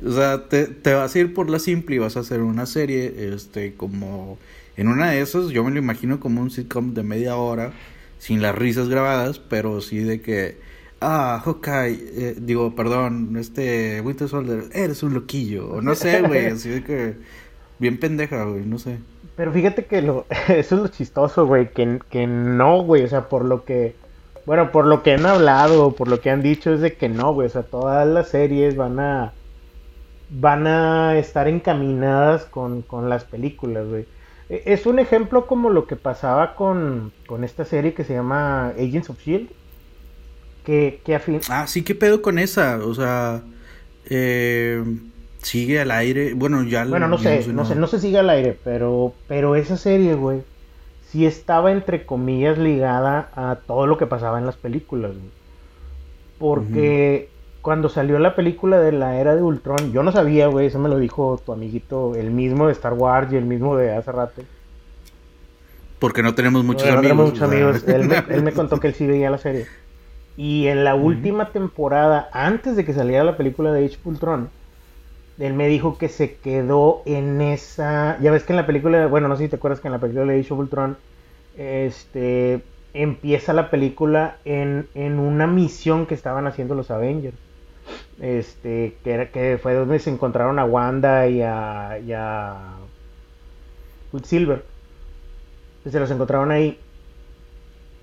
O 0.07 0.13
sea, 0.13 0.49
te, 0.49 0.67
te 0.67 0.95
vas 0.95 1.15
a 1.15 1.19
ir 1.19 1.35
por 1.35 1.49
la 1.49 1.59
simple 1.59 1.97
y 1.97 1.99
vas 1.99 2.17
a 2.17 2.21
hacer 2.21 2.41
una 2.41 2.67
serie, 2.67 3.33
este, 3.35 3.75
como... 3.75 4.39
En 4.77 4.87
una 4.87 5.11
de 5.11 5.21
esas, 5.21 5.49
yo 5.49 5.65
me 5.65 5.73
lo 5.73 5.79
imagino 5.79 6.21
como 6.21 6.41
un 6.41 6.51
sitcom 6.51 6.95
de 6.95 7.03
media 7.03 7.35
hora, 7.35 7.73
sin 8.19 8.41
las 8.41 8.55
risas 8.55 8.89
grabadas, 8.89 9.39
pero 9.39 9.81
sí 9.81 9.99
de 9.99 10.21
que... 10.21 10.59
Ah, 11.01 11.41
Hawkeye, 11.45 11.99
eh, 12.17 12.37
digo, 12.41 12.75
perdón, 12.75 13.37
este, 13.39 14.01
Winter 14.01 14.29
Soldier, 14.29 14.65
eres 14.73 15.03
un 15.03 15.15
loquillo, 15.15 15.69
o 15.69 15.83
no 15.83 15.95
sé, 15.95 16.23
güey, 16.23 16.47
así 16.47 16.69
de 16.69 16.85
que... 16.85 17.17
Bien 17.79 17.99
pendeja, 17.99 18.45
güey, 18.45 18.65
no 18.65 18.79
sé. 18.79 18.99
Pero 19.39 19.53
fíjate 19.53 19.87
que 19.87 20.03
lo, 20.03 20.27
eso 20.49 20.77
es 20.77 20.83
lo 20.83 20.89
chistoso, 20.89 21.47
güey, 21.47 21.73
que, 21.73 22.01
que 22.11 22.27
no, 22.27 22.83
güey, 22.83 23.05
o 23.05 23.09
sea, 23.09 23.29
por 23.31 23.45
lo 23.47 23.65
que, 23.65 23.97
bueno, 24.47 24.73
por 24.73 24.87
lo 24.87 25.03
que 25.05 25.13
han 25.15 25.27
hablado, 25.27 25.95
por 25.97 26.09
lo 26.09 26.21
que 26.21 26.31
han 26.31 26.43
dicho, 26.43 26.75
es 26.75 26.81
de 26.83 26.97
que 26.97 27.09
no, 27.09 27.33
güey, 27.35 27.47
o 27.49 27.51
sea, 27.51 27.63
todas 27.65 28.07
las 28.07 28.31
series 28.31 28.77
van 28.77 29.01
a, 29.01 29.35
van 30.29 30.67
a 30.67 31.19
estar 31.19 31.49
encaminadas 31.49 32.47
con, 32.47 32.83
con 32.83 33.09
las 33.09 33.25
películas, 33.25 33.87
güey. 33.89 34.07
E- 34.49 34.65
Es 34.67 34.87
un 34.87 34.99
ejemplo 34.99 35.47
como 35.47 35.71
lo 35.71 35.87
que 35.87 35.97
pasaba 35.97 36.57
con, 36.57 37.15
con 37.27 37.45
esta 37.45 37.65
serie 37.65 37.95
que 37.95 38.05
se 38.05 38.15
llama 38.15 38.69
Agents 38.71 39.11
of 39.11 39.19
S.H.I.E.L.D., 39.21 39.57
que, 40.65 41.03
que 41.05 41.15
a 41.15 41.21
fin... 41.21 41.41
Ah, 41.49 41.67
sí, 41.67 41.83
¿qué 41.85 41.95
pedo 41.95 42.23
con 42.23 42.39
esa? 42.39 42.79
O 42.85 42.95
sea, 42.95 43.43
eh, 44.11 44.83
sigue 45.49 45.81
al 45.81 45.91
aire, 45.91 46.35
bueno, 46.35 46.63
ya... 46.63 46.85
Bueno, 46.85 47.09
no 47.09 47.17
sé, 47.17 47.47
no 47.49 47.65
sé, 47.65 47.75
no 47.75 47.87
se 47.87 47.99
sigue 47.99 48.19
al 48.19 48.29
aire, 48.29 48.59
pero, 48.63 49.15
pero 49.29 49.57
esa 49.57 49.79
serie, 49.79 50.15
güey, 50.15 50.43
sí 51.09 51.25
estaba 51.25 51.73
entre 51.73 52.05
comillas 52.05 52.59
ligada 52.59 53.31
a 53.35 53.57
todo 53.67 53.87
lo 53.87 53.97
que 53.97 54.07
pasaba 54.07 54.39
en 54.39 54.45
las 54.45 54.57
películas, 54.57 55.13
güey. 55.13 55.31
Porque 56.39 57.31
cuando 57.63 57.89
salió 57.89 58.19
la 58.19 58.37
película 58.37 58.79
de 58.79 58.93
la 58.93 59.19
era 59.19 59.35
de 59.35 59.43
Ultron, 59.43 59.91
yo 59.91 60.03
no 60.03 60.13
sabía, 60.13 60.49
güey, 60.49 60.67
eso 60.67 60.79
me 60.79 60.91
lo 60.91 60.99
dijo 60.99 61.41
tu 61.45 61.53
amiguito, 61.53 62.15
el 62.15 62.31
mismo 62.31 62.67
de 62.67 62.75
Star 62.75 62.93
Wars 62.93 63.33
y 63.33 63.37
el 63.37 63.47
mismo 63.47 63.75
de 63.75 63.95
hace 63.95 64.13
rato. 64.13 64.43
Porque 65.99 66.23
no 66.23 66.35
tenemos 66.35 66.63
muchos 66.63 66.87
no 66.87 66.99
amigos. 66.99 67.03
tenemos 67.03 67.31
muchos 67.31 67.43
amigos. 67.43 67.85
Él 67.89 68.07
me, 68.07 68.23
él 68.29 68.43
me 68.43 68.53
contó 68.53 68.79
que 68.81 68.89
él 68.89 68.95
sí 68.95 69.07
veía 69.07 69.31
la 69.31 69.39
serie. 69.39 69.67
Y 70.37 70.69
en 70.69 70.85
la 70.85 70.95
última 70.95 71.51
temporada, 71.51 72.29
antes 72.33 72.77
de 72.77 72.85
que 72.85 72.93
saliera 72.93 73.25
la 73.25 73.37
película 73.37 73.73
de 73.73 73.85
Age 73.85 73.97
of 73.97 74.07
Ultron, 74.07 74.51
él 75.39 75.55
me 75.55 75.69
dijo 75.69 75.99
que 75.99 76.09
se 76.09 76.37
quedó 76.37 77.03
en 77.07 77.41
esa. 77.41 78.19
Ya 78.21 78.31
ves 78.31 78.43
que 78.43 78.53
en 78.53 78.57
la 78.57 78.67
película, 78.67 79.07
bueno, 79.07 79.29
no 79.29 79.37
sé 79.37 79.45
si 79.45 79.49
te 79.49 79.57
acuerdas 79.57 79.81
que 79.81 79.89
en 79.89 79.93
la 79.93 80.01
película 80.01 80.25
de 80.25 80.41
Age 80.41 80.53
of 80.53 80.59
Ultron, 80.59 80.97
este, 81.57 82.61
empieza 82.93 83.53
la 83.53 83.71
película 83.71 84.39
en, 84.45 84.89
en 84.95 85.19
una 85.19 85.47
misión 85.47 86.07
que 86.07 86.15
estaban 86.15 86.47
haciendo 86.47 86.75
los 86.75 86.91
Avengers. 86.91 87.37
Este, 88.21 88.97
que, 89.05 89.59
fue 89.63 89.75
donde 89.75 90.01
se 90.01 90.11
encontraron 90.11 90.59
a 90.59 90.65
Wanda 90.65 91.29
y 91.29 91.41
a, 91.43 91.99
y 92.05 92.13
a. 92.13 92.75
Que 95.85 95.91
se 95.91 96.01
los 96.01 96.11
encontraron 96.11 96.51
ahí 96.51 96.79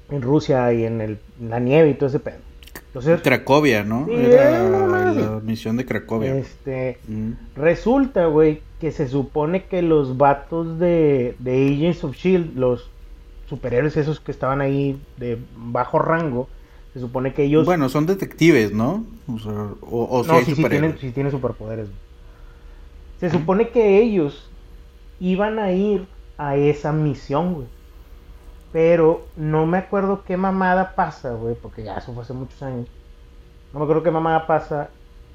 en 0.10 0.22
Rusia 0.22 0.72
y 0.72 0.86
en, 0.86 1.02
el, 1.02 1.20
en 1.42 1.50
la 1.50 1.60
nieve 1.60 1.90
y 1.90 1.94
todo 1.96 2.08
ese 2.08 2.20
pedo. 2.20 2.38
Entonces, 3.00 3.22
Cracovia, 3.22 3.84
¿no? 3.84 4.06
Sí, 4.06 4.14
Era 4.16 4.64
mames. 4.70 5.16
la 5.18 5.40
misión 5.44 5.76
de 5.78 5.86
Cracovia. 5.86 6.36
este, 6.38 6.98
Mm. 7.08 7.32
resulta, 7.56 8.26
güey, 8.28 8.62
que 8.80 8.92
se 8.92 9.08
supone 9.08 9.66
que 9.66 9.82
los 9.82 10.18
vatos 10.18 10.80
de, 10.80 11.36
de 11.40 11.68
Agents 11.76 12.04
of 12.06 12.16
Shield, 12.16 12.56
los 12.58 12.90
superhéroes 13.50 13.98
esos 13.98 14.20
que 14.20 14.32
estaban 14.32 14.62
ahí 14.62 14.98
de 15.18 15.38
bajo 15.58 16.00
rango, 16.00 16.48
se 16.94 17.00
supone 17.02 17.34
que 17.34 17.44
ellos 17.44 17.66
Bueno, 17.66 17.90
son 17.90 18.06
detectives, 18.06 18.72
¿no? 18.72 19.04
O 19.28 19.40
sea, 19.40 19.52
o, 19.82 20.08
o 20.10 20.24
si 20.24 20.30
No, 20.30 20.38
hay 20.38 20.46
sí, 20.46 20.56
sí 20.56 20.64
tienen, 20.64 20.98
sí 20.98 21.12
tienen 21.12 21.32
superpoderes. 21.32 21.88
güey. 21.88 22.00
Se 23.20 23.30
supone 23.30 23.70
que 23.70 24.02
ellos 24.02 24.50
iban 25.20 25.60
a 25.60 25.72
ir 25.74 26.06
a 26.38 26.56
esa 26.56 26.92
misión, 26.94 27.54
güey. 27.56 27.68
Pero 28.76 29.22
no 29.38 29.66
me 29.66 29.78
acuerdo 29.78 30.26
qué 30.26 30.36
mamada 30.36 30.96
pasa, 30.96 31.32
güey, 31.32 31.56
porque 31.56 31.82
ya 31.82 31.96
eso 31.96 32.12
fue 32.12 32.24
hace 32.24 32.34
muchos 32.34 32.62
años. 32.62 32.90
No 33.72 33.80
me 33.80 33.86
acuerdo 33.86 34.04
qué 34.04 34.12
mamada 34.12 34.48
pasa. 34.48 34.90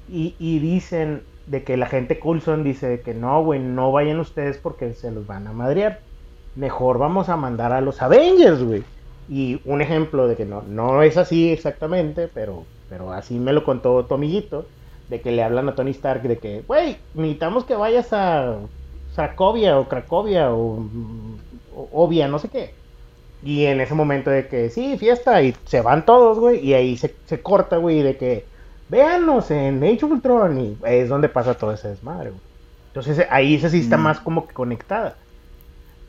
Y, 0.07 0.59
dicen 0.59 1.23
de 1.47 1.63
que 1.63 1.75
la 1.75 1.87
gente 1.87 2.19
Coulson 2.19 2.63
dice 2.63 3.01
que 3.01 3.15
no, 3.15 3.43
güey, 3.43 3.59
no 3.59 3.91
vayan 3.91 4.19
ustedes 4.19 4.59
porque 4.59 4.93
se 4.93 5.09
los 5.09 5.25
van 5.25 5.47
a 5.47 5.53
madrear. 5.53 6.01
Mejor 6.55 6.99
vamos 6.99 7.29
a 7.29 7.35
mandar 7.35 7.73
a 7.73 7.81
los 7.81 8.03
Avengers, 8.03 8.61
güey. 8.61 8.83
Y 9.27 9.59
un 9.65 9.81
ejemplo 9.81 10.27
de 10.27 10.35
que 10.35 10.45
no, 10.45 10.61
no 10.61 11.01
es 11.01 11.17
así 11.17 11.51
exactamente, 11.51 12.27
pero, 12.27 12.65
pero 12.89 13.11
así 13.11 13.39
me 13.39 13.53
lo 13.53 13.63
contó 13.63 14.05
tu 14.05 14.13
amiguito. 14.13 14.67
de 15.09 15.19
que 15.19 15.31
le 15.31 15.41
hablan 15.41 15.67
a 15.67 15.73
Tony 15.73 15.89
Stark 15.89 16.21
de 16.21 16.37
que, 16.37 16.61
güey, 16.67 16.97
necesitamos 17.15 17.65
que 17.65 17.73
vayas 17.73 18.13
a 18.13 18.59
Cracovia 19.15 19.79
o 19.79 19.89
Cracovia 19.89 20.53
o, 20.53 20.85
o 21.75 21.89
Obvia, 21.91 22.27
no 22.27 22.37
sé 22.37 22.47
qué. 22.47 22.80
Y 23.43 23.65
en 23.65 23.81
ese 23.81 23.95
momento 23.95 24.29
de 24.29 24.47
que, 24.47 24.69
sí, 24.69 24.97
fiesta, 24.97 25.41
y 25.41 25.55
se 25.65 25.81
van 25.81 26.05
todos, 26.05 26.39
güey, 26.39 26.59
y 26.65 26.73
ahí 26.75 26.97
se, 26.97 27.15
se 27.25 27.41
corta, 27.41 27.77
güey, 27.77 28.01
de 28.03 28.17
que, 28.17 28.45
véanos 28.87 29.49
en 29.51 29.83
Age 29.83 30.05
of 30.05 30.11
Ultron, 30.11 30.59
y 30.59 30.77
es 30.85 31.09
donde 31.09 31.29
pasa 31.29 31.55
todo 31.57 31.73
ese 31.73 31.87
desmadre, 31.89 32.31
güey. 32.31 32.41
Entonces 32.87 33.25
ahí 33.29 33.55
esa 33.55 33.69
sí 33.69 33.79
está 33.79 33.97
Mm. 33.97 34.01
más 34.01 34.19
como 34.19 34.47
que 34.47 34.53
conectada. 34.53 35.23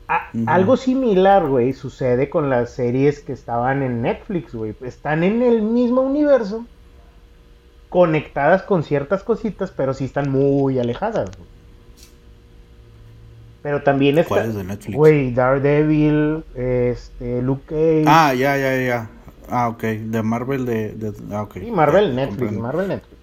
A-. 0.07 0.31
Algo 0.45 0.77
similar, 0.77 1.47
güey, 1.47 1.73
sucede 1.73 2.29
con 2.29 2.49
las 2.49 2.71
series 2.75 3.21
que 3.21 3.33
estaban 3.33 3.81
en 3.83 4.01
Netflix, 4.01 4.53
güey. 4.53 4.75
Están 4.81 5.23
en 5.23 5.41
el 5.41 5.61
mismo 5.61 6.01
universo, 6.01 6.67
conectadas 7.89 8.63
con 8.63 8.83
ciertas 8.83 9.23
cositas, 9.23 9.71
pero 9.71 9.93
sí 9.93 10.05
están 10.05 10.29
muy 10.29 10.79
alejadas, 10.79 11.35
güey. 11.37 11.49
Pero 13.63 13.81
también 13.81 14.17
está, 14.17 14.27
¿Cuál 14.35 14.49
es 14.49 14.55
de 14.55 14.63
Netflix? 14.65 14.95
güey, 14.95 15.33
Daredevil, 15.33 16.43
este, 16.53 17.41
Luke 17.41 17.63
Cage, 17.67 18.03
Ah, 18.07 18.33
ya, 18.33 18.57
ya, 18.57 18.77
ya. 18.77 19.09
Ah, 19.49 19.69
ok. 19.69 19.83
De 19.83 20.21
Marvel 20.21 20.65
de... 20.65 20.91
de- 20.91 21.13
ah, 21.35 21.43
ok. 21.43 21.57
y 21.57 21.71
Marvel 21.71 22.09
Ya, 22.09 22.13
Netflix, 22.15 22.37
comprendo. 22.39 22.61
Marvel 22.61 22.87
Netflix. 22.89 23.17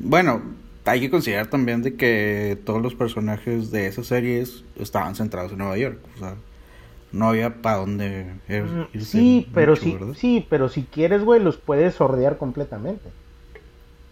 Bueno, 0.00 0.42
hay 0.84 1.00
que 1.00 1.08
considerar 1.10 1.46
también 1.48 1.82
de 1.82 1.94
que 1.94 2.58
todos 2.64 2.82
los 2.82 2.94
personajes 2.94 3.70
de 3.70 3.86
esas 3.86 4.06
series 4.06 4.64
estaban 4.78 5.14
centrados 5.14 5.52
en 5.52 5.58
Nueva 5.58 5.78
York. 5.78 5.98
O 6.16 6.18
sea, 6.18 6.34
no 7.12 7.28
había 7.28 7.62
para 7.62 7.76
dónde 7.78 8.26
irse 8.92 9.04
Sí, 9.04 9.48
pero 9.54 9.72
mucho, 9.72 9.82
sí, 9.84 9.92
¿verdad? 9.92 10.14
sí, 10.16 10.46
pero 10.50 10.68
si 10.68 10.82
quieres, 10.82 11.22
güey, 11.22 11.40
los 11.40 11.56
puedes 11.56 11.94
sordear 11.94 12.38
completamente. 12.38 13.08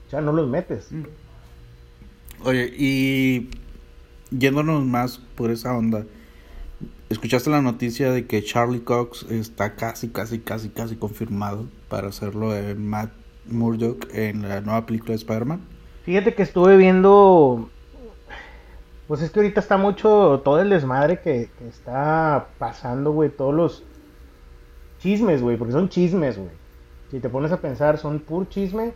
O 0.07 0.11
sea, 0.11 0.21
no 0.21 0.33
los 0.33 0.49
metes. 0.49 0.91
Mm. 0.93 1.03
Oye, 2.45 2.73
y 2.77 3.51
yéndonos 4.39 4.85
más 4.85 5.19
por 5.37 5.51
esa 5.51 5.77
onda, 5.77 6.05
¿escuchaste 7.09 7.51
la 7.51 7.63
noticia 7.63 8.11
de 8.11 8.27
que 8.27 8.43
Charlie 8.43 8.81
Cox 8.81 9.27
está 9.31 9.75
casi, 9.75 10.09
casi, 10.09 10.41
casi, 10.41 10.69
casi 10.69 10.97
confirmado 10.97 11.67
para 11.89 12.09
hacerlo 12.09 12.53
de 12.53 12.75
Matt 12.75 13.11
Murdock 13.47 14.07
en 14.13 14.49
la 14.49 14.61
nueva 14.61 14.87
película 14.87 15.11
de 15.11 15.17
Spider-Man? 15.17 15.61
Fíjate 16.05 16.35
que 16.35 16.43
estuve 16.43 16.77
viendo. 16.77 17.71
Pues 19.09 19.21
es 19.21 19.31
que 19.31 19.41
ahorita 19.41 19.61
está 19.61 19.77
mucho 19.77 20.41
todo 20.45 20.61
el 20.61 20.71
desmadre 20.71 21.21
que, 21.21 21.51
que 21.59 21.69
está 21.69 22.49
pasando, 22.59 23.13
güey. 23.13 23.31
Todos 23.31 23.55
los 23.55 23.83
chismes, 25.01 25.43
güey. 25.43 25.57
Porque 25.57 25.73
son 25.73 25.89
chismes, 25.89 26.39
güey. 26.39 26.51
Si 27.11 27.21
te 27.21 27.29
pones 27.29 27.53
a 27.53 27.61
pensar, 27.61 27.99
son 27.99 28.19
pur 28.21 28.49
chisme. 28.49 28.93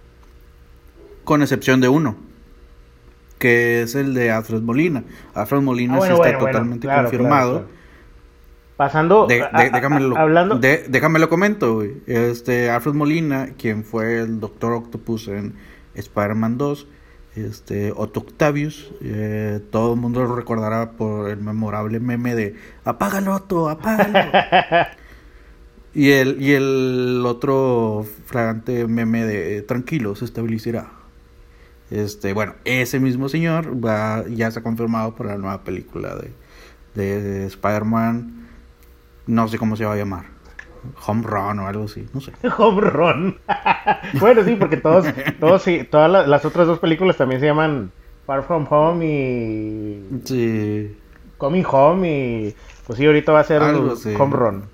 Con 1.24 1.42
excepción 1.42 1.80
de 1.80 1.88
uno, 1.88 2.16
que 3.38 3.82
es 3.82 3.94
el 3.94 4.14
de 4.14 4.30
Alfred 4.30 4.60
Molina. 4.62 5.04
Alfred 5.34 5.60
Molina 5.60 5.94
Ah, 5.94 5.98
bueno, 5.98 6.14
sí 6.16 6.20
está 6.20 6.28
bueno, 6.28 6.38
bueno, 6.40 6.52
totalmente 6.52 6.86
claro, 6.86 7.02
confirmado. 7.04 7.50
claro, 7.52 7.66
claro. 7.66 7.78
Pasando. 8.76 9.26
De- 9.26 9.34
de- 9.36 9.42
a- 9.42 9.50
a- 9.52 9.70
déjamelo, 9.70 10.16
hablando. 10.16 10.56
de- 10.58 10.84
déjamelo 10.88 11.28
comento, 11.28 11.74
güey. 11.76 11.94
Este, 12.06 12.70
Alfred 12.70 12.94
Molina, 12.94 13.50
quien 13.58 13.82
fue 13.84 14.20
el 14.20 14.38
Doctor 14.40 14.72
Octopus 14.72 15.26
en 15.28 15.54
Spider-Man 15.94 16.58
2, 16.58 16.86
este, 17.34 17.92
Otto 17.96 18.20
Octavius, 18.20 18.92
eh, 19.02 19.60
todo 19.72 19.94
el 19.94 20.00
mundo 20.00 20.22
lo 20.22 20.34
recordará 20.36 20.92
por 20.92 21.28
el 21.28 21.38
memorable 21.38 21.98
meme 22.00 22.34
de 22.36 22.54
apágalo 22.84 23.34
Otto, 23.34 23.68
apágalo. 23.68 24.12
y 25.94 26.10
el, 26.10 26.40
y 26.40 26.52
el 26.52 27.22
otro 27.26 28.06
fragante 28.26 28.86
meme 28.86 29.24
de 29.24 29.62
tranquilo, 29.62 30.14
se 30.14 30.24
estabilizará. 30.24 30.92
Este, 31.90 32.32
bueno, 32.34 32.54
ese 32.64 33.00
mismo 33.00 33.28
señor 33.28 33.82
va, 33.84 34.24
ya 34.28 34.50
se 34.50 34.58
ha 34.58 34.62
confirmado 34.62 35.14
para 35.14 35.30
la 35.32 35.38
nueva 35.38 35.62
película 35.64 36.14
de, 36.16 36.32
de 36.94 37.46
Spider-Man. 37.46 38.46
No 39.26 39.48
sé 39.48 39.58
cómo 39.58 39.76
se 39.76 39.84
va 39.84 39.94
a 39.94 39.96
llamar. 39.96 40.24
Home 41.06 41.22
Run 41.26 41.58
o 41.60 41.66
algo 41.66 41.84
así, 41.84 42.06
no 42.14 42.20
sé. 42.20 42.32
Home 42.58 42.80
Run. 42.82 43.38
bueno, 44.20 44.44
sí, 44.44 44.54
porque 44.58 44.76
todos, 44.76 45.06
todos 45.40 45.62
sí, 45.62 45.86
todas 45.90 46.10
la- 46.10 46.26
las 46.26 46.44
otras 46.44 46.66
dos 46.66 46.78
películas 46.78 47.16
también 47.16 47.40
se 47.40 47.46
llaman 47.46 47.90
Far 48.26 48.44
From 48.44 48.66
Home 48.70 49.06
y 49.06 50.20
Sí. 50.24 50.96
Coming 51.38 51.64
Home 51.70 52.10
y 52.48 52.54
pues 52.86 52.98
sí, 52.98 53.06
ahorita 53.06 53.32
va 53.32 53.40
a 53.40 53.44
ser 53.44 53.62
Algo. 53.62 53.94
Home 54.18 54.36
Run. 54.36 54.64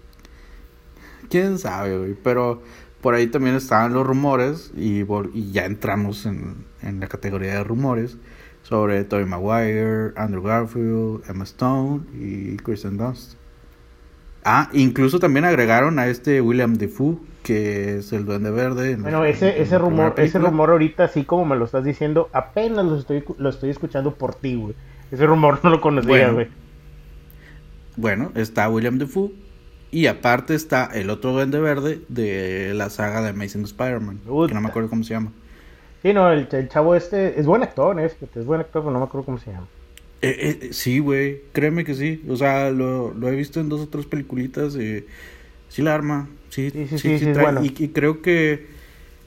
Quién 1.31 1.59
sabe, 1.59 1.97
güey. 1.99 2.15
Pero 2.23 2.63
por 3.01 3.15
ahí 3.15 3.27
también 3.27 3.55
estaban 3.57 3.93
los 3.93 4.07
rumores 4.07 4.73
y, 4.77 5.03
y 5.35 5.53
ya 5.53 5.65
entramos 5.67 6.27
en, 6.27 6.65
en 6.85 7.01
la 7.01 7.09
categoría 7.09 7.55
de 7.55 7.65
rumores 7.65 8.17
sobre 8.63 9.05
Tobey 9.05 9.27
Maguire, 9.27 10.13
Andrew 10.17 10.43
Garfield, 10.43 11.23
Emma 11.29 11.45
Stone 11.45 12.03
y 12.19 12.57
Kristen 12.57 12.97
Dunst. 12.97 13.35
Ah, 14.45 14.69
incluso 14.73 15.19
también 15.19 15.45
agregaron 15.45 15.99
a 15.99 16.07
este 16.07 16.41
William 16.41 16.75
Defoe, 16.75 17.17
que 17.43 17.97
es 17.99 18.13
el 18.13 18.27
Duende 18.27 18.51
Verde. 18.51 18.93
en 18.93 19.03
Bueno, 19.03 19.25
ese, 19.25 19.61
ese 19.61 19.79
rumor, 19.79 20.15
ese 20.19 20.39
rumor 20.39 20.71
ahorita, 20.71 21.05
así 21.05 21.25
como 21.25 21.45
me 21.47 21.57
lo 21.57 21.65
estás 21.65 21.85
diciendo, 21.85 22.29
apenas 22.33 22.85
lo 22.85 22.97
estoy, 22.99 23.25
lo 23.39 23.49
estoy 23.49 23.71
escuchando 23.71 24.15
por 24.15 24.35
ti, 24.35 24.55
güey. 24.55 24.75
Ese 25.11 25.27
rumor 25.27 25.61
no 25.65 25.71
lo 25.71 25.81
conocía, 25.81 26.11
Bueno. 26.11 26.33
güey. 26.35 26.49
Bueno, 27.97 28.33
está 28.35 28.69
William 28.69 28.99
Defoe. 28.99 29.31
Y 29.91 30.07
aparte 30.09 30.55
está 30.55 30.87
el 30.93 31.09
otro 31.09 31.33
Duende 31.33 31.61
Verde 31.61 32.01
de 32.09 32.73
la 32.75 32.91
saga 32.91 33.23
de 33.23 33.29
Amazing 33.29 33.63
Spider-Man. 33.63 34.21
Que 34.49 34.55
no 34.55 34.61
me 34.61 34.69
acuerdo 34.69 34.91
cómo 34.91 35.05
se 35.05 35.15
llama. 35.15 35.31
Sí, 36.05 36.13
no, 36.13 36.31
el, 36.31 36.47
el 36.53 36.69
chavo 36.69 36.95
este 36.95 37.41
es 37.41 37.47
buen 37.47 37.63
actor, 37.63 37.99
¿eh? 37.99 38.11
Es 38.37 38.45
buen 38.45 38.61
actor, 38.61 38.83
pero 38.83 38.93
no 38.93 38.99
me 38.99 39.07
acuerdo 39.07 39.25
cómo 39.25 39.39
se 39.39 39.51
llama. 39.53 39.67
Eh, 40.21 40.59
eh, 40.63 40.69
sí, 40.73 40.99
güey, 40.99 41.41
créeme 41.53 41.83
que 41.85 41.95
sí. 41.95 42.23
O 42.29 42.37
sea, 42.37 42.71
lo, 42.71 43.15
lo 43.15 43.29
he 43.29 43.35
visto 43.35 43.59
en 43.59 43.71
dos 43.71 43.81
o 43.81 43.89
tres 43.89 44.05
peliculitas. 44.05 44.77
y 44.77 45.05
sí 45.71 45.81
la 45.81 45.95
arma. 45.95 46.29
Sí, 46.51 46.71
Sí, 46.71 46.87
sí, 46.89 46.99
sí, 46.99 46.99
sí, 46.99 47.19
sí, 47.19 47.25
es 47.31 47.37
trae- 47.37 47.43
bueno. 47.43 47.65
y, 47.65 47.75
y 47.85 47.89
creo 47.89 48.21
que 48.21 48.67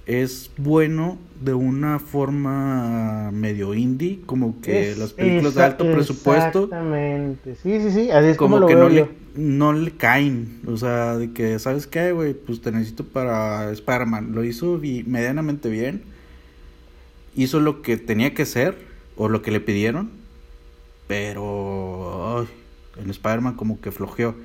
es 0.06 0.52
bueno 0.58 1.18
de 1.42 1.56
una 1.56 1.98
forma 1.98 3.32
medio 3.32 3.74
indie. 3.74 4.20
Como 4.28 4.62
que 4.62 4.92
Es- 4.92 5.00
las 5.00 5.14
películas 5.14 5.56
de 5.56 5.64
alto 5.64 5.84
presupuesto. 5.84 6.64
Exactamente. 6.66 7.56
Sí, 7.56 7.82
sí, 7.82 7.92
sí. 7.92 8.12
Así 8.12 8.28
es 8.28 8.38
como, 8.38 8.56
Como 8.56 8.60
lo 8.62 8.68
que 8.68 8.76
veo 8.76 8.90
no 8.90 8.96
yo. 8.96 9.08
le, 9.36 9.42
no 9.44 9.74
le 9.74 9.92
caen. 9.92 10.60
O 10.68 10.78
sea, 10.78 11.18
de 11.18 11.32
que, 11.32 11.58
¿sabes 11.58 11.88
qué, 11.88 12.12
güey? 12.12 12.36
Pues 12.36 12.62
te 12.62 12.72
necesito 12.72 13.04
para 13.04 13.72
Spider-Man. 13.72 14.34
Lo 14.34 14.44
hizo 14.44 14.80
medianamente 15.08 15.70
bien. 15.70 16.04
Hizo 17.38 17.62
lo 17.62 17.82
que 17.82 17.96
tenía 17.96 18.34
que 18.34 18.46
ser. 18.46 18.76
O 19.16 19.30
lo 19.30 19.42
que 19.42 19.52
le 19.52 19.60
pidieron. 19.62 20.12
Pero. 21.08 22.40
Ay, 22.40 22.48
en 23.04 23.10
Spider-Man 23.10 23.56
como 23.56 23.80
que 23.80 23.92
flojeó. 23.92 24.36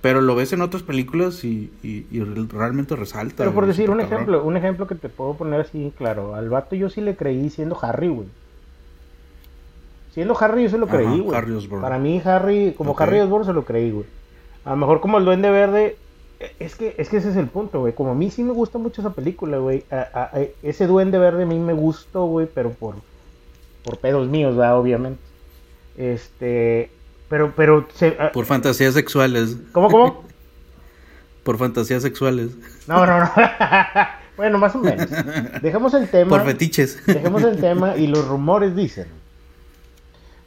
Pero 0.00 0.20
lo 0.20 0.34
ves 0.34 0.52
en 0.52 0.60
otras 0.60 0.82
películas 0.82 1.44
y, 1.44 1.72
y- 1.82 2.06
y 2.10 2.20
realmente 2.20 2.94
resalta. 2.94 3.36
Pero 3.38 3.54
por 3.54 3.66
decir 3.66 3.88
un 3.88 3.96
cabrón. 3.98 4.12
ejemplo, 4.12 4.44
un 4.44 4.56
ejemplo 4.58 4.86
que 4.86 4.94
te 4.96 5.08
puedo 5.08 5.34
poner 5.34 5.62
así, 5.62 5.92
claro, 5.96 6.34
al 6.34 6.50
vato 6.50 6.76
yo 6.76 6.90
sí 6.90 7.00
le 7.00 7.16
creí 7.16 7.48
siendo 7.48 7.78
Harry, 7.80 8.08
güey. 8.08 8.28
Siendo 10.12 10.36
Harry 10.38 10.64
yo 10.64 10.68
se 10.70 10.78
lo 10.78 10.86
Ajá, 10.86 10.98
creí, 10.98 11.20
güey. 11.20 11.68
Para 11.80 11.98
mí 11.98 12.20
Harry, 12.24 12.74
como. 12.76 12.94
Harry 12.98 13.20
Osborn 13.20 13.46
se 13.46 13.52
lo 13.54 13.64
creí, 13.64 13.90
güey. 13.90 14.04
A 14.66 14.70
lo 14.70 14.76
mejor 14.76 15.00
como 15.00 15.16
el 15.18 15.24
Duende 15.24 15.50
Verde, 15.50 15.96
es 16.58 16.74
que, 16.74 16.94
es 16.98 17.08
que 17.08 17.18
ese 17.18 17.30
es 17.30 17.36
el 17.36 17.48
punto, 17.48 17.80
güey. 17.80 17.92
Como 17.94 18.10
a 18.10 18.14
mí 18.14 18.30
sí 18.30 18.42
me 18.42 18.52
gusta 18.52 18.78
mucho 18.78 19.00
esa 19.00 19.12
película, 19.12 19.58
güey. 19.58 19.84
ese 20.62 20.86
Duende 20.86 21.18
Verde 21.18 21.44
a 21.44 21.46
mí 21.46 21.58
me 21.58 21.72
gustó, 21.72 22.26
güey, 22.26 22.46
pero 22.52 22.70
por, 22.70 22.96
por 23.84 23.98
pedos 23.98 24.28
míos, 24.28 24.56
¿verdad? 24.56 24.78
Obviamente. 24.78 25.20
Este, 25.96 26.90
pero, 27.28 27.52
pero, 27.56 27.86
se, 27.94 28.16
a- 28.18 28.32
Por 28.32 28.46
fantasías 28.46 28.94
sexuales. 28.94 29.56
¿cómo, 29.72 29.88
cómo? 29.90 30.24
Por 31.44 31.58
fantasías 31.58 32.02
sexuales. 32.02 32.52
No, 32.86 33.04
no, 33.04 33.20
no. 33.20 33.30
bueno, 34.38 34.56
más 34.56 34.74
o 34.74 34.78
menos. 34.78 35.10
Dejemos 35.60 35.92
el 35.92 36.08
tema. 36.08 36.30
Por 36.30 36.42
fetiches. 36.42 37.04
Dejemos 37.04 37.42
el 37.42 37.60
tema 37.60 37.98
y 37.98 38.06
los 38.06 38.26
rumores 38.26 38.74
dicen 38.74 39.08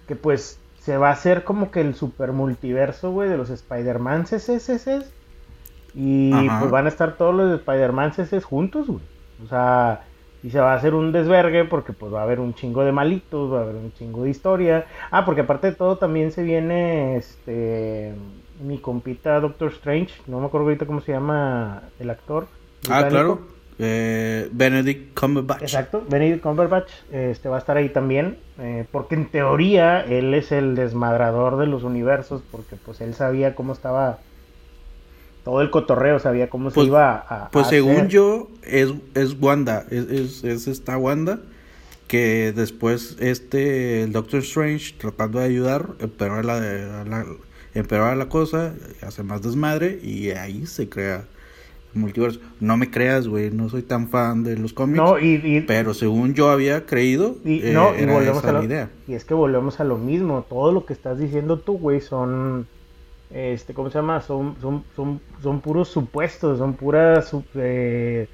que 0.08 0.16
pues 0.16 0.58
se 0.82 0.98
va 0.98 1.10
a 1.10 1.12
hacer 1.12 1.44
como 1.44 1.70
que 1.70 1.82
el 1.82 1.94
super 1.94 2.32
multiverso, 2.32 3.12
güey, 3.12 3.30
de 3.30 3.38
los 3.38 3.52
Spider-Man. 3.52 4.26
Y 5.98 6.32
Ajá. 6.32 6.60
pues 6.60 6.72
van 6.72 6.86
a 6.86 6.90
estar 6.90 7.18
todos 7.18 7.34
los 7.34 7.60
Spider-Man 7.60 8.14
juntos, 8.44 8.86
güey. 8.86 9.02
O 9.44 9.48
sea, 9.48 10.02
y 10.44 10.52
se 10.52 10.60
va 10.60 10.74
a 10.74 10.76
hacer 10.76 10.94
un 10.94 11.12
desvergue 11.12 11.66
porque 11.66 11.92
pues 11.92 12.14
va 12.14 12.20
a 12.20 12.24
haber 12.24 12.40
un 12.40 12.54
chingo 12.54 12.86
de 12.86 12.92
malitos, 12.92 13.52
va 13.52 13.60
a 13.60 13.62
haber 13.64 13.76
un 13.76 13.92
chingo 13.94 14.24
de 14.24 14.30
historia. 14.30 14.86
Ah, 15.10 15.26
porque 15.26 15.42
aparte 15.42 15.68
de 15.68 15.74
todo 15.74 15.98
también 15.98 16.32
se 16.32 16.44
viene 16.44 17.18
este 17.18 18.14
mi 18.62 18.78
compita 18.78 19.40
Doctor 19.40 19.72
Strange, 19.72 20.14
no 20.28 20.40
me 20.40 20.48
acuerdo 20.48 20.68
ahorita 20.68 20.86
cómo 20.86 21.02
se 21.02 21.12
llama 21.12 21.84
el 22.00 22.10
actor. 22.12 22.48
Ah, 22.90 23.02
británico. 23.02 23.10
claro. 23.10 23.58
Eh, 23.80 24.50
Benedict 24.52 25.20
Cumberbatch. 25.20 25.62
Exacto, 25.62 26.04
Benedict 26.10 26.42
Cumberbatch 26.42 26.90
este, 27.12 27.50
va 27.50 27.58
a 27.58 27.60
estar 27.60 27.78
ahí 27.78 27.90
también, 27.90 28.38
eh, 28.60 28.86
porque 28.92 29.16
en 29.16 29.28
teoría 29.28 30.02
él 30.02 30.34
es 30.34 30.52
el 30.52 30.76
desmadrador 30.76 31.58
de 31.58 31.68
los 31.68 31.84
universos, 31.84 32.42
porque 32.52 32.76
pues 32.76 33.02
él 33.02 33.14
sabía 33.14 33.54
cómo 33.54 33.74
estaba 33.74 34.20
todo 35.48 35.62
el 35.62 35.70
cotorreo, 35.70 36.20
sabía 36.20 36.50
cómo 36.50 36.70
Pues- 36.72 36.84
se 36.86 36.90
iba 36.90 37.12
a... 37.16 37.46
a 37.46 37.50
Pues 37.52 37.68
según 37.68 37.94
hacer. 37.96 38.08
yo, 38.10 38.50
es, 38.64 38.94
es 39.16 39.36
Wanda. 39.40 39.86
Es, 39.90 40.10
es, 40.10 40.44
es 40.44 40.68
esta 40.68 40.98
Wanda. 40.98 41.40
que 42.08 42.52
después 42.56 43.16
este 43.20 44.04
el 44.04 44.12
Doctor 44.12 44.40
Strange 44.42 44.96
tratando 44.98 45.40
de 45.40 45.46
ayudar 45.46 45.90
empeora 46.00 46.42
la, 46.44 46.60
la, 47.06 47.26
empeora 47.74 48.16
la 48.16 48.28
cosa 48.30 48.74
hace 49.02 49.24
más 49.24 49.42
desmadre 49.42 50.00
y 50.04 50.30
ahí 50.32 50.66
se 50.68 50.88
crea 50.88 51.26
el 51.94 52.00
multiverso 52.02 52.40
no 52.62 52.78
me 52.78 52.90
creas 52.90 53.28
güey 53.28 53.52
no 53.52 53.68
soy 53.68 53.82
tan 53.82 54.08
fan 54.08 54.44
de 54.44 54.56
los 54.58 54.72
cómics 54.72 54.98
No, 54.98 55.20
y, 55.20 55.42
y- 55.44 55.62
pero 55.68 55.94
según 55.94 56.34
yo 56.34 56.50
había 56.50 56.86
creído 56.86 57.36
y- 57.44 57.60
eh, 57.68 57.72
no, 57.74 57.90
y 57.98 58.06
volvemos 58.06 58.38
esa 58.40 58.50
a 58.50 58.54
la 58.54 58.60
lo, 58.60 58.66
idea 58.66 58.90
y 59.06 59.14
es 59.14 59.26
que 59.26 59.34
volvemos 59.34 59.80
a 59.82 59.84
lo 59.84 59.98
mismo. 59.98 60.46
Todo 60.50 60.72
lo 60.72 60.86
que 60.86 60.94
estás 60.94 61.20
diciendo 61.20 61.60
tú, 61.60 61.78
güey, 61.78 62.00
son 62.00 62.68
este, 63.30 63.74
¿cómo 63.74 63.90
se 63.90 63.98
llama? 63.98 64.22
Son, 64.22 64.56
son, 64.62 64.84
son, 64.96 65.20
son 65.42 65.62
puros 65.62 65.90
supuestos, 65.90 66.60
son 66.60 66.74
puras 66.74 67.36
eh, 67.56 68.28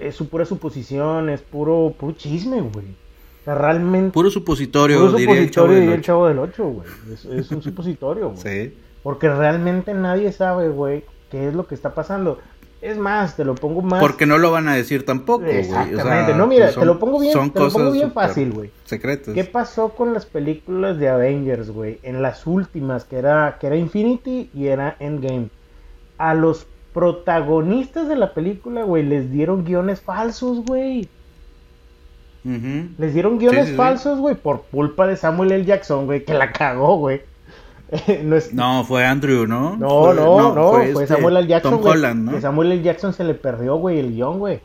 es 0.00 0.14
su 0.14 0.28
pura 0.28 0.44
suposición, 0.44 1.30
es 1.30 1.42
puro, 1.42 1.94
puro 1.98 2.12
chisme, 2.12 2.60
güey. 2.60 2.86
O 3.40 3.44
sea, 3.44 3.54
realmente 3.54 4.10
puro 4.10 4.30
supositorio 4.30 4.98
puro 4.98 5.12
diría 5.12 5.38
el 5.38 5.50
chavo 5.50 5.68
supositorio 5.68 5.94
el 5.94 6.02
chavo 6.02 6.28
del 6.28 6.38
8, 6.38 6.64
güey. 6.64 6.88
Es, 7.12 7.24
es 7.24 7.50
un 7.52 7.62
supositorio, 7.62 8.30
güey. 8.30 8.38
sí 8.68 8.74
Porque 9.02 9.28
realmente 9.28 9.94
nadie 9.94 10.32
sabe, 10.32 10.68
güey, 10.68 11.04
qué 11.30 11.48
es 11.48 11.54
lo 11.54 11.66
que 11.66 11.74
está 11.74 11.94
pasando. 11.94 12.40
Es 12.86 12.98
más, 12.98 13.34
te 13.36 13.44
lo 13.44 13.54
pongo 13.54 13.82
más. 13.82 14.00
porque 14.00 14.26
no 14.26 14.38
lo 14.38 14.50
van 14.52 14.68
a 14.68 14.74
decir 14.76 15.04
tampoco 15.04 15.44
güey. 15.44 15.60
O 15.60 15.64
sea, 15.64 15.82
Exactamente. 15.84 16.34
no, 16.34 16.46
mira, 16.46 16.70
te 16.72 16.84
lo 16.84 16.98
pongo 16.98 17.18
bien, 17.18 17.32
son 17.32 17.50
te 17.50 17.60
lo 17.60 17.70
pongo 17.70 17.90
bien 17.90 18.12
fácil, 18.12 18.52
güey. 18.52 18.70
secretas 18.84 19.34
¿Qué 19.34 19.44
pasó 19.44 19.90
con 19.90 20.14
las 20.14 20.24
películas 20.26 20.98
de 20.98 21.08
Avengers, 21.08 21.70
güey? 21.70 21.98
En 22.02 22.22
las 22.22 22.46
últimas, 22.46 23.04
que 23.04 23.16
era, 23.18 23.56
que 23.60 23.66
era 23.66 23.76
Infinity 23.76 24.50
y 24.54 24.66
era 24.68 24.96
Endgame. 25.00 25.48
A 26.18 26.34
los 26.34 26.66
protagonistas 26.94 28.08
de 28.08 28.16
la 28.16 28.32
película, 28.32 28.84
güey, 28.84 29.02
les 29.02 29.30
dieron 29.30 29.64
guiones 29.64 30.00
falsos, 30.00 30.64
güey. 30.64 31.08
Les 32.98 33.12
dieron 33.12 33.38
guiones 33.38 33.62
Sí, 33.62 33.66
sí, 33.66 33.72
sí. 33.72 33.76
falsos, 33.76 34.20
güey, 34.20 34.36
por 34.36 34.62
culpa 34.70 35.08
de 35.08 35.16
Samuel 35.16 35.50
L. 35.50 35.64
Jackson, 35.64 36.06
güey, 36.06 36.24
que 36.24 36.32
la 36.32 36.52
cagó, 36.52 36.96
güey. 36.98 37.22
no 38.24 38.36
es, 38.36 38.52
No, 38.52 38.84
fue 38.84 39.04
Andrew, 39.04 39.46
¿no? 39.46 39.76
No, 39.76 40.04
Fue- 40.06 40.14
no, 40.16 40.54
no, 40.54 40.70
fue, 40.72 40.90
este, 40.90 41.06
Samuel 41.06 41.36
L. 41.36 41.46
Jackson, 41.46 41.80
Tom. 41.80 41.86
Holland, 41.86 42.30
¿no? 42.30 42.40
Samuel 42.40 42.72
L. 42.72 42.82
Jackson 42.82 43.12
se 43.12 43.24
le 43.24 43.34
perdió, 43.34 43.76
güey, 43.76 43.98
el 44.00 44.12
guion, 44.14 44.38
güey. 44.38 44.60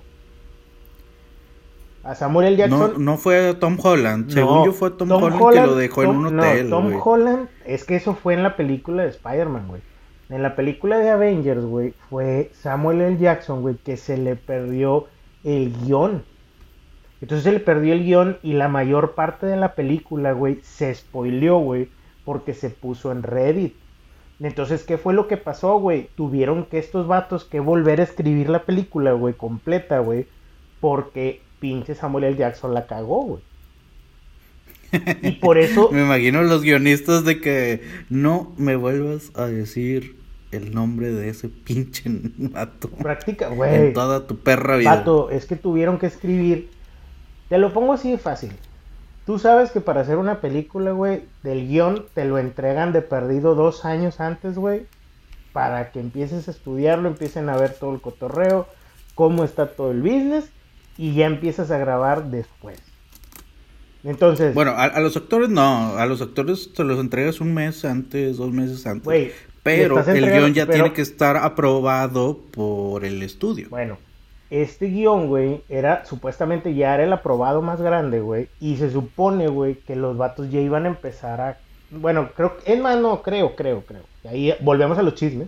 A 2.04 2.16
Samuel 2.16 2.48
L. 2.48 2.58
Jackson. 2.58 2.80
No, 2.94 2.98
no 2.98 3.18
fue 3.18 3.54
Tom 3.54 3.78
Holland. 3.82 4.26
no, 4.28 4.32
Según 4.34 4.66
yo 4.66 4.72
fue 4.74 4.90
Tom, 4.92 5.12
Holland, 5.12 5.54
que 5.54 5.62
lo 5.68 5.76
dejó 5.76 6.02
en 6.04 6.08
Tom- 6.10 6.26
un 6.26 6.36
no, 6.36 6.42
hotel, 6.44 6.70
Tom 6.70 6.84
güey. 6.86 6.98
Holland, 7.04 7.50
es 7.66 7.84
que 7.84 7.96
eso 7.96 8.16
fue 8.16 8.34
en 8.34 8.42
la 8.44 8.56
película 8.56 9.04
de 9.04 9.10
Spider-Man, 9.10 9.68
güey. 9.68 9.82
En 10.30 10.42
la 10.42 10.56
película 10.56 10.98
de 10.98 11.10
Avengers, 11.10 11.64
güey, 11.64 11.94
fue 12.10 12.50
Samuel 12.54 13.02
L. 13.02 13.18
Jackson, 13.20 13.62
güey, 13.62 13.76
que 13.76 13.98
se 13.98 14.18
le 14.18 14.36
perdió 14.36 15.06
el 15.44 15.74
guion. 15.84 16.24
Entonces 17.22 17.44
se 17.44 17.52
le 17.52 17.60
perdió 17.60 17.94
el 17.94 18.04
guion 18.04 18.38
y 18.42 18.54
la 18.54 18.68
mayor 18.68 19.14
parte 19.14 19.46
de 19.46 19.58
la 19.58 19.76
película, 19.76 20.32
güey, 20.32 20.60
se 20.64 20.96
spoileó, 20.96 21.60
güey, 21.60 21.90
porque 22.26 22.54
se 22.54 22.70
puso 22.70 23.12
en 23.12 23.24
Reddit. 23.24 23.76
Entonces, 24.40 24.84
¿qué 24.84 24.98
fue 24.98 25.14
lo 25.14 25.28
que 25.28 25.38
pasó, 25.38 25.78
güey? 25.80 26.10
Tuvieron 26.16 26.66
que 26.66 26.80
estos 26.80 27.08
vatos 27.08 27.46
que 27.46 27.60
volver 27.60 28.00
a 28.00 28.04
escribir 28.04 28.50
la 28.50 28.64
película, 28.66 29.12
güey, 29.14 29.36
completa, 29.36 30.00
güey, 30.00 30.26
porque 30.80 31.42
pinche 31.60 31.94
Samuel 31.94 32.24
L. 32.26 32.38
Jackson 32.38 32.74
la 32.74 32.88
cagó, 32.88 33.24
güey. 33.24 33.44
Y 35.22 35.32
por 35.34 35.58
eso, 35.60 35.90
Me 35.92 36.02
imagino 36.02 36.42
los 36.44 36.64
guionistas 36.64 37.24
de 37.24 37.40
que 37.40 37.82
no 38.10 38.54
me 38.58 38.76
vuelvas 38.76 39.32
a 39.36 39.46
decir 39.46 40.18
el 40.52 40.74
nombre 40.74 41.12
de 41.14 41.30
ese 41.30 41.48
pinche 41.50 42.04
vato. 42.38 42.90
práctica, 42.90 43.50
En 43.50 43.56
güey. 43.56 43.94
toda 43.94 44.28
tu 44.28 44.38
perra 44.40 44.76
vida. 44.78 44.98
Vato, 44.98 45.30
es 45.30 45.46
que 45.46 45.56
tuvieron 45.56 45.98
que 46.00 46.08
escribir. 46.08 46.72
Te 47.48 47.58
lo 47.58 47.74
pongo 47.74 47.94
así 47.94 48.12
de 48.12 48.18
fácil. 48.18 48.52
Tú 49.26 49.38
sabes 49.40 49.72
que 49.72 49.82
para 49.82 50.02
hacer 50.02 50.18
una 50.18 50.42
película, 50.42 50.92
güey, 50.92 51.24
del 51.44 51.68
guion 51.68 52.06
te 52.14 52.26
lo 52.26 52.38
entregan 52.40 52.92
de 52.92 53.02
perdido 53.02 53.56
dos 53.56 53.86
años 53.86 54.20
antes, 54.20 54.56
güey. 54.56 54.86
Para 55.54 55.92
que 55.92 56.00
empieces 56.00 56.48
a 56.48 56.52
estudiarlo, 56.52 57.10
empiecen 57.10 57.50
a 57.50 57.58
ver 57.58 57.74
todo 57.74 57.94
el 57.94 58.02
cotorreo, 58.02 58.68
cómo 59.16 59.44
está 59.44 59.68
todo 59.68 59.92
el 59.92 60.02
business, 60.02 60.46
y 60.98 61.14
ya 61.14 61.26
empiezas 61.28 61.72
a 61.72 61.78
grabar 61.78 62.26
después. 62.32 62.80
Entonces, 64.04 64.56
Bueno, 64.56 64.72
a, 64.72 64.86
a 64.86 65.00
los 65.00 65.16
actores 65.16 65.50
no. 65.50 65.96
A 65.98 66.06
los 66.08 66.22
actores 66.22 66.74
te 66.74 66.84
los 66.84 67.00
entregas 67.00 67.40
un 67.40 67.54
mes 67.54 67.86
antes, 67.86 68.38
dos 68.38 68.52
meses 68.52 68.88
antes. 68.88 69.04
güey, 69.06 69.32
pero 69.62 70.00
el 70.00 70.26
guion 70.32 70.54
ya 70.56 70.66
pero- 70.66 70.74
tiene 70.86 70.94
que 70.94 71.04
estar 71.04 71.38
aprobado 71.38 72.40
por 72.52 73.06
el 73.06 73.22
estudio. 73.22 73.68
Bueno, 73.70 74.00
este 74.52 74.88
guion, 74.88 75.28
güey, 75.28 75.64
era 75.70 76.04
supuestamente 76.04 76.76
ya 76.76 76.94
era 76.94 77.06
el 77.06 77.14
aprobado 77.14 77.62
más 77.62 77.82
grande, 77.82 78.20
güey. 78.20 78.50
Y 78.60 78.76
se 78.76 78.92
supone, 78.92 79.48
güey, 79.48 79.76
que 79.76 79.96
los 79.96 80.18
vatos 80.18 80.52
ya 80.52 80.60
iban 80.60 80.84
a 80.84 80.90
empezar 80.90 81.40
a. 81.40 81.58
Bueno, 81.90 82.30
creo 82.36 82.58
que. 82.58 82.74
Es 82.74 82.80
más, 82.80 82.98
no, 83.00 83.22
creo, 83.22 83.56
creo, 83.56 83.82
creo. 83.86 84.02
Y 84.26 84.28
ahí 84.28 84.56
volvemos 84.60 84.98
a 84.98 85.04
los 85.04 85.16
chismes. 85.16 85.48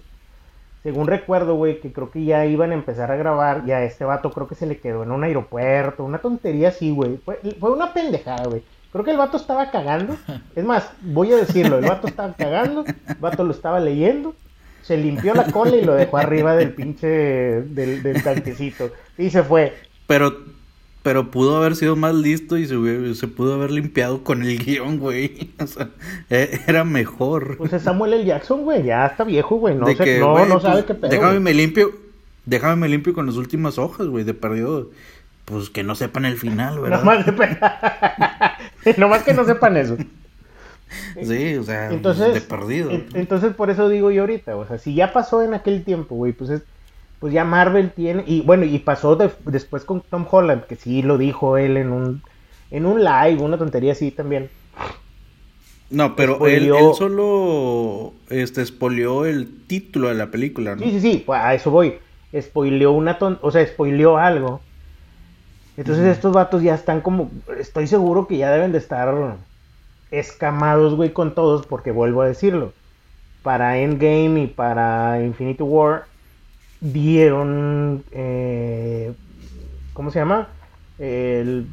Según 0.83 1.07
recuerdo, 1.07 1.55
güey, 1.55 1.81
que 1.81 1.91
creo 1.91 2.11
que 2.11 2.23
ya 2.23 2.45
iban 2.45 2.71
a 2.71 2.75
empezar 2.75 3.11
a 3.11 3.17
grabar. 3.17 3.65
Ya 3.65 3.83
este 3.83 4.05
vato 4.05 4.31
creo 4.31 4.47
que 4.47 4.55
se 4.55 4.67
le 4.67 4.79
quedó 4.79 5.03
en 5.03 5.11
un 5.11 5.25
aeropuerto. 5.25 6.05
Una 6.05 6.19
tontería 6.19 6.69
así, 6.69 6.91
güey. 6.91 7.17
Fue, 7.17 7.39
fue 7.59 7.71
una 7.71 7.93
pendejada, 7.93 8.45
güey. 8.45 8.63
Creo 8.93 9.03
que 9.03 9.11
el 9.11 9.17
vato 9.17 9.35
estaba 9.35 9.69
cagando. 9.69 10.15
Es 10.55 10.63
más, 10.63 10.89
voy 11.01 11.33
a 11.33 11.37
decirlo. 11.37 11.77
El 11.77 11.85
vato 11.85 12.07
estaba 12.07 12.33
cagando. 12.33 12.85
El 12.85 13.15
vato 13.19 13.43
lo 13.43 13.51
estaba 13.51 13.81
leyendo. 13.81 14.33
Se 14.83 14.95
limpió 14.97 15.33
la 15.33 15.45
cola 15.45 15.75
y 15.75 15.83
lo 15.83 15.93
dejó 15.95 16.17
arriba 16.17 16.55
del 16.55 16.73
pinche. 16.73 17.07
del, 17.07 18.03
del 18.03 18.21
tanquecito. 18.21 18.91
Y 19.17 19.29
se 19.31 19.41
fue. 19.41 19.73
Pero, 20.07 20.37
pero 21.01 21.31
pudo 21.31 21.57
haber 21.57 21.75
sido 21.75 21.95
más 21.95 22.13
listo 22.13 22.57
y 22.57 22.67
se, 22.67 23.27
pudo 23.27 23.55
haber 23.55 23.71
limpiado 23.71 24.23
con 24.23 24.43
el 24.43 24.59
guion, 24.63 24.99
güey. 24.99 25.51
O 25.59 25.65
sea, 25.67 25.89
e- 26.29 26.59
era 26.67 26.83
mejor. 26.83 27.57
Pues 27.57 27.73
es 27.73 27.81
Samuel 27.83 28.13
L. 28.13 28.25
Jackson, 28.25 28.63
güey. 28.63 28.83
Ya 28.83 29.05
está 29.07 29.23
viejo, 29.23 29.55
güey. 29.55 29.73
No, 29.75 29.85
De 29.87 29.95
sé- 29.95 30.03
que, 30.03 30.19
no, 30.19 30.33
güey, 30.33 30.45
no 30.45 30.59
pues, 30.59 30.63
sabe 30.63 30.85
qué 30.85 30.93
pedo. 30.93 31.09
Déjame 31.09 31.31
güey. 31.31 31.39
me 31.43 31.53
limpio. 31.53 31.91
Déjame 32.45 32.75
me 32.75 32.89
limpio 32.89 33.13
con 33.13 33.25
las 33.25 33.37
últimas 33.37 33.77
hojas, 33.77 34.07
güey, 34.07 34.23
de 34.25 34.33
perdido. 34.33 34.89
Pues 35.45 35.69
que 35.69 35.83
no 35.83 35.95
sepan 35.95 36.25
el 36.25 36.37
final, 36.37 36.79
¿verdad? 36.79 36.99
Nomás, 36.99 37.25
Nomás 38.97 39.23
que 39.23 39.33
no 39.33 39.43
sepan 39.45 39.77
eso. 39.77 39.97
Sí, 41.23 41.55
o 41.55 41.63
sea, 41.63 41.89
Entonces, 41.89 42.33
de 42.33 42.41
perdido. 42.41 42.91
en- 42.91 43.05
entonces 43.13 43.53
por 43.53 43.69
eso 43.69 43.89
digo 43.89 44.11
yo 44.11 44.21
ahorita, 44.21 44.55
o 44.55 44.65
sea, 44.67 44.77
si 44.77 44.93
ya 44.95 45.13
pasó 45.13 45.41
en 45.41 45.53
aquel 45.53 45.83
tiempo, 45.83 46.15
güey, 46.15 46.33
pues 46.33 46.49
es, 46.49 46.61
pues 47.19 47.33
ya 47.33 47.45
Marvel 47.45 47.91
tiene, 47.91 48.23
y 48.27 48.41
bueno, 48.41 48.65
y 48.65 48.77
pasó 48.79 49.15
de- 49.15 49.31
después 49.45 49.83
con 49.85 50.01
Tom 50.01 50.25
Holland, 50.29 50.65
que 50.65 50.75
sí 50.75 51.01
lo 51.01 51.17
dijo 51.17 51.57
él 51.57 51.77
en 51.77 51.91
un, 51.91 52.21
en 52.71 52.85
un 52.85 53.03
live, 53.03 53.41
una 53.41 53.57
tontería 53.57 53.93
así 53.93 54.11
también. 54.11 54.49
No, 55.89 56.15
pero 56.15 56.47
él, 56.47 56.71
solo 56.97 58.13
este 58.29 58.65
spoileó 58.65 59.25
el 59.25 59.47
título 59.67 60.07
de 60.07 60.15
la 60.15 60.31
película, 60.31 60.75
¿no? 60.75 60.83
Sí, 60.83 60.91
sí, 60.91 60.99
sí, 61.01 61.23
pues 61.25 61.39
a 61.39 61.53
eso 61.53 61.69
voy. 61.69 61.99
Spoileó 62.35 62.93
una 62.93 63.19
ton, 63.19 63.37
o 63.43 63.51
sea, 63.51 63.65
spoileó 63.65 64.17
algo. 64.17 64.59
Entonces 65.77 66.05
estos 66.05 66.33
vatos 66.33 66.61
ya 66.63 66.75
están 66.75 67.01
como, 67.01 67.31
estoy 67.59 67.87
seguro 67.87 68.27
que 68.27 68.37
ya 68.37 68.51
deben 68.51 68.71
de 68.71 68.77
estar 68.77 69.13
escamados, 70.13 70.95
güey, 70.95 71.11
con 71.11 71.33
todos, 71.35 71.65
porque 71.65 71.91
vuelvo 71.91 72.21
a 72.21 72.27
decirlo. 72.27 72.71
Para 73.41 73.77
Endgame 73.79 74.43
y 74.43 74.47
para 74.47 75.21
Infinity 75.21 75.63
War 75.63 76.05
dieron, 76.79 78.03
eh, 78.11 79.13
¿cómo 79.93 80.11
se 80.11 80.19
llama? 80.19 80.47
El, 80.99 81.67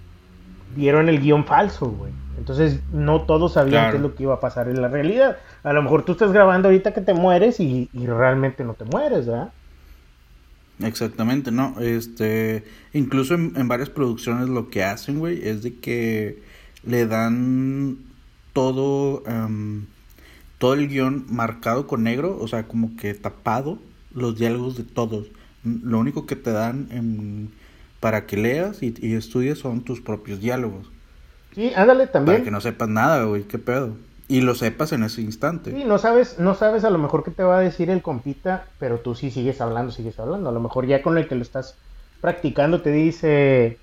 dieron 0.74 1.09
el 1.09 1.20
guion 1.20 1.45
falso, 1.45 1.86
güey. 1.91 2.12
Entonces 2.38 2.80
no 2.93 3.22
todos 3.22 3.53
sabían 3.53 3.72
Claro. 3.82 3.91
qué 3.91 3.97
es 3.99 4.03
lo 4.03 4.14
que 4.14 4.22
iba 4.22 4.34
a 4.34 4.41
pasar 4.41 4.68
en 4.68 4.80
la 4.80 4.88
realidad. 4.88 5.36
A 5.62 5.72
lo 5.72 5.82
mejor 5.82 6.05
tú 6.05 6.12
estás 6.12 6.32
grabando 6.32 6.68
ahorita 6.68 6.95
que 6.95 7.03
te 7.03 7.12
mueres 7.12 7.61
y, 7.61 7.91
y 7.93 8.07
realmente 8.07 8.64
no 8.64 8.74
te 8.74 8.84
mueres, 8.86 9.26
¿verdad? 9.26 9.53
Exactamente, 10.82 11.51
no, 11.51 11.78
este, 11.80 12.64
incluso 12.95 13.34
en, 13.34 13.53
en 13.57 13.68
varias 13.68 13.91
producciones 13.91 14.49
lo 14.49 14.70
que 14.70 14.82
hacen, 14.82 15.18
güey, 15.18 15.47
es 15.47 15.62
de 15.62 15.78
que 15.78 16.43
le 16.84 17.07
dan 17.07 17.99
todo, 18.53 19.23
em, 19.27 19.87
todo 20.59 20.75
el 20.75 20.89
guion 20.89 21.27
marcado 21.29 21.87
con 21.87 22.03
negro, 22.03 22.37
o 22.41 22.49
sea, 22.49 22.67
como 22.69 22.97
que 22.97 23.15
tapado 23.15 23.79
los 24.15 24.37
diálogos 24.39 24.77
de 24.77 24.85
todos. 24.85 25.27
Lo 25.65 25.99
único 25.99 26.27
que 26.27 26.37
te 26.37 26.51
dan 26.53 26.89
para 28.01 28.27
que 28.27 28.37
leas 28.37 28.83
y, 28.83 28.95
y 29.01 29.15
estudies 29.15 29.59
son 29.59 29.83
tus 29.83 30.01
propios 30.01 30.41
diálogos, 30.41 30.91
Sí, 31.55 31.73
ándale 31.75 32.07
para 32.07 32.13
también. 32.13 32.45
que 32.45 32.51
no 32.51 32.61
sepas 32.61 32.89
nada, 32.89 33.25
güey, 33.25 33.43
qué 33.43 33.59
pedo. 33.59 33.97
Y 34.29 34.41
lo 34.43 34.55
sepas 34.55 34.93
en 34.93 35.03
ese 35.03 35.21
instante. 35.23 35.73
Sí, 35.73 35.83
no 35.85 35.99
sabes, 35.99 36.39
no 36.39 36.55
sabes 36.55 36.85
a 36.85 36.91
lo 36.91 36.99
mejor 36.99 37.25
qué 37.25 37.33
te 37.33 37.43
va 37.43 37.59
a 37.59 37.61
decir 37.61 37.91
el 37.91 38.03
compita, 38.03 38.67
pero 38.79 39.01
tú 39.01 39.17
sí 39.17 39.31
sigues 39.33 39.61
hablando, 39.61 39.91
sigues 39.91 40.19
hablando. 40.21 40.49
A 40.49 40.53
lo 40.53 40.61
mejor 40.61 40.87
ya 40.87 41.03
con 41.03 41.19
el 41.19 41.27
que 41.27 41.35
lo 41.35 41.43
estás 41.43 41.77
practicando 42.21 42.83
te 42.83 42.93
dice, 42.93 43.79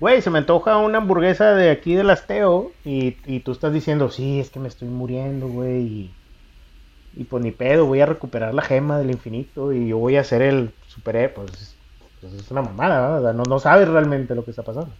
güey, 0.00 0.22
se 0.22 0.30
me 0.30 0.38
antoja 0.38 0.76
una 0.78 0.98
hamburguesa 0.98 1.54
de 1.54 1.70
aquí 1.70 1.94
del 1.94 2.10
Asteo 2.10 2.72
y, 2.84 3.16
y 3.26 3.40
tú 3.40 3.52
estás 3.52 3.72
diciendo, 3.72 4.10
sí, 4.10 4.40
es 4.40 4.50
que 4.50 4.60
me 4.60 4.68
estoy 4.68 4.88
muriendo, 4.88 5.48
güey, 5.48 5.82
y, 5.82 6.14
y 7.16 7.24
pues 7.24 7.42
ni 7.42 7.50
pedo, 7.50 7.86
voy 7.86 8.00
a 8.00 8.06
recuperar 8.06 8.54
la 8.54 8.62
gema 8.62 8.98
del 8.98 9.10
infinito 9.10 9.72
y 9.72 9.88
yo 9.88 9.98
voy 9.98 10.16
a 10.16 10.20
hacer 10.20 10.42
el 10.42 10.72
super, 10.88 11.32
pues, 11.32 11.76
pues 12.20 12.32
es 12.32 12.50
una 12.50 12.62
mamada, 12.62 13.32
no, 13.32 13.42
no 13.44 13.58
sabes 13.58 13.88
realmente 13.88 14.34
lo 14.34 14.44
que 14.44 14.50
está 14.50 14.62
pasando. 14.62 14.92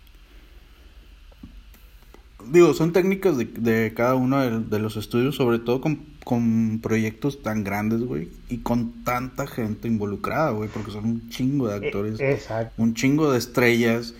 digo, 2.50 2.74
son 2.74 2.92
técnicas 2.92 3.36
de, 3.36 3.46
de 3.46 3.92
cada 3.94 4.14
uno 4.14 4.60
de, 4.60 4.78
los 4.78 4.96
estudios, 4.96 5.36
sobre 5.36 5.58
todo 5.58 5.80
con, 5.80 6.06
con 6.24 6.80
proyectos 6.82 7.42
tan 7.42 7.64
grandes, 7.64 8.02
güey, 8.02 8.28
y 8.48 8.58
con 8.58 9.04
tanta 9.04 9.46
gente 9.46 9.88
involucrada, 9.88 10.50
güey, 10.50 10.68
porque 10.68 10.90
son 10.90 11.04
un 11.04 11.28
chingo 11.30 11.68
de 11.68 11.74
e, 11.74 11.86
actores, 11.86 12.20
Exacto. 12.20 12.80
un 12.82 12.94
chingo 12.94 13.32
de 13.32 13.38
estrellas, 13.38 14.14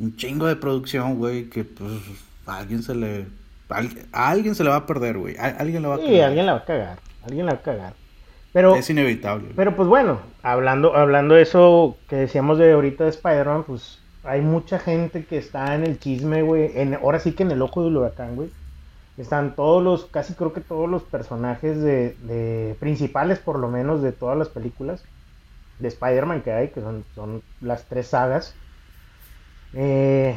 un 0.00 0.16
chingo 0.16 0.46
de 0.46 0.56
producción, 0.56 1.16
güey, 1.18 1.48
que 1.48 1.62
pues 1.62 1.92
a 2.46 2.58
alguien 2.58 2.82
se 2.82 2.94
le, 2.94 3.26
a, 3.68 4.30
alguien 4.30 4.54
se 4.54 4.64
le 4.64 4.70
va 4.70 4.76
a 4.76 4.86
perder, 4.86 5.18
güey, 5.18 5.36
a, 5.36 5.46
alguien 5.58 5.82
le 5.82 5.88
va 5.88 5.94
a 5.94 5.98
cagar. 5.98 6.12
Sí, 6.12 6.20
alguien 6.20 6.46
la 6.46 6.52
va 6.52 6.58
a 6.58 6.64
cagar, 6.64 6.98
alguien 7.22 7.46
la 7.46 7.52
va 7.52 7.58
a 7.58 7.62
cagar. 7.62 7.92
Pero, 8.52 8.74
es 8.74 8.90
inevitable. 8.90 9.50
Pero 9.54 9.76
pues 9.76 9.86
bueno, 9.88 10.20
hablando, 10.42 10.96
hablando 10.96 11.34
de 11.34 11.42
eso 11.42 11.96
que 12.08 12.16
decíamos 12.16 12.58
de 12.58 12.72
ahorita 12.72 13.04
de 13.04 13.10
Spider-Man, 13.10 13.64
pues 13.64 14.00
hay 14.24 14.40
mucha 14.40 14.78
gente 14.78 15.24
que 15.24 15.38
está 15.38 15.74
en 15.74 15.84
el 15.84 16.00
chisme, 16.00 16.42
güey. 16.42 16.72
En, 16.74 16.94
ahora 16.94 17.20
sí 17.20 17.32
que 17.32 17.44
en 17.44 17.52
el 17.52 17.62
ojo 17.62 17.84
del 17.84 17.96
huracán, 17.96 18.34
güey. 18.34 18.50
Están 19.16 19.54
todos 19.54 19.82
los, 19.82 20.06
casi 20.06 20.34
creo 20.34 20.52
que 20.52 20.62
todos 20.62 20.88
los 20.88 21.02
personajes 21.02 21.80
de, 21.82 22.74
principales, 22.80 23.38
por 23.38 23.58
lo 23.58 23.68
menos, 23.68 24.02
de 24.02 24.12
todas 24.12 24.38
las 24.38 24.48
películas 24.48 25.04
de 25.78 25.88
Spider-Man 25.88 26.40
que 26.42 26.52
hay, 26.52 26.68
que 26.68 26.80
son, 26.80 27.04
son 27.14 27.42
las 27.60 27.84
tres 27.84 28.08
sagas. 28.08 28.54
Eh, 29.74 30.36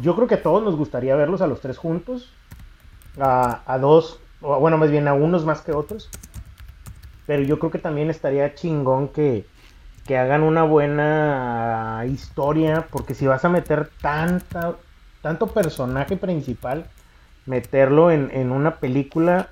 yo 0.00 0.14
creo 0.14 0.26
que 0.26 0.36
a 0.36 0.42
todos 0.42 0.62
nos 0.62 0.76
gustaría 0.76 1.16
verlos 1.16 1.40
a 1.40 1.46
los 1.46 1.60
tres 1.60 1.78
juntos. 1.78 2.32
A, 3.18 3.62
a 3.66 3.78
dos, 3.78 4.20
o 4.40 4.58
bueno, 4.58 4.76
más 4.76 4.90
bien 4.90 5.06
a 5.08 5.14
unos 5.14 5.44
más 5.44 5.60
que 5.60 5.72
otros. 5.72 6.10
Pero 7.26 7.42
yo 7.42 7.58
creo 7.58 7.70
que 7.70 7.78
también 7.78 8.10
estaría 8.10 8.54
chingón 8.54 9.08
que, 9.08 9.46
que 10.06 10.18
hagan 10.18 10.42
una 10.42 10.64
buena 10.64 12.04
historia, 12.06 12.86
porque 12.90 13.14
si 13.14 13.26
vas 13.26 13.44
a 13.44 13.48
meter 13.48 13.90
tanta, 14.00 14.76
tanto 15.22 15.46
personaje 15.46 16.16
principal, 16.16 16.86
meterlo 17.46 18.10
en, 18.10 18.52
una 18.52 18.76
película, 18.76 19.48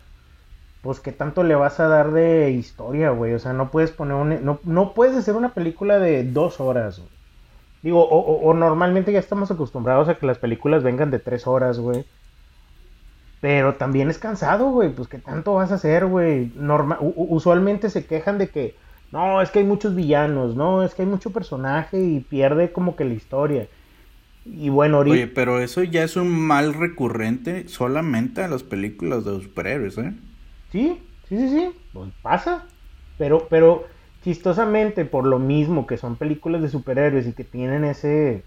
pues 0.83 1.01
que 1.01 1.13
tanto 1.13 1.43
le 1.43 1.55
vas 1.55 1.81
a 1.81 1.89
dar 1.89 2.13
de 2.13 2.51
historia, 2.51 3.11
güey. 3.11 3.33
O 3.35 3.39
sea, 3.39 3.53
no 3.55 3.71
puedes 3.71 3.91
poner 3.93 4.15
un, 4.15 4.45
no, 4.45 4.61
no 4.65 4.93
puedes 4.93 5.17
hacer 5.17 5.35
una 5.35 5.55
película 5.55 5.99
de 5.99 6.25
dos 6.25 6.61
horas, 6.61 7.01
Digo, 7.83 8.07
o, 8.09 8.55
normalmente 8.55 9.13
ya 9.13 9.19
estamos 9.19 9.51
acostumbrados 9.51 10.09
a 10.09 10.15
que 10.15 10.27
las 10.27 10.39
películas 10.39 10.83
vengan 10.83 11.11
de 11.11 11.19
tres 11.19 11.47
horas, 11.47 11.81
güey. 11.81 12.05
Pero 13.41 13.75
también 13.75 14.09
es 14.09 14.19
cansado, 14.19 14.71
güey. 14.71 14.91
Pues 14.91 15.09
que 15.09 15.19
tanto 15.19 15.55
vas 15.55 15.73
a 15.73 15.75
hacer, 15.75 16.07
güey. 16.07 16.53
usualmente 17.17 17.91
se 17.91 18.07
quejan 18.07 18.39
de 18.39 18.49
que 18.49 18.77
no, 19.13 19.43
es 19.43 19.51
que 19.51 19.59
hay 19.59 19.65
muchos 19.67 19.95
villanos, 19.95 20.57
no, 20.57 20.83
es 20.83 20.95
que 20.95 21.03
hay 21.03 21.09
mucho 21.09 21.31
personaje 21.31 22.03
y 22.03 22.21
pierde 22.21 22.73
como 22.73 22.97
que 22.97 23.05
la 23.05 23.13
historia. 23.13 23.69
Y 24.47 24.71
bueno, 24.71 24.97
ahorita... 24.97 25.15
Oye, 25.15 25.27
pero 25.27 25.61
eso 25.61 25.83
ya 25.83 26.03
es 26.03 26.17
un 26.17 26.31
mal 26.31 26.73
recurrente 26.73 27.69
solamente 27.69 28.43
a 28.43 28.49
las 28.49 28.63
películas 28.63 29.25
de 29.25 29.33
los 29.33 29.43
superhéroes, 29.45 29.99
¿eh? 29.99 30.15
Sí, 30.73 30.99
sí, 31.29 31.37
sí, 31.37 31.49
sí, 31.51 31.71
pues 31.93 32.11
pasa. 32.23 32.65
Pero, 33.19 33.47
pero 33.51 33.85
chistosamente, 34.23 35.05
por 35.05 35.27
lo 35.27 35.39
mismo 35.39 35.87
que 35.87 35.97
son 35.97 36.17
películas 36.17 36.63
de 36.63 36.69
superhéroes 36.69 37.27
y 37.27 37.33
que 37.33 37.45
tienen 37.45 37.85
ese... 37.85 38.45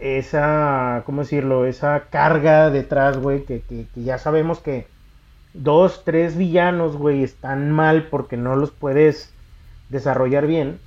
Esa, 0.00 1.02
¿cómo 1.04 1.22
decirlo? 1.22 1.66
Esa 1.66 2.04
carga 2.10 2.70
detrás, 2.70 3.18
güey, 3.18 3.44
que, 3.44 3.60
que, 3.62 3.86
que 3.92 4.02
ya 4.02 4.18
sabemos 4.18 4.60
que 4.60 4.86
dos, 5.52 6.04
tres 6.04 6.36
villanos, 6.36 6.96
güey, 6.96 7.24
están 7.24 7.72
mal 7.72 8.06
porque 8.08 8.36
no 8.36 8.54
los 8.54 8.70
puedes 8.70 9.32
desarrollar 9.88 10.46
bien. 10.46 10.78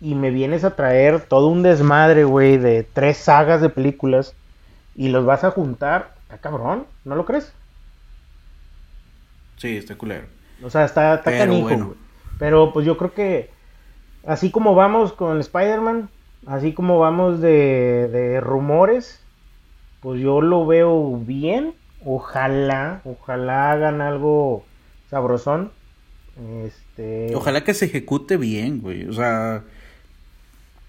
Y 0.00 0.14
me 0.14 0.30
vienes 0.30 0.62
a 0.64 0.76
traer 0.76 1.22
todo 1.22 1.48
un 1.48 1.62
desmadre, 1.62 2.24
güey, 2.24 2.58
de 2.58 2.84
tres 2.84 3.16
sagas 3.16 3.60
de 3.60 3.70
películas. 3.70 4.34
Y 4.94 5.08
los 5.08 5.24
vas 5.24 5.42
a 5.42 5.50
juntar. 5.50 6.14
Está 6.22 6.38
cabrón, 6.38 6.86
¿no 7.04 7.16
lo 7.16 7.24
crees? 7.24 7.52
Sí, 9.56 9.76
está 9.76 9.96
culero. 9.96 10.26
O 10.62 10.70
sea, 10.70 10.84
está, 10.84 11.14
está 11.16 11.36
canijo, 11.36 11.96
Pero 12.38 12.72
pues 12.72 12.86
yo 12.86 12.96
creo 12.96 13.14
que 13.14 13.50
así 14.26 14.50
como 14.50 14.74
vamos 14.74 15.12
con 15.12 15.40
Spider-Man, 15.40 16.10
así 16.46 16.72
como 16.72 16.98
vamos 16.98 17.40
de, 17.40 18.08
de 18.08 18.40
rumores, 18.40 19.22
pues 20.00 20.20
yo 20.20 20.40
lo 20.40 20.66
veo 20.66 21.16
bien 21.18 21.74
Ojalá, 22.08 23.00
ojalá 23.04 23.72
hagan 23.72 24.00
algo 24.00 24.64
sabrosón. 25.10 25.72
Este... 26.64 27.34
Ojalá 27.34 27.64
que 27.64 27.74
se 27.74 27.86
ejecute 27.86 28.36
bien, 28.36 28.80
güey. 28.80 29.08
O 29.08 29.12
sea, 29.12 29.64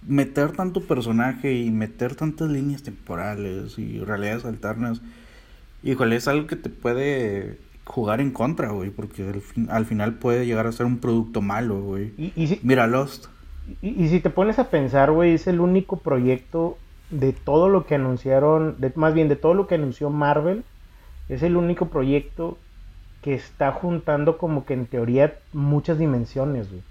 meter 0.06 0.52
tanto 0.52 0.82
personaje 0.82 1.54
y 1.54 1.72
meter 1.72 2.14
tantas 2.14 2.50
líneas 2.50 2.84
temporales 2.84 3.80
y 3.80 4.00
realidades 4.00 4.46
alternas. 4.46 5.02
Híjole, 5.82 6.18
es 6.18 6.28
algo 6.28 6.46
que 6.46 6.56
te 6.56 6.70
puede 6.70 7.58
jugar 7.88 8.22
en 8.22 8.32
contra, 8.32 8.70
güey, 8.70 8.90
porque 8.90 9.42
al, 9.70 9.86
final 9.86 10.14
puede 10.16 10.46
llegar 10.46 10.68
a 10.68 10.72
ser 10.72 10.86
un 10.86 11.00
producto 11.00 11.42
malo, 11.42 11.82
güey. 11.82 12.14
Y, 12.18 12.60
Mira 12.64 12.86
Lost. 12.88 13.28
Y, 13.82 14.04
y, 14.04 14.10
si 14.10 14.20
te 14.20 14.30
pones 14.30 14.60
a 14.60 14.70
pensar, 14.70 15.12
güey, 15.12 15.34
es 15.34 15.48
el 15.48 15.60
único 15.60 15.98
proyecto 15.98 16.78
de 17.10 17.34
todo 17.34 17.70
lo 17.70 17.86
que 17.86 17.96
anunciaron, 17.96 18.76
de, 18.80 18.92
más 18.96 19.14
bien 19.14 19.30
de 19.30 19.36
todo 19.36 19.54
lo 19.54 19.68
que 19.68 19.76
anunció 19.76 20.10
Marvel 20.10 20.64
es 21.30 21.44
el 21.44 21.58
único 21.58 21.88
proyecto 21.88 22.58
que 23.22 23.34
está 23.34 23.72
juntando 23.72 24.38
como 24.38 24.66
que 24.66 24.74
en 24.74 24.86
teoría 24.86 25.36
muchas 25.54 25.98
dimensiones, 25.98 26.70
güey. 26.70 26.82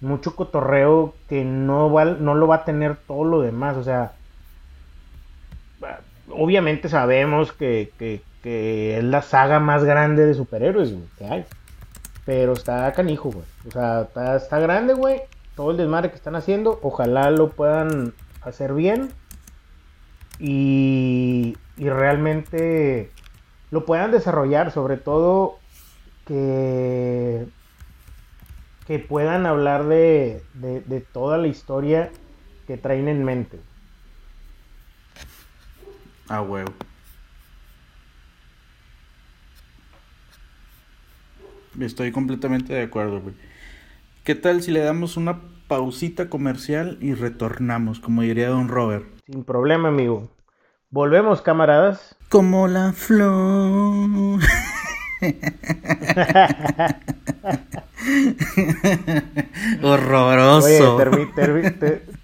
Mucho 0.00 0.36
cotorreo 0.36 1.14
que 1.28 1.44
no, 1.44 1.90
va, 1.90 2.04
no 2.04 2.34
lo 2.34 2.46
va 2.46 2.56
a 2.56 2.64
tener 2.64 2.96
todo 2.96 3.24
lo 3.24 3.40
demás. 3.40 3.76
O 3.76 3.82
sea, 3.82 4.12
obviamente 6.28 6.88
sabemos 6.88 7.52
que, 7.52 7.90
que, 7.98 8.20
que 8.44 8.98
es 8.98 9.04
la 9.04 9.22
saga 9.22 9.58
más 9.58 9.84
grande 9.84 10.26
de 10.26 10.34
superhéroes 10.34 10.92
que 11.16 11.24
hay. 11.24 11.46
Pero 12.26 12.52
está 12.52 12.92
canijo, 12.92 13.30
güey. 13.30 13.46
O 13.66 13.70
sea, 13.70 14.02
está, 14.02 14.36
está 14.36 14.58
grande, 14.58 14.92
güey. 14.92 15.22
Todo 15.56 15.70
el 15.70 15.78
desmadre 15.78 16.10
que 16.10 16.16
están 16.16 16.36
haciendo. 16.36 16.78
Ojalá 16.82 17.30
lo 17.30 17.48
puedan 17.52 18.12
hacer 18.42 18.74
bien. 18.74 19.12
Y, 20.38 21.56
y 21.78 21.88
realmente 21.88 23.10
lo 23.70 23.86
puedan 23.86 24.10
desarrollar, 24.10 24.72
sobre 24.72 24.98
todo 24.98 25.58
que, 26.26 27.46
que 28.86 28.98
puedan 28.98 29.46
hablar 29.46 29.84
de, 29.84 30.42
de, 30.52 31.00
toda 31.00 31.38
la 31.38 31.46
historia 31.46 32.10
que 32.66 32.76
traen 32.76 33.08
en 33.08 33.24
mente. 33.24 33.58
Ah, 36.28 36.42
huevo. 36.42 36.72
Estoy 41.80 42.12
completamente 42.12 42.72
de 42.72 42.82
acuerdo, 42.82 43.20
güey. 43.20 43.34
¿Qué 44.22 44.34
tal 44.34 44.62
si 44.62 44.70
le 44.70 44.80
damos 44.80 45.16
una 45.16 45.40
pausita 45.68 46.28
comercial 46.28 46.98
y 47.00 47.14
retornamos, 47.14 48.00
como 48.00 48.22
diría 48.22 48.48
Don 48.48 48.68
Robert? 48.68 49.04
Sin 49.26 49.44
problema, 49.44 49.88
amigo. 49.88 50.30
Volvemos, 50.90 51.42
camaradas. 51.42 52.16
Como 52.28 52.68
la 52.68 52.92
flor. 52.92 54.40
Horroroso. 59.82 60.98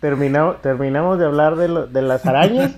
terminamos 0.01 1.19
de 1.19 1.25
hablar 1.25 1.57
de, 1.57 1.87
de, 1.89 2.03
las 2.03 2.27
arañas 2.27 2.73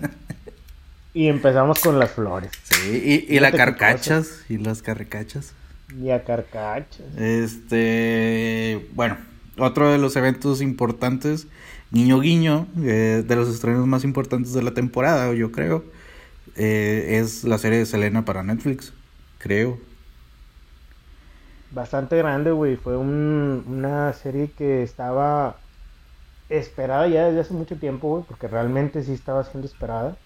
y 1.14 1.28
empezamos 1.28 1.80
con 1.80 1.98
las 1.98 2.12
flores. 2.12 2.52
Sí, 2.62 3.26
y, 3.28 3.40
las 3.40 3.52
carcachas. 3.52 4.44
Y 4.48 4.58
las 4.58 4.82
carcachas. 4.82 5.54
Y 6.00 6.10
a 6.10 6.24
carcachas. 6.24 7.16
Este. 7.16 8.88
Bueno, 8.94 9.18
otro 9.58 9.90
de 9.90 9.98
los 9.98 10.16
eventos 10.16 10.62
importantes 10.62 11.46
Guiño 11.92 12.20
Guiño, 12.20 12.66
eh, 12.78 13.22
de 13.26 13.36
los 13.36 13.50
estrenos 13.50 13.86
más 13.86 14.02
importantes 14.02 14.54
de 14.54 14.62
la 14.62 14.72
temporada, 14.72 15.34
yo 15.34 15.52
creo, 15.52 15.84
eh, 16.56 17.18
es 17.20 17.44
la 17.44 17.58
serie 17.58 17.80
de 17.80 17.86
Selena 17.86 18.24
para 18.24 18.42
Netflix, 18.42 18.94
creo. 19.36 19.78
Bastante 21.70 22.16
grande, 22.16 22.50
güey. 22.50 22.76
Fue 22.76 22.96
una 22.96 24.10
serie 24.14 24.50
que 24.56 24.82
estaba 24.82 25.56
esperada 26.48 27.06
ya 27.08 27.26
desde 27.26 27.40
hace 27.40 27.54
mucho 27.54 27.76
tiempo, 27.76 28.08
güey, 28.08 28.24
porque 28.26 28.48
realmente 28.48 29.02
sí 29.02 29.12
estaba 29.12 29.44
siendo 29.44 29.66
esperada. 29.66 30.16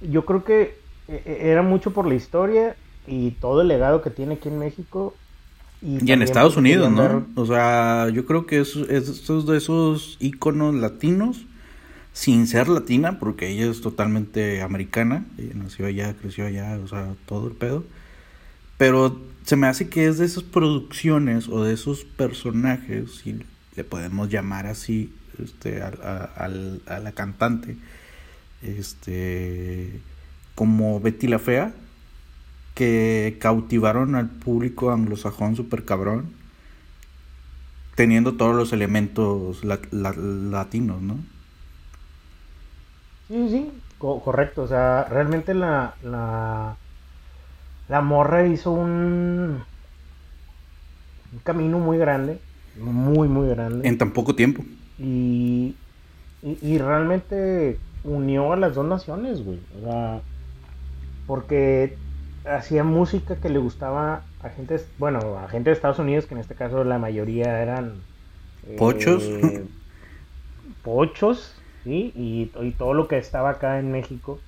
Yo 0.00 0.24
creo 0.24 0.42
que 0.42 0.76
eh, 1.06 1.38
era 1.42 1.62
mucho 1.62 1.92
por 1.92 2.06
la 2.06 2.14
historia 2.14 2.74
y 3.06 3.32
todo 3.32 3.62
el 3.62 3.68
legado 3.68 4.02
que 4.02 4.10
tiene 4.10 4.34
aquí 4.34 4.48
en 4.48 4.58
México 4.58 5.14
y, 5.82 6.10
en 6.10 6.22
Estados 6.22 6.56
Unidos, 6.56 6.90
¿no? 6.90 7.26
O 7.34 7.44
sea, 7.44 8.08
yo 8.08 8.24
creo 8.24 8.46
que 8.46 8.60
es, 8.60 8.74
es, 8.74 9.26
de 9.26 9.56
esos 9.56 10.16
íconos 10.18 10.74
latinos, 10.74 11.44
sin 12.14 12.46
ser 12.46 12.68
latina, 12.68 13.18
porque 13.18 13.48
ella 13.48 13.70
es 13.70 13.82
totalmente 13.82 14.62
americana, 14.62 15.26
ella 15.36 15.52
nació 15.54 15.86
allá, 15.86 16.14
creció 16.14 16.46
allá, 16.46 16.78
o 16.82 16.88
sea, 16.88 17.14
todo 17.26 17.48
el 17.48 17.54
pedo. 17.54 17.84
Pero 18.78 19.20
se 19.44 19.56
me 19.56 19.66
hace 19.66 19.90
que 19.90 20.06
es 20.06 20.16
de 20.16 20.24
esas 20.24 20.42
producciones 20.42 21.48
o 21.48 21.62
de 21.62 21.74
esos 21.74 22.04
personajes, 22.04 23.16
si 23.22 23.40
le 23.76 23.84
podemos 23.84 24.30
llamar 24.30 24.66
así 24.66 25.12
este, 25.42 25.82
a, 25.82 25.88
a 25.88 26.98
la 26.98 27.12
cantante, 27.12 27.76
este 28.62 30.00
como 30.54 31.00
Betty 31.00 31.26
la 31.26 31.38
Fea, 31.38 31.74
que 32.74 33.36
cautivaron 33.40 34.16
al 34.16 34.28
público 34.28 34.90
anglosajón 34.90 35.56
super 35.56 35.84
cabrón, 35.84 36.32
teniendo 37.94 38.34
todos 38.34 38.54
los 38.54 38.72
elementos 38.72 39.62
latinos, 39.64 41.00
¿no? 41.00 41.18
Sí, 43.28 43.48
sí, 43.48 43.72
correcto. 43.98 44.62
O 44.62 44.68
sea, 44.68 45.04
realmente 45.04 45.54
la, 45.54 45.94
la, 46.02 46.76
la 47.88 48.00
morra 48.00 48.46
hizo 48.46 48.72
un, 48.72 49.62
un 51.32 51.38
camino 51.42 51.78
muy 51.78 51.98
grande, 51.98 52.38
muy, 52.78 53.28
muy 53.28 53.48
grande. 53.48 53.88
En 53.88 53.96
tan 53.96 54.12
poco 54.12 54.34
tiempo. 54.34 54.64
Y, 54.98 55.74
y, 56.42 56.78
realmente 56.78 57.78
unió 58.04 58.52
a 58.52 58.56
las 58.56 58.74
dos 58.74 58.86
naciones, 58.86 59.44
güey. 59.44 59.60
O 59.80 59.84
sea, 59.84 60.20
porque 61.26 61.96
hacía 62.44 62.84
música 62.84 63.36
que 63.36 63.48
le 63.48 63.58
gustaba 63.58 64.22
a 64.42 64.48
gente, 64.50 64.80
bueno, 64.98 65.38
a 65.38 65.48
gente 65.48 65.70
de 65.70 65.74
Estados 65.74 65.98
Unidos, 65.98 66.26
que 66.26 66.34
en 66.34 66.40
este 66.40 66.54
caso 66.54 66.84
la 66.84 66.98
mayoría 66.98 67.62
eran... 67.62 67.94
Pochos. 68.78 69.22
Eh, 69.22 69.64
pochos, 70.82 71.54
¿sí? 71.84 72.12
Y, 72.14 72.50
y, 72.60 72.70
todo 72.72 72.94
lo 72.94 73.08
que 73.08 73.18
estaba 73.18 73.50
acá 73.50 73.78
en 73.78 73.90
México. 73.92 74.40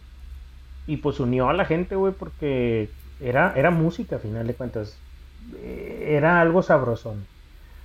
Y 0.86 0.98
pues 0.98 1.20
unió 1.20 1.48
a 1.48 1.54
la 1.54 1.64
gente, 1.64 1.96
güey, 1.96 2.12
porque 2.12 2.90
era, 3.20 3.52
era 3.56 3.70
música, 3.70 4.16
a 4.16 4.20
final 4.20 4.46
de 4.46 4.54
cuentas. 4.54 4.96
Eh, 5.56 6.14
era 6.16 6.40
algo 6.40 6.62
sabrosón. 6.62 7.26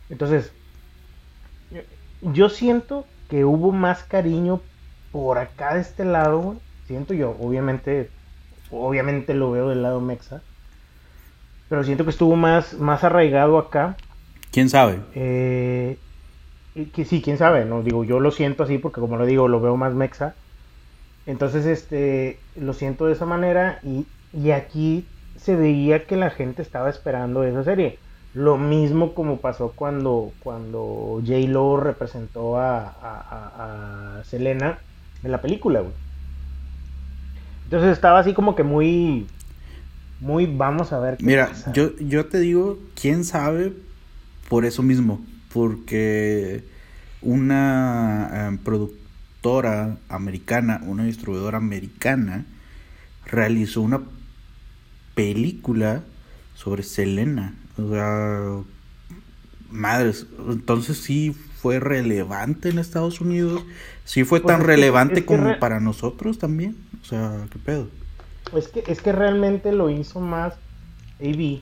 Entonces, 0.10 0.52
yo 2.22 2.50
siento 2.50 3.06
que 3.30 3.46
hubo 3.46 3.72
más 3.72 4.04
cariño 4.04 4.62
por 5.12 5.38
acá 5.38 5.76
de 5.76 5.82
este 5.82 6.06
lado, 6.06 6.58
Siento 6.88 7.14
yo, 7.14 7.38
obviamente, 7.40 8.10
obviamente 8.72 9.34
lo 9.34 9.52
veo 9.52 9.70
del 9.70 9.82
lado 9.82 10.02
mexa. 10.02 10.42
Pero 11.70 11.84
siento 11.84 12.04
que 12.04 12.10
estuvo 12.10 12.36
más, 12.36 12.74
más 12.74 13.04
arraigado 13.04 13.58
acá. 13.58 13.96
¿Quién 14.52 14.70
sabe? 14.70 15.00
Eh, 15.16 15.98
que 16.94 17.06
sí, 17.06 17.22
quién 17.22 17.38
sabe, 17.38 17.66
no 17.66 17.84
digo, 17.84 18.04
yo 18.04 18.20
lo 18.20 18.32
siento 18.32 18.64
así 18.64 18.78
porque 18.78 19.02
como 19.02 19.18
lo 19.18 19.26
digo, 19.26 19.48
lo 19.48 19.62
veo 19.62 19.78
más 19.78 19.94
mexa. 19.94 20.36
Entonces, 21.26 21.66
este, 21.66 22.40
lo 22.56 22.74
siento 22.74 23.06
de 23.06 23.14
esa 23.14 23.26
manera 23.26 23.80
y, 23.84 24.06
y 24.34 24.52
aquí 24.52 25.06
se 25.38 25.56
veía 25.56 26.06
que 26.06 26.18
la 26.18 26.30
gente 26.30 26.62
estaba 26.62 26.90
esperando 26.90 27.44
esa 27.44 27.64
serie. 27.64 28.00
Lo 28.34 28.58
mismo 28.58 29.14
como 29.14 29.38
pasó 29.38 29.74
cuando, 29.76 30.32
cuando 30.42 31.22
J. 31.26 31.40
Lo 31.48 31.78
representó 31.78 32.58
a, 32.58 32.96
a, 33.02 34.24
Selena 34.24 34.80
en 35.24 35.32
la 35.32 35.42
película, 35.42 35.84
Entonces 37.72 37.94
estaba 37.94 38.20
así 38.20 38.34
como 38.34 38.54
que 38.54 38.64
muy, 38.64 39.28
muy, 40.20 40.46
vamos 40.46 40.92
a 40.92 41.00
ver 41.00 41.16
qué 41.16 41.24
Mira, 41.24 41.54
Yo, 41.74 41.98
yo 42.00 42.26
te 42.26 42.42
digo, 42.42 42.78
quién 43.00 43.24
sabe 43.24 43.72
por 44.50 44.66
eso 44.66 44.84
mismo, 44.84 45.26
porque 45.54 46.66
una 47.22 48.30
eh, 48.34 48.58
productora 48.62 49.96
americana, 50.10 50.82
una 50.86 51.06
distribuidora 51.06 51.60
americana, 51.60 52.46
realizó 53.26 53.82
una 53.82 54.02
película 55.16 56.04
sobre 56.56 56.84
Selena. 56.84 57.56
O 57.78 57.90
sea, 57.90 58.64
madres, 59.70 60.28
entonces 60.50 60.98
sí 60.98 61.38
fue 61.62 61.80
relevante 61.80 62.70
en 62.70 62.80
Estados 62.80 63.22
Unidos, 63.22 63.64
sí 64.04 64.24
fue 64.24 64.42
pues 64.42 64.52
tan 64.56 64.66
relevante 64.66 65.26
como 65.26 65.60
para 65.60 65.80
nosotros 65.80 66.40
también. 66.40 66.76
O 67.02 67.06
sea, 67.06 67.46
¿qué 67.52 67.60
pedo? 67.60 67.88
Es 68.56 68.68
que, 68.68 68.84
es 68.88 69.00
que 69.02 69.12
realmente 69.12 69.72
lo 69.72 69.92
hizo 69.92 70.20
más 70.20 70.56
AB, 71.20 71.60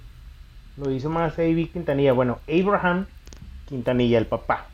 lo 0.77 0.91
hizo 0.91 1.09
más 1.09 1.37
AB 1.37 1.69
Quintanilla. 1.73 2.13
Bueno, 2.13 2.39
Abraham 2.47 3.07
Quintanilla, 3.67 4.17
el 4.17 4.25
papá. 4.25 4.67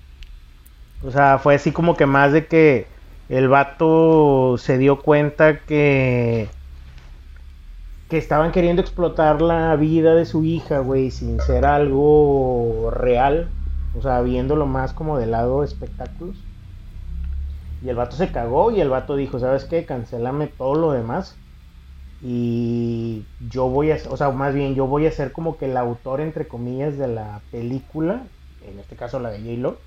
O 1.01 1.09
sea, 1.09 1.39
fue 1.39 1.55
así 1.55 1.71
como 1.71 1.97
que 1.97 2.05
más 2.05 2.31
de 2.31 2.45
que 2.45 2.85
el 3.27 3.47
vato 3.47 4.57
se 4.59 4.77
dio 4.77 5.01
cuenta 5.01 5.59
que 5.61 6.49
que 8.09 8.19
estaban 8.19 8.51
queriendo 8.51 8.83
explotar 8.83 9.41
la 9.41 9.75
vida 9.75 10.13
de 10.13 10.25
su 10.25 10.43
hija, 10.43 10.77
güey, 10.77 11.09
sin 11.09 11.39
ser 11.41 11.65
algo 11.65 12.91
real, 12.91 13.49
o 13.97 14.01
sea, 14.01 14.21
viéndolo 14.21 14.65
más 14.65 14.93
como 14.93 15.17
del 15.17 15.31
lado 15.31 15.63
espectáculos. 15.63 16.35
Y 17.83 17.89
el 17.89 17.95
vato 17.95 18.15
se 18.15 18.31
cagó 18.31 18.71
y 18.71 18.81
el 18.81 18.89
vato 18.89 19.15
dijo, 19.15 19.39
¿sabes 19.39 19.65
qué? 19.65 19.85
Cancelame 19.85 20.47
todo 20.47 20.75
lo 20.75 20.91
demás. 20.91 21.35
Y 22.21 23.25
yo 23.49 23.67
voy 23.67 23.91
a, 23.91 23.97
o 24.09 24.17
sea, 24.17 24.31
más 24.31 24.55
bien 24.55 24.75
yo 24.75 24.87
voy 24.87 25.05
a 25.05 25.11
ser 25.11 25.31
como 25.31 25.57
que 25.57 25.65
el 25.65 25.77
autor, 25.77 26.21
entre 26.21 26.47
comillas, 26.47 26.97
de 26.97 27.07
la 27.07 27.41
película, 27.51 28.23
en 28.67 28.79
este 28.79 28.95
caso 28.95 29.19
la 29.19 29.29
de 29.29 29.39
J-Lo 29.39 29.77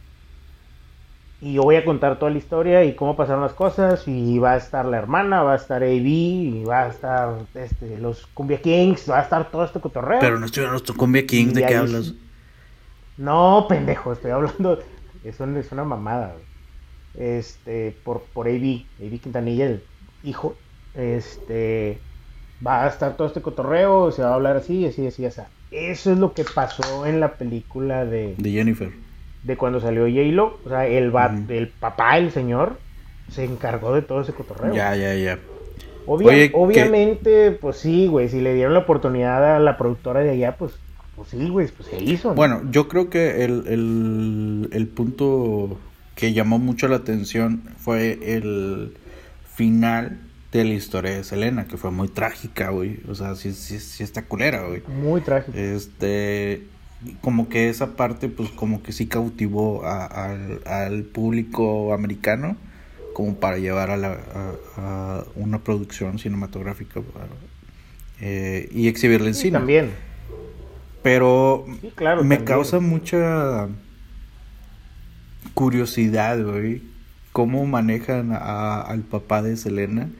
y 1.40 1.52
yo 1.52 1.62
voy 1.62 1.76
a 1.76 1.84
contar 1.84 2.18
toda 2.18 2.32
la 2.32 2.38
historia 2.38 2.84
y 2.84 2.94
cómo 2.94 3.14
pasaron 3.14 3.42
las 3.42 3.52
cosas. 3.52 4.09
Y 4.09 4.38
va 4.38 4.54
a 4.54 4.56
estar 4.56 4.84
la 4.84 4.98
hermana, 4.98 5.42
va 5.42 5.52
a 5.52 5.56
estar 5.56 5.82
AB, 5.82 6.06
y 6.06 6.64
va 6.64 6.82
a 6.82 6.88
estar 6.88 7.38
este, 7.54 7.96
los 7.98 8.26
Cumbia 8.34 8.61
Kings, 8.61 9.09
va 9.09 9.20
a 9.20 9.22
estar 9.22 9.50
todo 9.50 9.64
este 9.64 9.80
cotorreo. 9.80 10.18
Pero 10.18 10.38
no 10.40 10.46
estoy 10.46 10.64
hablando 10.64 10.84
de 10.84 10.98
Cumbia 10.98 11.26
Kings, 11.26 11.54
¿de 11.54 11.64
qué 11.64 11.76
hablas? 11.76 12.14
No, 13.18 13.66
pendejo, 13.68 14.12
estoy 14.12 14.30
hablando. 14.30 14.78
Eso 15.24 15.44
es 15.44 15.72
una 15.72 15.84
mamada, 15.84 16.34
Este, 17.14 17.94
por, 18.04 18.22
por 18.32 18.46
AB, 18.46 18.84
AB 19.00 19.20
Quintanilla, 19.20 19.66
el 19.66 19.82
hijo. 20.24 20.56
Este, 20.94 21.98
va 22.66 22.84
a 22.84 22.88
estar 22.88 23.16
todo 23.16 23.26
este 23.26 23.42
cotorreo, 23.42 24.10
se 24.12 24.22
va 24.22 24.30
a 24.30 24.34
hablar 24.34 24.56
así, 24.56 24.86
así, 24.86 25.06
así, 25.06 25.26
así. 25.26 25.42
Eso 25.70 26.12
es 26.12 26.18
lo 26.18 26.32
que 26.32 26.44
pasó 26.44 27.04
en 27.04 27.20
la 27.20 27.34
película 27.34 28.06
de. 28.06 28.34
De 28.38 28.50
Jennifer 28.50 28.90
de 29.42 29.56
cuando 29.56 29.80
salió 29.80 30.02
J-Lo, 30.02 30.58
o 30.64 30.68
sea, 30.68 30.86
el, 30.86 31.12
el 31.48 31.68
papá, 31.68 32.18
el 32.18 32.30
señor, 32.30 32.78
se 33.30 33.44
encargó 33.44 33.94
de 33.94 34.02
todo 34.02 34.20
ese 34.20 34.32
cotorreo. 34.32 34.74
Ya, 34.74 34.94
ya, 34.96 35.14
ya. 35.14 35.38
obviamente, 36.06 37.52
pues 37.52 37.76
sí, 37.78 38.06
güey, 38.08 38.28
si 38.28 38.40
le 38.40 38.54
dieron 38.54 38.74
la 38.74 38.80
oportunidad 38.80 39.56
a 39.56 39.58
la 39.58 39.76
productora 39.76 40.20
de 40.20 40.30
allá, 40.30 40.56
pues, 40.56 40.78
pues 41.18 41.30
sí, 41.30 41.48
güey, 41.48 41.68
pues 41.68 41.88
se 41.88 42.02
hizo. 42.02 42.34
Bueno, 42.34 42.62
yo 42.70 42.88
creo 42.88 43.10
que 43.10 43.44
el, 43.44 43.64
el, 43.66 44.68
el 44.72 44.88
punto 44.88 45.78
que 46.14 46.32
llamó 46.32 46.58
mucho 46.58 46.88
la 46.88 46.96
atención 46.96 47.62
fue 47.78 48.18
el 48.22 48.96
final 49.54 50.20
de 50.52 50.64
la 50.64 50.74
historia 50.74 51.12
de 51.12 51.24
Selena, 51.24 51.66
que 51.66 51.76
fue 51.76 51.90
muy 51.90 52.08
trágica, 52.08 52.70
güey. 52.70 53.00
O 53.08 53.14
sea, 53.14 53.34
sí, 53.34 53.52
sí, 53.52 53.78
sí 53.78 54.02
está 54.02 54.24
culera, 54.24 54.62
güey. 54.62 54.82
Muy 54.88 55.20
trágica. 55.20 55.58
Este, 55.58 56.64
como 57.20 57.48
que 57.48 57.68
esa 57.68 57.96
parte 57.96 58.28
pues 58.28 58.50
como 58.50 58.82
que 58.82 58.92
sí 58.92 59.06
cautivó 59.06 59.84
al 59.84 61.04
público 61.04 61.92
americano 61.94 62.56
como 63.14 63.34
para 63.36 63.58
llevar 63.58 63.90
a, 63.90 63.96
la, 63.96 65.24
una 65.34 65.58
producción 65.58 66.18
cinematográfica 66.18 67.00
eh, 68.20 68.68
y 68.72 68.88
exhibirla 68.88 69.28
en 69.28 69.34
cine. 69.34 69.58
También. 69.58 69.90
Pero 71.09 71.64
me 72.22 72.44
causa 72.44 72.80
mucha 72.80 73.66
curiosidad, 75.54 76.38
güey, 76.44 76.82
cómo 77.32 77.64
manejan 77.64 78.32
al 78.32 79.00
papá 79.04 79.40
de 79.40 79.56
Selena 79.56 80.11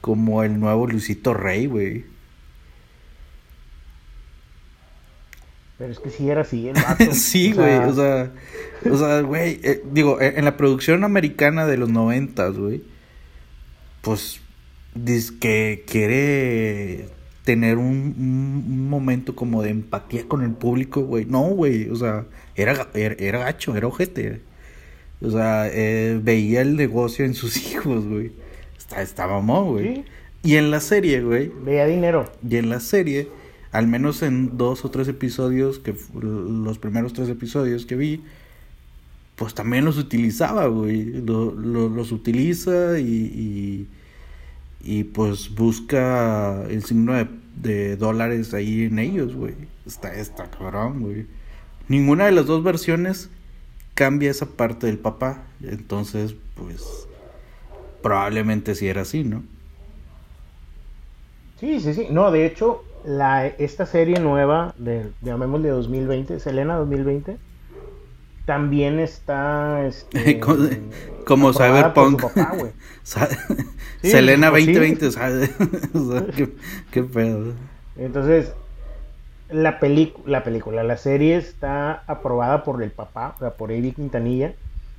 como 0.00 0.42
el 0.42 0.58
nuevo 0.58 0.88
Luisito 0.88 1.34
Rey, 1.34 1.66
güey. 1.66 2.04
Pero 5.78 5.92
es 5.92 6.00
que 6.00 6.10
sí 6.10 6.28
era 6.28 6.40
así 6.40 6.68
el 6.68 6.76
sí, 7.14 7.52
güey, 7.52 7.76
o 7.76 7.94
sea, 7.94 8.32
o 8.90 8.96
sea, 8.96 9.20
güey, 9.20 9.60
eh, 9.62 9.84
digo, 9.92 10.20
e, 10.20 10.36
en 10.36 10.44
la 10.46 10.56
producción 10.56 11.04
americana 11.04 11.64
de 11.64 11.76
los 11.76 11.90
noventas, 11.90 12.58
güey, 12.58 12.82
pues, 14.00 14.40
dice 14.96 15.38
que 15.38 15.84
quiere 15.86 17.08
tener 17.44 17.78
un, 17.78 18.88
momento 18.88 19.36
como 19.36 19.62
de 19.62 19.70
empatía 19.70 20.26
con 20.26 20.42
el 20.42 20.52
público, 20.52 21.02
güey. 21.02 21.26
No, 21.26 21.42
güey, 21.42 21.90
o 21.90 21.96
sea, 21.96 22.26
era, 22.56 22.88
era, 22.94 23.38
gacho, 23.38 23.76
era 23.76 23.86
ojete. 23.86 24.40
O 25.20 25.30
sea, 25.30 25.68
eh, 25.72 26.18
veía 26.22 26.62
el 26.62 26.76
negocio 26.76 27.24
en 27.24 27.34
sus 27.34 27.56
hijos, 27.72 28.06
güey. 28.06 28.32
Estaba 28.96 29.34
mamón, 29.34 29.72
güey. 29.72 30.04
Y 30.42 30.56
en 30.56 30.70
la 30.70 30.80
serie, 30.80 31.22
güey. 31.22 31.50
Veía 31.64 31.86
dinero. 31.86 32.30
Y 32.48 32.56
en 32.56 32.68
la 32.68 32.80
serie 32.80 33.28
al 33.74 33.88
menos 33.88 34.22
en 34.22 34.56
dos 34.56 34.84
o 34.84 34.90
tres 34.92 35.08
episodios, 35.08 35.80
que 35.80 35.96
los 36.14 36.78
primeros 36.78 37.12
tres 37.12 37.28
episodios 37.28 37.86
que 37.86 37.96
vi, 37.96 38.22
pues 39.34 39.52
también 39.52 39.84
los 39.84 39.98
utilizaba, 39.98 40.68
güey. 40.68 41.06
los 41.26 42.12
utiliza 42.12 43.00
y, 43.00 43.02
y, 43.02 43.88
pues 45.14 45.54
busca 45.54 46.64
el 46.68 46.84
signo 46.84 47.14
de, 47.56 47.96
dólares 47.96 48.52
ahí 48.52 48.84
en 48.84 48.98
ellos, 48.98 49.34
güey. 49.34 49.54
Está, 49.86 50.14
está 50.14 50.50
cabrón, 50.50 51.00
güey. 51.00 51.26
Ninguna 51.88 52.26
de 52.26 52.32
las 52.32 52.46
dos 52.46 52.62
versiones 52.62 53.30
cambia 53.94 54.30
esa 54.30 54.46
parte 54.46 54.86
del 54.86 54.98
papá. 54.98 55.44
Entonces, 55.62 56.34
pues, 56.54 57.06
probablemente 58.02 58.74
sí 58.74 58.86
era 58.86 59.02
así, 59.02 59.24
¿no? 59.24 59.42
Sí, 61.58 61.80
sí, 61.80 61.94
sí. 61.94 62.08
No, 62.10 62.30
de 62.30 62.44
hecho, 62.44 62.84
la, 63.04 63.46
esta 63.46 63.86
serie 63.86 64.20
nueva, 64.20 64.74
de, 64.76 65.10
llamémosle 65.22 65.70
2020, 65.70 66.40
Selena 66.40 66.76
2020, 66.76 67.38
también 68.44 69.00
está... 69.00 69.86
Este, 69.86 70.40
como 71.24 71.52
Cyberpunk. 71.52 72.22
Selena 74.02 74.50
2020, 74.50 75.10
¿sabes? 75.10 75.50
qué, 76.90 77.02
pedo. 77.02 77.54
Entonces, 77.96 78.52
la, 79.50 79.78
la 80.26 80.44
película, 80.44 80.82
la 80.82 80.96
serie 80.96 81.36
está 81.36 82.02
aprobada 82.06 82.64
por 82.64 82.82
el 82.82 82.90
papá, 82.90 83.34
o 83.36 83.38
sea, 83.38 83.50
por 83.50 83.72
Eddie 83.72 83.92
Quintanilla. 83.92 84.54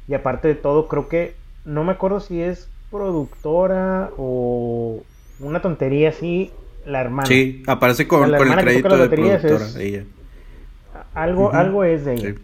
Y 0.08 0.14
aparte 0.14 0.48
de 0.48 0.56
todo, 0.56 0.88
creo 0.88 1.08
que, 1.08 1.36
no 1.66 1.84
me 1.84 1.94
acuerdo 1.94 2.20
si 2.20 2.42
es 2.42 2.70
productora 2.92 4.12
o 4.18 5.04
una 5.40 5.62
tontería 5.62 6.10
así, 6.10 6.52
la 6.86 7.02
hermana. 7.02 7.28
Sí, 7.28 7.64
aparece 7.68 8.08
con, 8.08 8.34
el 8.34 8.56
crédito 8.58 8.98
de 8.98 9.10
productora, 9.10 9.66
Algo, 11.14 11.52
algo 11.54 11.84
es 11.84 12.06
de 12.06 12.14
ella. 12.14 12.36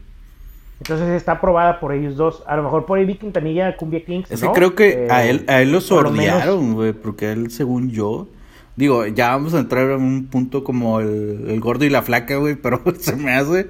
Entonces 0.81 1.09
está 1.09 1.33
aprobada 1.33 1.79
por 1.79 1.93
ellos 1.93 2.15
dos. 2.17 2.43
A 2.47 2.55
lo 2.55 2.63
mejor 2.63 2.85
por 2.87 2.97
Eddie 2.97 3.17
Quintanilla, 3.17 3.77
Cumbia 3.77 4.03
Kings. 4.03 4.31
Es 4.31 4.43
creo 4.43 4.73
que 4.73 5.07
a 5.11 5.23
él, 5.25 5.45
a 5.47 5.61
él 5.61 5.71
lo 5.71 5.79
sordearon, 5.79 6.73
güey, 6.73 6.93
porque 6.93 7.31
él, 7.31 7.51
según 7.51 7.91
yo, 7.91 8.27
Digo, 8.75 9.05
ya 9.05 9.29
vamos 9.31 9.53
a 9.53 9.59
entrar 9.59 9.91
en 9.91 10.01
un 10.01 10.27
punto 10.27 10.63
como 10.63 11.01
el, 11.01 11.59
gordo 11.59 11.83
y 11.83 11.89
la 11.89 12.01
flaca, 12.01 12.37
güey, 12.37 12.55
pero 12.55 12.81
se 12.99 13.15
me 13.15 13.33
hace, 13.33 13.69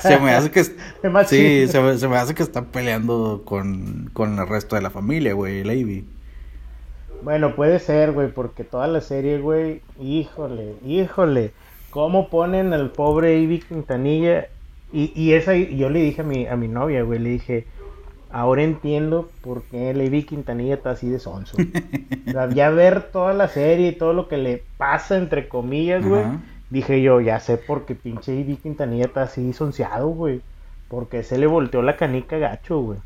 se 0.00 0.18
me 0.20 0.32
hace 0.32 0.50
que, 0.50 0.64
sí, 1.26 1.66
se 1.66 1.80
me, 1.80 1.96
se 1.96 2.08
me, 2.08 2.16
hace 2.16 2.34
que 2.34 2.42
está 2.42 2.62
peleando 2.66 3.42
con, 3.44 4.10
con 4.12 4.38
el 4.38 4.46
resto 4.46 4.76
de 4.76 4.82
la 4.82 4.90
familia, 4.90 5.32
güey, 5.32 5.64
Lady. 5.64 6.04
Bueno, 7.22 7.56
puede 7.56 7.78
ser, 7.78 8.12
güey, 8.12 8.30
porque 8.30 8.64
toda 8.64 8.86
la 8.86 9.00
serie, 9.00 9.38
güey, 9.38 9.80
híjole, 9.98 10.74
híjole, 10.84 11.52
cómo 11.88 12.28
ponen 12.28 12.74
al 12.74 12.90
pobre 12.90 13.38
Ivy 13.38 13.60
Quintanilla, 13.60 14.48
y, 14.94 15.12
y 15.20 15.32
esa, 15.32 15.56
yo 15.56 15.90
le 15.90 16.00
dije 16.00 16.20
a 16.20 16.24
mi, 16.24 16.46
a 16.46 16.54
mi 16.54 16.68
novia, 16.68 17.02
güey, 17.02 17.18
le 17.18 17.30
dije, 17.30 17.66
ahora 18.30 18.62
entiendo 18.62 19.28
por 19.42 19.64
qué 19.64 19.92
Levi 19.92 20.22
Quintanilla 20.22 20.74
está 20.74 20.90
así 20.90 21.08
de 21.08 21.18
sonso. 21.18 21.56
o 22.28 22.30
sea, 22.30 22.48
ya 22.48 22.70
ver 22.70 23.10
toda 23.10 23.34
la 23.34 23.48
serie 23.48 23.88
y 23.88 23.96
todo 23.96 24.12
lo 24.12 24.28
que 24.28 24.36
le 24.36 24.62
pasa, 24.76 25.16
entre 25.16 25.48
comillas, 25.48 26.06
güey, 26.06 26.22
dije 26.70 27.02
yo, 27.02 27.20
ya 27.20 27.40
sé 27.40 27.56
por 27.56 27.86
qué 27.86 27.96
pinche 27.96 28.36
Levi 28.36 28.56
Quintanilla 28.56 29.06
está 29.06 29.22
así 29.22 29.52
sonciado, 29.52 30.08
güey. 30.08 30.42
Porque 30.88 31.24
se 31.24 31.38
le 31.38 31.48
volteó 31.48 31.82
la 31.82 31.96
canica 31.96 32.38
gacho, 32.38 32.78
güey. 32.78 32.98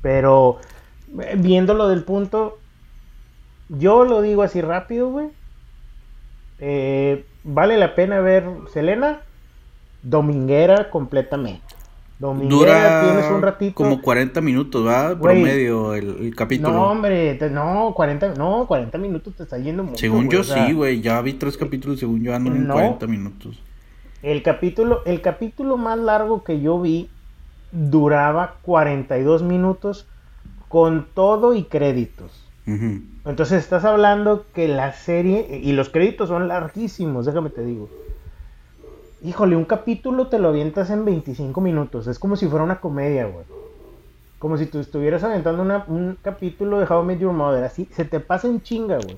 Pero, 0.00 0.58
eh, 1.20 1.34
viéndolo 1.36 1.88
del 1.88 2.02
punto, 2.04 2.56
yo 3.68 4.06
lo 4.06 4.22
digo 4.22 4.42
así 4.42 4.62
rápido, 4.62 5.10
güey. 5.10 5.28
Eh, 6.60 7.26
vale 7.44 7.76
la 7.76 7.94
pena 7.94 8.20
ver 8.20 8.48
Selena 8.72 9.20
dominguera 10.02 10.90
completamente. 10.90 11.76
Dura 12.18 13.02
tienes 13.02 13.30
un 13.30 13.42
ratito. 13.42 13.74
como 13.74 14.00
40 14.00 14.40
minutos, 14.40 14.86
¿va? 14.86 15.18
Promedio 15.18 15.94
el, 15.94 16.34
capítulo. 16.34 16.72
No, 16.72 16.90
hombre, 16.90 17.38
no, 17.50 17.92
40, 17.94 18.34
no, 18.34 18.66
40 18.66 18.96
minutos 18.96 19.34
te 19.36 19.42
está 19.42 19.58
yendo 19.58 19.84
mucho. 19.84 19.98
Según 19.98 20.30
yo 20.30 20.42
sí, 20.42 20.72
güey, 20.72 21.02
ya 21.02 21.20
vi 21.20 21.34
tres 21.34 21.58
capítulos, 21.58 22.00
según 22.00 22.22
yo 22.22 22.34
ando 22.34 22.54
en 22.54 22.66
40 22.66 23.06
minutos. 23.06 23.60
El 24.22 24.42
capítulo, 24.42 25.02
el 25.04 25.20
capítulo 25.20 25.76
más 25.76 25.98
largo 25.98 26.42
que 26.42 26.60
yo 26.60 26.80
vi 26.80 27.10
duraba 27.70 28.56
42 28.62 29.42
minutos 29.42 30.06
con 30.68 31.06
todo 31.12 31.54
y 31.54 31.64
créditos. 31.64 32.44
Entonces 32.66 33.62
estás 33.62 33.84
hablando 33.84 34.46
que 34.54 34.66
la 34.68 34.92
serie, 34.92 35.60
y 35.62 35.72
los 35.72 35.90
créditos 35.90 36.30
son 36.30 36.48
larguísimos, 36.48 37.26
déjame 37.26 37.50
te 37.50 37.64
digo 37.64 37.88
híjole, 39.26 39.56
un 39.56 39.64
capítulo 39.64 40.28
te 40.28 40.38
lo 40.38 40.48
avientas 40.48 40.90
en 40.90 41.04
25 41.04 41.60
minutos. 41.60 42.06
Es 42.06 42.18
como 42.18 42.36
si 42.36 42.46
fuera 42.46 42.64
una 42.64 42.80
comedia, 42.80 43.26
güey. 43.26 43.44
Como 44.38 44.56
si 44.56 44.66
tú 44.66 44.78
estuvieras 44.78 45.24
aventando 45.24 45.62
un 45.88 46.16
capítulo 46.22 46.78
de 46.78 46.86
How 46.86 47.02
I 47.02 47.06
Met 47.06 47.18
Your 47.18 47.32
Mother. 47.32 47.64
Así, 47.64 47.88
se 47.92 48.04
te 48.04 48.20
pasa 48.20 48.46
en 48.46 48.62
chinga, 48.62 48.98
güey. 48.98 49.16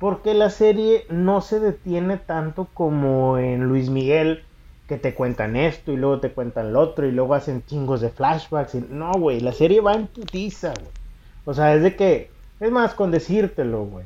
Porque 0.00 0.34
la 0.34 0.50
serie 0.50 1.06
no 1.08 1.40
se 1.40 1.60
detiene 1.60 2.16
tanto 2.16 2.66
como 2.74 3.38
en 3.38 3.64
Luis 3.64 3.90
Miguel, 3.90 4.42
que 4.88 4.98
te 4.98 5.14
cuentan 5.14 5.54
esto 5.54 5.92
y 5.92 5.96
luego 5.96 6.18
te 6.20 6.32
cuentan 6.32 6.72
lo 6.72 6.80
otro 6.80 7.06
y 7.06 7.12
luego 7.12 7.34
hacen 7.34 7.64
chingos 7.64 8.00
de 8.00 8.10
flashbacks. 8.10 8.74
No, 8.90 9.12
güey, 9.12 9.40
la 9.40 9.52
serie 9.52 9.80
va 9.80 9.94
en 9.94 10.08
putiza, 10.08 10.74
güey. 10.74 10.92
O 11.44 11.54
sea, 11.54 11.74
es 11.74 11.82
de 11.82 11.94
que, 11.94 12.30
es 12.58 12.70
más, 12.72 12.94
con 12.94 13.12
decírtelo, 13.12 13.84
güey. 13.84 14.04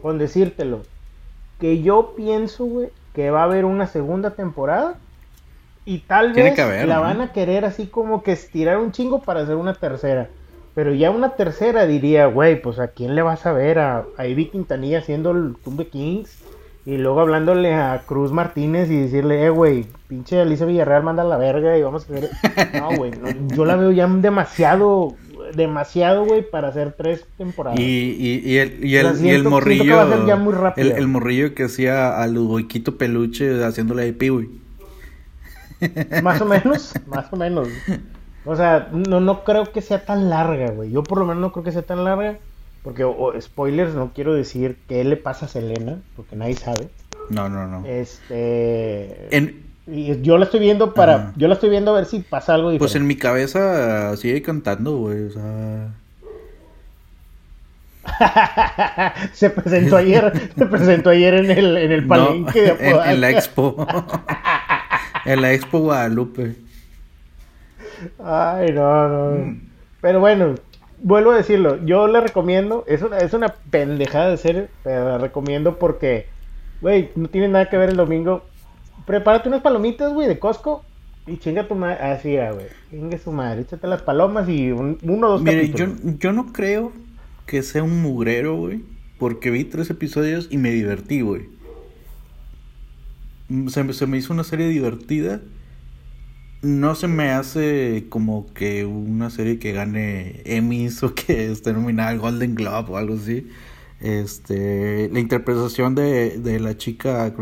Con 0.00 0.18
decírtelo. 0.18 0.82
Que 1.58 1.82
yo 1.82 2.14
pienso, 2.16 2.64
güey, 2.66 2.90
que 3.18 3.32
va 3.32 3.40
a 3.40 3.44
haber 3.46 3.64
una 3.64 3.88
segunda 3.88 4.30
temporada 4.30 4.94
y 5.84 5.98
tal 5.98 6.34
vez 6.34 6.56
la 6.86 7.00
van 7.00 7.20
a 7.20 7.32
querer 7.32 7.64
así 7.64 7.88
como 7.88 8.22
que 8.22 8.30
estirar 8.30 8.78
un 8.78 8.92
chingo 8.92 9.22
para 9.22 9.40
hacer 9.40 9.56
una 9.56 9.74
tercera. 9.74 10.28
Pero 10.76 10.94
ya 10.94 11.10
una 11.10 11.30
tercera 11.30 11.84
diría, 11.84 12.26
güey, 12.26 12.62
pues 12.62 12.78
a 12.78 12.86
quién 12.86 13.16
le 13.16 13.22
vas 13.22 13.44
a 13.44 13.50
ver 13.52 13.80
a, 13.80 14.04
a 14.16 14.26
Ivy 14.28 14.50
Quintanilla 14.50 15.00
haciendo 15.00 15.32
el 15.32 15.56
Tumbe 15.64 15.88
Kings 15.88 16.38
y 16.86 16.96
luego 16.96 17.20
hablándole 17.20 17.74
a 17.74 18.04
Cruz 18.06 18.30
Martínez 18.30 18.88
y 18.88 19.00
decirle, 19.00 19.44
eh, 19.44 19.50
güey, 19.50 19.86
pinche 20.06 20.40
Alicia 20.40 20.64
Villarreal 20.64 21.02
manda 21.02 21.24
la 21.24 21.38
verga 21.38 21.76
y 21.76 21.82
vamos 21.82 22.08
a 22.08 22.12
ver. 22.12 22.30
No, 22.80 22.96
güey, 22.96 23.10
yo 23.48 23.64
la 23.64 23.74
veo 23.74 23.90
ya 23.90 24.06
demasiado 24.06 25.16
demasiado, 25.54 26.24
güey, 26.24 26.48
para 26.48 26.68
hacer 26.68 26.92
tres 26.92 27.24
temporadas. 27.36 27.78
Y, 27.78 27.82
y, 27.82 28.42
y 28.44 28.58
el, 28.58 28.84
y 28.84 28.96
el, 28.96 29.24
y 29.24 29.30
el 29.30 29.44
morrillo. 29.44 30.02
el, 30.76 30.92
el, 30.92 31.08
morrillo 31.08 31.54
que 31.54 31.64
hacía 31.64 32.20
al 32.20 32.38
huequito 32.38 32.96
peluche 32.96 33.64
haciéndole 33.64 34.12
pi, 34.12 34.28
güey. 34.28 34.48
Más 36.22 36.40
o 36.40 36.44
menos, 36.44 36.92
más 37.06 37.32
o 37.32 37.36
menos. 37.36 37.68
O 38.44 38.56
sea, 38.56 38.88
no, 38.92 39.20
no 39.20 39.44
creo 39.44 39.70
que 39.70 39.80
sea 39.80 40.04
tan 40.04 40.28
larga, 40.28 40.70
güey. 40.72 40.90
Yo 40.90 41.02
por 41.02 41.18
lo 41.18 41.24
menos 41.24 41.40
no 41.40 41.52
creo 41.52 41.64
que 41.64 41.72
sea 41.72 41.82
tan 41.82 42.02
larga. 42.02 42.38
Porque, 42.82 43.04
spoilers, 43.40 43.94
no 43.94 44.12
quiero 44.14 44.34
decir 44.34 44.78
qué 44.88 45.04
le 45.04 45.16
pasa 45.16 45.46
a 45.46 45.48
Selena, 45.48 46.00
porque 46.16 46.36
nadie 46.36 46.54
sabe. 46.54 46.88
No, 47.28 47.48
no, 47.48 47.66
no. 47.66 47.86
Este. 47.86 49.36
En, 49.36 49.67
y 49.90 50.20
yo 50.20 50.36
la 50.36 50.44
estoy 50.44 50.60
viendo 50.60 50.92
para. 50.92 51.32
Yo 51.36 51.48
la 51.48 51.54
estoy 51.54 51.70
viendo 51.70 51.92
a 51.92 51.94
ver 51.94 52.04
si 52.04 52.20
pasa 52.20 52.54
algo 52.54 52.70
diferente. 52.70 52.92
Pues 52.92 52.94
en 52.96 53.06
mi 53.06 53.16
cabeza 53.16 54.16
sigue 54.16 54.42
cantando, 54.42 54.98
güey. 54.98 55.24
O 55.24 55.30
sea. 55.30 55.94
se 59.32 59.50
presentó 59.50 59.96
ayer. 59.96 60.50
se 60.56 60.66
presentó 60.66 61.10
ayer 61.10 61.34
en 61.34 61.50
el, 61.50 61.76
en 61.78 61.92
el 61.92 62.06
palenque 62.06 62.60
de 62.60 62.68
en, 62.90 62.96
en, 62.96 63.20
la 63.20 63.30
expo. 63.30 63.86
en 65.24 65.42
la 65.42 65.52
expo 65.52 65.78
Guadalupe. 65.80 66.56
Ay, 68.22 68.72
no, 68.72 69.08
no. 69.08 69.38
Mm. 69.38 69.60
Pero 70.02 70.20
bueno, 70.20 70.54
vuelvo 70.98 71.32
a 71.32 71.36
decirlo. 71.36 71.82
Yo 71.84 72.08
le 72.08 72.20
recomiendo. 72.20 72.84
Es 72.86 73.00
una, 73.00 73.18
es 73.18 73.32
una 73.32 73.54
pendejada 73.70 74.28
de 74.28 74.36
serie. 74.36 74.68
Pero 74.84 75.08
la 75.08 75.18
recomiendo 75.18 75.78
porque. 75.78 76.26
Güey, 76.82 77.10
no 77.16 77.28
tiene 77.28 77.48
nada 77.48 77.70
que 77.70 77.78
ver 77.78 77.88
el 77.88 77.96
domingo 77.96 78.44
prepárate 79.08 79.48
unas 79.48 79.62
palomitas, 79.62 80.12
güey, 80.12 80.28
de 80.28 80.38
Costco. 80.38 80.84
Y 81.26 81.38
chinga 81.38 81.66
tu 81.66 81.74
madre, 81.74 81.96
así, 82.04 82.36
güey. 82.36 82.66
Chinga 82.90 83.18
su 83.18 83.32
madre, 83.32 83.62
échate 83.62 83.86
las 83.86 84.02
palomas 84.02 84.48
y 84.48 84.70
uno 84.70 84.96
o 85.02 85.30
dos 85.30 85.42
Mire, 85.42 85.70
yo, 85.70 85.86
yo 86.18 86.32
no 86.32 86.52
creo 86.52 86.92
que 87.46 87.62
sea 87.62 87.82
un 87.82 88.02
mugrero, 88.02 88.56
güey. 88.56 88.84
Porque 89.18 89.50
vi 89.50 89.64
tres 89.64 89.90
episodios 89.90 90.48
y 90.50 90.58
me 90.58 90.70
divertí, 90.70 91.22
güey. 91.22 91.48
Mm, 93.48 93.68
se, 93.68 93.92
se, 93.94 94.06
me 94.06 94.18
hizo 94.18 94.32
una 94.32 94.44
serie 94.44 94.68
divertida. 94.68 95.40
No 96.60 96.94
se 96.94 97.08
me 97.08 97.30
hace 97.30 98.06
como 98.10 98.52
que 98.52 98.84
una 98.84 99.30
serie 99.30 99.58
que 99.58 99.72
gane 99.72 100.42
Emmys 100.44 101.02
o 101.02 101.14
que 101.14 101.50
esté 101.50 101.72
nominada 101.72 102.10
al 102.10 102.18
Golden 102.18 102.54
Globe 102.54 102.92
o 102.92 102.96
algo 102.98 103.14
así. 103.14 103.48
Este, 104.00 105.08
la 105.10 105.18
interpretación 105.18 105.94
de, 105.94 106.38
de 106.38 106.60
la 106.60 106.76
chica 106.76 107.32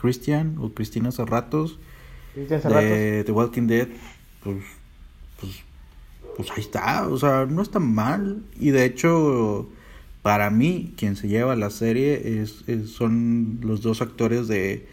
Christian 0.00 0.56
o 0.58 0.70
Cristina 0.70 1.10
Serratos 1.10 1.78
de 2.34 3.24
The 3.24 3.32
Walking 3.32 3.66
Dead, 3.66 3.88
pues, 4.42 4.58
pues, 5.40 5.62
pues 6.36 6.50
ahí 6.52 6.60
está, 6.60 7.08
o 7.08 7.18
sea, 7.18 7.46
no 7.46 7.62
está 7.62 7.80
mal. 7.80 8.42
Y 8.58 8.70
de 8.70 8.84
hecho, 8.84 9.68
para 10.22 10.50
mí, 10.50 10.94
quien 10.96 11.16
se 11.16 11.28
lleva 11.28 11.56
la 11.56 11.70
serie 11.70 12.40
es, 12.42 12.64
son 12.86 13.58
los 13.62 13.82
dos 13.82 14.00
actores 14.00 14.46
de, 14.46 14.86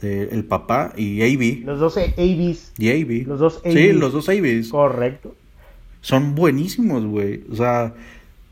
El 0.00 0.44
Papá 0.44 0.94
y 0.96 1.20
A.B. 1.20 1.62
Los 1.64 1.78
dos 1.78 1.98
A.B.s. 1.98 2.72
Y 2.78 2.88
A.B. 2.88 3.24
Los 3.26 3.40
dos 3.40 3.58
A.B.s. 3.58 3.78
Sí, 3.78 3.92
los 3.92 4.12
dos 4.12 4.28
A.B.s. 4.28 4.70
Correcto. 4.70 5.34
Son 6.00 6.34
buenísimos, 6.34 7.04
güey. 7.04 7.44
O 7.52 7.56
sea, 7.56 7.94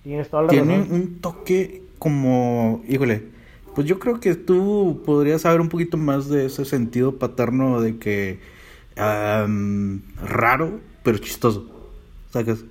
tienen 0.03 0.89
un 0.91 1.21
toque 1.21 1.83
como, 1.99 2.85
híjole, 2.87 3.38
pues 3.79 3.87
yo 3.87 4.01
creo 4.01 4.19
que 4.19 4.35
tú 4.35 5.03
podrías 5.07 5.43
saber 5.43 5.61
un 5.61 5.69
poquito 5.69 5.97
más 5.97 6.29
de 6.29 6.47
ese 6.47 6.65
sentido 6.65 7.17
paterno 7.17 7.81
de 7.81 7.97
que 7.99 8.41
raro, 8.97 10.81
pero 11.05 11.19
chistoso. 11.19 11.65
¿Sacas? 12.31 12.65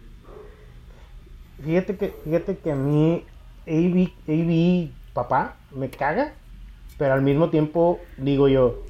Fíjate 1.64 1.96
que, 1.96 2.14
fíjate 2.26 2.58
que 2.58 2.74
a 2.74 2.76
mí 2.76 3.24
AB, 3.66 4.10
AB 4.28 4.92
papá 5.14 5.56
me 5.74 5.90
caga 5.90 6.34
pero 6.98 7.14
al 7.14 7.22
mismo 7.22 7.52
tiempo 7.52 8.02
digo 8.18 8.50
yo, 8.50 8.84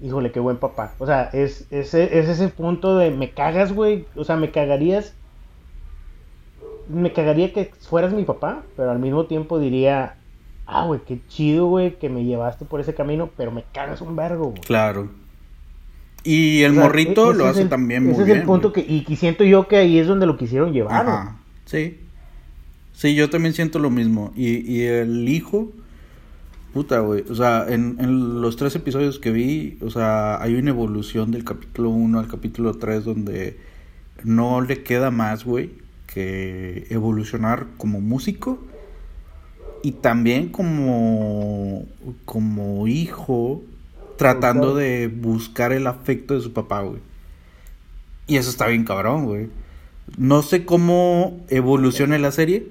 híjole, 0.00 0.30
qué 0.30 0.38
buen 0.38 0.58
papá. 0.58 0.94
O 1.00 1.06
sea, 1.06 1.24
es, 1.32 1.66
es, 1.72 1.92
es 1.92 2.28
ese 2.28 2.46
punto 2.50 2.96
de 2.96 3.10
me 3.10 3.32
cagas, 3.32 3.72
güey. 3.72 4.06
O 4.14 4.22
sea, 4.22 4.36
me 4.36 4.52
cagarías. 4.52 5.12
Me 6.88 7.12
cagaría 7.12 7.52
que 7.52 7.72
fueras 7.80 8.12
mi 8.12 8.22
papá, 8.22 8.62
pero 8.76 8.92
al 8.92 9.00
mismo 9.00 9.26
tiempo 9.26 9.58
diría, 9.58 10.17
ah, 10.68 10.84
güey, 10.84 11.00
qué 11.06 11.18
chido, 11.28 11.66
güey, 11.66 11.98
que 11.98 12.08
me 12.08 12.24
llevaste 12.24 12.64
por 12.64 12.80
ese 12.80 12.94
camino, 12.94 13.30
pero 13.36 13.50
me 13.50 13.64
cagas 13.72 14.00
un 14.02 14.14
vergo, 14.14 14.50
güey. 14.50 14.60
Claro. 14.60 15.08
Y 16.22 16.62
el 16.62 16.74
morrito 16.74 17.32
e-, 17.32 17.34
lo 17.34 17.46
hace 17.46 17.64
también 17.64 18.04
muy 18.04 18.12
bien. 18.12 18.22
Ese 18.22 18.32
es 18.32 18.38
el 18.38 18.44
punto 18.44 18.72
que, 18.72 18.80
y, 18.80 19.04
siento 19.16 19.44
yo 19.44 19.66
que 19.66 19.76
ahí 19.76 19.98
es 19.98 20.06
donde 20.06 20.26
lo 20.26 20.36
quisieron 20.36 20.72
llevar. 20.72 21.08
Ajá, 21.08 21.36
sí. 21.64 21.98
Sí, 22.92 23.14
yo 23.14 23.30
también 23.30 23.54
siento 23.54 23.78
lo 23.78 23.90
mismo. 23.90 24.32
Y, 24.36 24.58
y 24.70 24.82
el 24.82 25.28
hijo, 25.28 25.72
puta, 26.74 27.00
güey. 27.00 27.24
O 27.30 27.34
sea, 27.34 27.64
en, 27.68 27.96
en, 27.98 28.42
los 28.42 28.56
tres 28.56 28.74
episodios 28.76 29.18
que 29.18 29.30
vi, 29.30 29.78
o 29.80 29.88
sea, 29.88 30.42
hay 30.42 30.54
una 30.56 30.70
evolución 30.70 31.30
del 31.30 31.44
capítulo 31.44 31.90
1 31.90 32.18
al 32.18 32.28
capítulo 32.28 32.74
3 32.74 33.04
donde 33.04 33.56
no 34.22 34.60
le 34.60 34.82
queda 34.82 35.10
más, 35.10 35.44
güey, 35.44 35.70
que 36.12 36.86
evolucionar 36.90 37.68
como 37.78 38.00
músico 38.00 38.58
y 39.82 39.92
también 39.92 40.48
como, 40.48 41.86
como 42.24 42.86
hijo 42.88 43.62
tratando 44.16 44.74
de 44.74 45.08
buscar 45.08 45.72
el 45.72 45.86
afecto 45.86 46.34
de 46.34 46.40
su 46.40 46.52
papá, 46.52 46.82
güey. 46.82 47.00
Y 48.26 48.36
eso 48.36 48.50
está 48.50 48.66
bien 48.66 48.84
cabrón, 48.84 49.24
güey. 49.24 49.48
No 50.16 50.42
sé 50.42 50.64
cómo 50.64 51.40
evolucione 51.48 52.18
la 52.18 52.32
serie, 52.32 52.66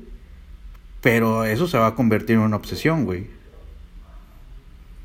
pero 1.02 1.46
eso 1.46 1.68
se 1.68 1.78
va 1.78 1.88
a 1.88 1.96
convertir 1.96 2.36
en 2.36 2.42
una 2.42 2.58
obsesión, 2.58 3.06
güey. 3.06 3.28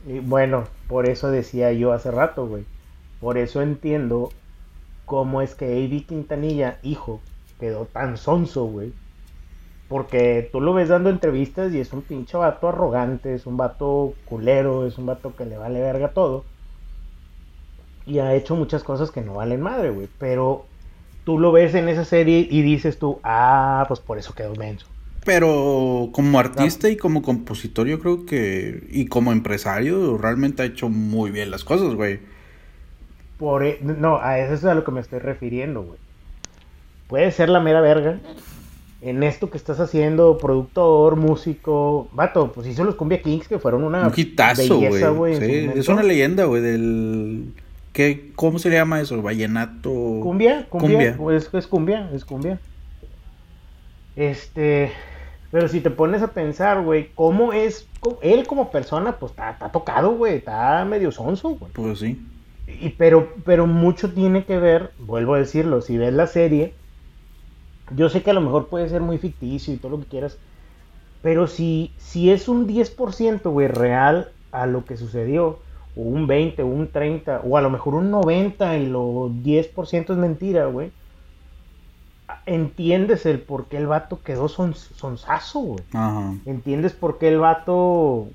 Y 0.07 0.19
bueno, 0.19 0.65
por 0.89 1.09
eso 1.09 1.31
decía 1.31 1.73
yo 1.73 1.93
hace 1.93 2.11
rato, 2.11 2.47
güey. 2.47 2.65
Por 3.21 3.39
eso 3.39 3.63
entiendo 3.63 4.31
cómo 5.05 5.43
es 5.43 5.55
que 5.55 5.67
A.B. 5.67 6.05
Quintanilla, 6.09 6.79
hijo, 6.83 7.21
quedó 7.61 7.85
tan 7.85 8.17
sonso, 8.17 8.65
güey. 8.65 8.93
Porque 9.93 10.49
tú 10.51 10.63
lo 10.63 10.73
ves 10.73 10.89
dando 10.89 11.11
entrevistas 11.11 11.71
y 11.75 11.79
es 11.79 11.93
un 11.93 12.01
pinche 12.01 12.39
vato 12.39 12.67
arrogante, 12.67 13.35
es 13.35 13.45
un 13.45 13.59
vato 13.59 14.15
culero, 14.25 14.87
es 14.87 14.97
un 14.97 15.05
vato 15.05 15.37
que 15.37 15.45
le 15.45 15.59
vale 15.59 15.83
verga 15.83 16.09
todo. 16.09 16.47
Y 18.07 18.19
ha 18.19 18.35
hecho 18.35 18.57
muchas 18.57 18.83
cosas 18.85 19.11
que 19.11 19.21
no 19.21 19.35
valen 19.35 19.61
madre, 19.61 19.91
güey. 19.91 20.09
Pero 20.19 20.65
tú 21.25 21.39
lo 21.39 21.53
ves 21.53 21.75
en 21.75 21.91
esa 21.91 22.07
serie 22.07 22.49
y 22.51 22.63
dices 22.63 22.99
tú, 22.99 23.21
ah, 23.23 23.85
pues 23.87 24.01
por 24.01 24.17
eso 24.17 24.35
quedó 24.35 24.55
menso. 24.55 24.87
Pero 25.27 26.09
como 26.13 26.39
artista 26.39 26.89
y 26.89 26.97
como 26.97 27.21
compositor, 27.21 27.87
yo 27.87 27.99
creo 27.99 28.25
que. 28.25 28.89
Y 28.91 29.09
como 29.09 29.31
empresario, 29.31 30.17
realmente 30.17 30.63
ha 30.63 30.65
hecho 30.65 30.89
muy 30.89 31.31
bien 31.31 31.51
las 31.51 31.65
cosas, 31.65 31.95
güey. 31.97 32.21
Por, 33.37 33.63
e, 33.63 33.79
no, 33.83 34.17
a 34.23 34.39
eso 34.39 34.55
es 34.55 34.65
a 34.65 34.75
lo 34.75 34.85
que 34.85 34.91
me 34.91 35.03
estoy 35.03 35.19
refiriendo, 35.19 35.83
güey. 35.83 35.99
Puede 37.09 37.31
ser 37.31 37.51
la 37.51 37.61
mera 37.61 37.83
verga. 37.83 38.21
En 39.03 39.25
esto 39.25 39.51
que 39.51 39.59
estás 39.59 39.81
haciendo, 39.81 40.39
productor, 40.39 41.17
músico, 41.17 42.09
vato, 42.13 42.53
pues 42.53 42.69
hizo 42.69 42.85
los 42.85 42.95
Cumbia 42.95 43.21
Kings 43.21 43.49
que 43.49 43.59
fueron 43.59 43.83
una 43.83 44.07
Un 44.07 44.13
hitazo, 44.15 44.79
güey. 45.15 45.37
Sí, 45.37 45.71
es 45.75 45.89
una 45.89 46.05
leyenda, 46.05 46.45
güey, 46.45 46.63
del 46.63 47.53
¿Qué, 47.93 48.31
¿Cómo 48.37 48.59
se 48.59 48.71
llama 48.71 49.01
eso? 49.01 49.21
¿Vallenato? 49.21 49.91
¿Cumbia? 50.23 50.67
¿Cumbia? 50.69 51.15
Pues, 51.17 51.51
es 51.53 51.67
cumbia, 51.67 52.09
es 52.15 52.25
cumbia. 52.25 52.59
Este, 54.17 54.93
pero 55.51 55.69
si 55.69 55.81
te 55.81 55.91
pones 55.91 56.23
a 56.23 56.29
pensar, 56.29 56.83
güey, 56.83 57.11
¿cómo 57.15 57.53
es? 57.53 57.87
Él 58.23 58.47
como 58.47 58.71
persona, 58.71 59.17
pues 59.19 59.33
está, 59.33 59.71
tocado, 59.71 60.13
güey, 60.13 60.37
está 60.37 60.85
medio 60.87 61.13
sonso, 61.13 61.51
güey. 61.51 61.71
Pues 61.73 61.99
sí. 61.99 62.21
Y, 62.67 62.91
pero, 62.91 63.35
pero 63.45 63.67
mucho 63.67 64.11
tiene 64.11 64.45
que 64.45 64.59
ver, 64.59 64.93
vuelvo 64.99 65.35
a 65.35 65.39
decirlo, 65.39 65.83
si 65.83 65.99
ves 65.99 66.15
la 66.15 66.27
serie, 66.27 66.73
yo 67.95 68.09
sé 68.09 68.23
que 68.23 68.31
a 68.31 68.35
lo 68.35 68.41
mejor 68.41 68.69
puede 68.69 68.89
ser 68.89 69.01
muy 69.01 69.19
ficticio 69.19 69.73
y 69.75 69.77
todo 69.77 69.93
lo 69.93 70.01
que 70.01 70.07
quieras, 70.07 70.39
pero 71.23 71.47
si, 71.47 71.93
si 71.99 72.31
es 72.31 72.49
un 72.49 72.67
10%, 72.67 73.43
güey, 73.51 73.69
real 73.69 74.31
a 74.51 74.67
lo 74.67 74.85
que 74.85 74.97
sucedió, 74.97 75.59
o 75.95 76.01
un 76.01 76.27
20, 76.27 76.63
o 76.63 76.67
un 76.67 76.89
30, 76.89 77.43
o 77.45 77.57
a 77.57 77.61
lo 77.61 77.71
mejor 77.71 77.95
un 77.95 78.11
90 78.11 78.79
y 78.79 78.87
lo 78.87 79.31
10% 79.31 80.11
es 80.11 80.17
mentira, 80.17 80.67
güey 80.67 80.91
entiendes 82.47 83.27
el 83.27 83.41
por 83.41 83.67
qué 83.67 83.77
el 83.77 83.87
vato 83.87 84.21
quedó 84.23 84.49
son, 84.49 84.75
sonsazo, 84.75 85.61
güey. 85.61 85.85
Entiendes 86.47 86.93
por 86.93 87.19
qué 87.19 87.29
el 87.29 87.39
vato 87.39 88.29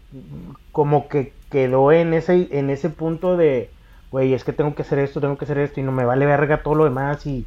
como 0.71 1.07
que 1.07 1.33
quedó 1.49 1.91
en 1.91 2.13
ese, 2.13 2.47
en 2.51 2.69
ese 2.69 2.89
punto 2.89 3.37
de, 3.37 3.69
güey, 4.11 4.33
es 4.33 4.43
que 4.43 4.53
tengo 4.53 4.75
que 4.75 4.83
hacer 4.83 4.99
esto, 4.99 5.21
tengo 5.21 5.37
que 5.37 5.45
hacer 5.45 5.57
esto 5.57 5.79
y 5.79 5.83
no 5.83 5.91
me 5.91 6.05
vale 6.05 6.25
verga 6.25 6.63
todo 6.63 6.75
lo 6.75 6.83
demás 6.85 7.25
y, 7.25 7.45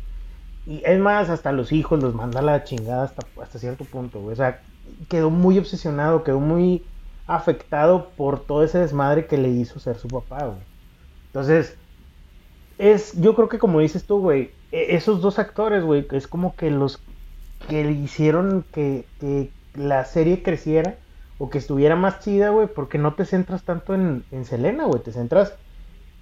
y 0.66 0.82
es 0.84 0.98
más, 0.98 1.30
hasta 1.30 1.52
los 1.52 1.72
hijos 1.72 2.02
los 2.02 2.14
manda 2.14 2.40
a 2.40 2.42
la 2.42 2.64
chingada 2.64 3.04
hasta, 3.04 3.26
hasta 3.42 3.58
cierto 3.58 3.84
punto, 3.84 4.20
güey. 4.20 4.34
O 4.34 4.36
sea, 4.36 4.60
quedó 5.08 5.30
muy 5.30 5.58
obsesionado, 5.58 6.22
quedó 6.22 6.40
muy 6.40 6.84
afectado 7.26 8.10
por 8.16 8.44
todo 8.44 8.64
ese 8.64 8.78
desmadre 8.78 9.26
que 9.26 9.38
le 9.38 9.48
hizo 9.48 9.78
ser 9.78 9.96
su 9.96 10.08
papá, 10.08 10.46
güey. 10.46 10.58
Entonces, 11.26 11.76
es, 12.78 13.20
yo 13.20 13.34
creo 13.34 13.48
que 13.48 13.58
como 13.58 13.80
dices 13.80 14.04
tú, 14.04 14.20
güey, 14.20 14.50
e-, 14.72 14.96
esos 14.96 15.20
dos 15.20 15.38
actores, 15.38 15.84
güey, 15.84 16.06
es 16.12 16.26
como 16.26 16.56
que 16.56 16.70
los 16.70 17.00
que 17.68 17.84
le 17.84 17.92
hicieron 17.92 18.64
que, 18.72 19.06
la 19.74 20.04
serie 20.04 20.42
creciera 20.42 20.96
o 21.38 21.48
que 21.48 21.58
estuviera 21.58 21.94
más 21.94 22.20
chida, 22.20 22.50
güey, 22.50 22.66
porque 22.66 22.98
no 22.98 23.14
te 23.14 23.24
centras 23.24 23.62
tanto 23.62 23.94
en, 23.94 24.24
en 24.32 24.44
Selena, 24.44 24.84
güey, 24.84 25.02
te 25.02 25.12
centras 25.12 25.54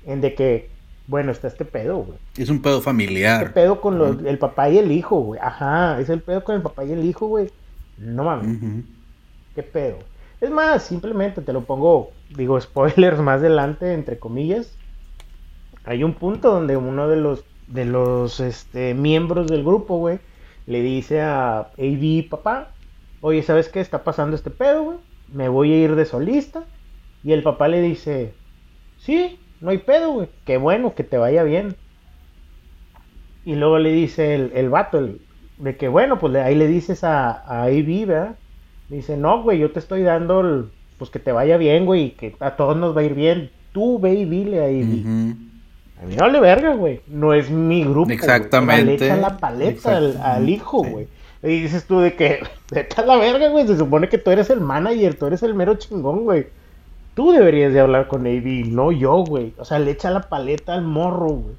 en 0.05 0.21
de 0.21 0.35
que, 0.35 0.71
bueno, 1.09 1.33
está 1.33 1.49
este 1.49 1.65
pedo, 1.65 2.05
güey. 2.05 2.19
Es 2.37 2.51
un 2.51 2.61
pedo 2.61 2.83
familiar. 2.83 3.43
Este 3.43 3.55
pedo 3.55 3.81
con 3.81 3.99
los, 3.99 4.23
el 4.25 4.39
papá 4.39 4.69
y 4.69 4.77
el 4.79 4.93
hijo, 4.93 5.19
güey. 5.21 5.41
Ajá, 5.43 5.99
es 5.99 6.11
el 6.11 6.21
pedo 6.21 6.45
con 6.45 6.55
el 6.55 6.63
papá 6.63 6.85
y 6.85 6.93
el 6.93 7.05
hijo, 7.05 7.27
güey. 7.27 7.51
No 7.97 8.25
mames. 8.25 8.85
¿Qué 9.55 9.63
pedo? 9.63 9.99
Es 10.41 10.51
más, 10.51 10.85
simplemente 10.85 11.41
te 11.41 11.53
lo 11.55 11.63
pongo, 11.63 12.11
digo, 12.37 12.61
spoilers 12.61 13.19
más 13.21 13.41
adelante, 13.41 13.95
entre 13.95 14.19
comillas. 14.19 14.77
Hay 15.85 16.05
un 16.05 16.13
punto 16.13 16.53
donde 16.53 16.77
uno 16.77 17.09
de 17.09 17.17
los 17.17 17.45
de 17.69 17.85
los 17.85 18.41
este, 18.41 18.95
miembros 18.95 19.47
del 19.47 19.63
grupo, 19.63 19.99
güey, 19.99 20.21
le 20.67 20.83
dice 20.83 21.21
a 21.21 21.71
AB, 21.79 22.29
papá, 22.29 22.73
oye, 23.21 23.43
¿sabes 23.43 23.69
qué 23.69 23.81
está 23.81 24.05
pasando 24.05 24.37
este 24.37 24.51
pedo, 24.51 24.85
güey? 24.85 24.99
Me 25.33 25.49
voy 25.49 25.73
a 25.73 25.77
ir 25.79 25.95
de 25.95 26.05
solista. 26.05 26.65
Y 27.25 27.33
el 27.33 27.43
papá 27.43 27.69
le 27.69 27.81
dice, 27.81 28.35
sí, 28.99 29.39
no 29.61 29.71
hay 29.71 29.79
pedo, 29.79 30.13
güey, 30.13 30.29
qué 30.45 30.57
bueno, 30.57 30.95
que 30.95 31.05
te 31.05 31.19
vaya 31.19 31.43
bien. 31.43 31.77
Y 33.45 33.55
luego 33.55 33.79
le 33.79 33.93
dice 33.93 34.35
el, 34.35 34.53
el 34.55 34.69
vato, 34.69 34.99
el, 34.99 35.21
de 35.59 35.77
que 35.77 35.89
bueno, 35.89 36.19
pues 36.19 36.35
ahí 36.37 36.55
le 36.55 36.67
dices 36.67 37.05
a, 37.05 37.31
a 37.31 37.65
AB, 37.65 38.07
¿verdad? 38.07 38.37
Dice, 38.89 39.17
no, 39.17 39.43
güey, 39.43 39.59
yo 39.59 39.71
te 39.71 39.79
estoy 39.79 40.03
dando, 40.03 40.71
pues 40.99 41.11
que 41.11 41.19
te 41.19 41.33
vaya 41.33 41.57
bien, 41.57 41.85
güey, 41.85 42.05
y 42.05 42.11
que 42.11 42.35
a 42.41 42.57
todos 42.57 42.77
nos 42.77 42.97
va 42.97 43.03
a 43.03 43.05
ir 43.05 43.15
bien. 43.15 43.51
Tú 43.73 43.99
ve 43.99 44.15
y 44.15 44.25
dile 44.25 44.61
a 44.61 44.65
AB. 44.65 45.37
A 46.03 46.07
mí 46.07 46.15
no 46.15 46.23
vale 46.23 46.41
verga, 46.41 46.75
güey. 46.75 47.01
No 47.07 47.35
es 47.35 47.51
mi 47.51 47.85
grupo. 47.85 48.11
Exactamente. 48.11 48.85
Le 48.85 48.95
echan 48.95 49.21
la 49.21 49.37
paleta 49.37 49.97
al, 49.97 50.49
hijo, 50.49 50.85
güey. 50.85 51.09
Y 51.43 51.63
dices 51.63 51.85
tú 51.85 52.01
de 52.01 52.15
que, 52.15 52.41
vete 52.71 53.01
a 53.01 53.05
la 53.05 53.17
verga, 53.17 53.49
güey. 53.49 53.67
Se 53.67 53.77
supone 53.77 54.09
que 54.09 54.19
tú 54.19 54.31
eres 54.31 54.49
el 54.51 54.61
manager, 54.61 55.15
tú 55.15 55.27
eres 55.27 55.43
el 55.43 55.55
mero 55.55 55.75
chingón, 55.75 56.25
güey. 56.25 56.47
Tú 57.19 57.33
deberías 57.33 57.73
de 57.73 57.81
hablar 57.81 58.07
con 58.07 58.29
AB, 58.29 58.69
no 58.69 58.93
yo, 58.93 59.25
güey. 59.25 59.53
O 59.59 59.65
sea, 59.65 59.81
le 59.81 59.91
echa 59.91 60.09
la 60.09 60.29
paleta 60.29 60.75
al 60.75 60.83
morro, 60.83 61.31
güey. 61.31 61.57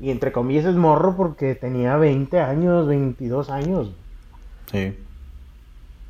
Y 0.00 0.10
entre 0.10 0.32
comillas 0.32 0.64
es 0.64 0.74
morro 0.74 1.14
porque 1.16 1.54
tenía 1.54 1.96
20 1.96 2.40
años, 2.40 2.88
22 2.88 3.50
años. 3.50 3.92
Sí. 4.68 4.98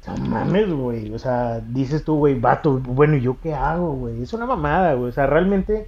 O 0.00 0.04
sea, 0.06 0.16
mames, 0.16 0.72
güey. 0.72 1.12
O 1.12 1.18
sea, 1.18 1.60
dices 1.60 2.04
tú, 2.04 2.16
güey, 2.16 2.40
vato, 2.40 2.80
bueno, 2.82 3.16
¿y 3.16 3.20
yo 3.20 3.36
qué 3.42 3.52
hago, 3.52 3.92
güey? 3.92 4.22
Es 4.22 4.32
una 4.32 4.46
mamada, 4.46 4.94
güey. 4.94 5.10
O 5.10 5.12
sea, 5.12 5.26
realmente 5.26 5.86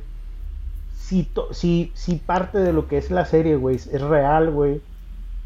si, 0.92 1.90
si, 1.94 2.16
parte 2.16 2.58
de 2.58 2.74
lo 2.74 2.88
que 2.88 2.98
es 2.98 3.10
la 3.10 3.24
serie, 3.24 3.56
güey, 3.56 3.76
es 3.76 4.02
real, 4.02 4.50
güey, 4.50 4.82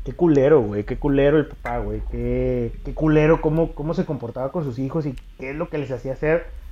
qué 0.05 0.13
culero, 0.15 0.63
güey, 0.63 0.83
qué 0.83 0.97
culero 0.97 1.39
el 1.39 1.47
papá, 1.47 1.79
güey, 1.79 2.03
qué, 2.11 2.73
qué 2.85 2.93
culero 2.93 3.41
cómo, 3.41 3.71
cómo 3.71 3.95
se 3.95 4.05
comportaba 4.05 4.51
con 4.51 4.65
sus 4.65 4.81
hijos 4.81 5.07
y 5.07 5.15
qué 5.39 5.51
es 5.51 5.57
lo 5.57 5.69
que 5.69 5.79
les 5.79 5.93
hacía 5.93 6.15
hacer. 6.15 6.66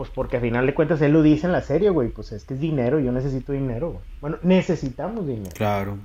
Pues 0.00 0.08
porque 0.08 0.38
a 0.38 0.40
final 0.40 0.64
de 0.64 0.72
cuentas 0.72 1.02
él 1.02 1.12
lo 1.12 1.20
dice 1.20 1.44
en 1.44 1.52
la 1.52 1.60
serie, 1.60 1.90
güey, 1.90 2.08
pues 2.08 2.32
es 2.32 2.46
que 2.46 2.54
es 2.54 2.60
dinero, 2.60 3.00
yo 3.00 3.12
necesito 3.12 3.52
dinero, 3.52 3.90
güey. 3.90 4.02
Bueno, 4.22 4.38
necesitamos 4.42 5.26
dinero. 5.26 5.50
Claro. 5.54 5.98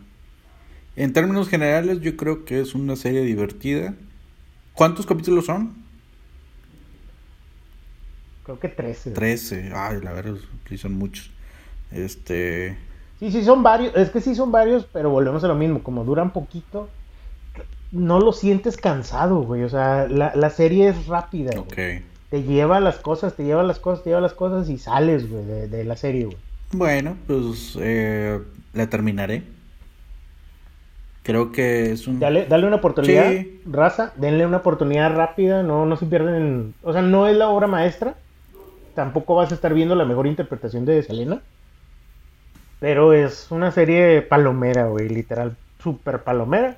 En 0.97 1.13
términos 1.13 1.47
generales, 1.47 2.01
yo 2.01 2.17
creo 2.17 2.43
que 2.43 2.59
es 2.59 2.75
una 2.75 2.97
serie 2.97 3.21
divertida. 3.21 3.93
¿Cuántos 4.73 5.05
capítulos 5.05 5.45
son? 5.45 5.75
Creo 8.43 8.59
que 8.59 8.67
13. 8.67 9.11
13, 9.11 9.71
ay, 9.73 10.01
la 10.01 10.11
verdad, 10.11 10.35
sí 10.67 10.77
son 10.77 10.95
muchos. 10.95 11.31
Este. 11.89 12.77
Sí, 13.21 13.31
sí, 13.31 13.45
son 13.45 13.63
varios. 13.63 13.95
Es 13.95 14.09
que 14.09 14.19
sí 14.19 14.35
son 14.35 14.51
varios, 14.51 14.85
pero 14.91 15.09
volvemos 15.09 15.41
a 15.45 15.47
lo 15.47 15.55
mismo. 15.55 15.81
Como 15.83 16.03
duran 16.03 16.33
poquito, 16.33 16.89
no 17.93 18.19
lo 18.19 18.33
sientes 18.33 18.75
cansado, 18.75 19.43
güey. 19.43 19.63
O 19.63 19.69
sea, 19.69 20.09
la, 20.09 20.49
serie 20.49 20.89
es 20.89 21.07
rápida. 21.07 21.57
Ok. 21.57 21.77
Te 22.29 22.43
lleva 22.43 22.79
las 22.79 22.97
cosas, 22.97 23.35
te 23.35 23.43
lleva 23.43 23.63
las 23.63 23.79
cosas, 23.79 24.03
te 24.03 24.09
lleva 24.09 24.21
las 24.21 24.33
cosas 24.33 24.69
y 24.69 24.77
sales, 24.77 25.29
güey, 25.29 25.45
de, 25.45 25.67
de 25.67 25.83
la 25.83 25.95
serie, 25.95 26.25
güey. 26.25 26.37
Bueno, 26.71 27.15
pues 27.27 27.77
eh, 27.79 28.39
la 28.73 28.89
terminaré. 28.89 29.43
Creo 31.23 31.51
que 31.51 31.91
es 31.91 32.07
un... 32.07 32.19
Dale, 32.19 32.45
dale 32.45 32.67
una 32.67 32.75
oportunidad, 32.75 33.31
Sí. 33.31 33.61
raza, 33.65 34.13
denle 34.15 34.45
una 34.45 34.57
oportunidad 34.57 35.15
rápida, 35.15 35.63
no, 35.63 35.85
no 35.85 35.97
se 35.97 36.05
pierden, 36.05 36.75
o 36.83 36.93
sea, 36.93 37.01
no 37.01 37.27
es 37.27 37.35
la 37.35 37.49
obra 37.49 37.65
maestra, 37.65 38.15
tampoco 38.93 39.33
vas 39.35 39.51
a 39.51 39.55
estar 39.55 39.73
viendo 39.73 39.95
la 39.95 40.05
mejor 40.05 40.27
interpretación 40.27 40.85
de 40.85 41.01
Selena, 41.01 41.41
pero 42.79 43.13
es 43.13 43.47
una 43.49 43.71
serie 43.71 44.21
palomera, 44.21 44.85
güey, 44.87 45.09
literal, 45.09 45.55
súper 45.81 46.21
palomera. 46.23 46.77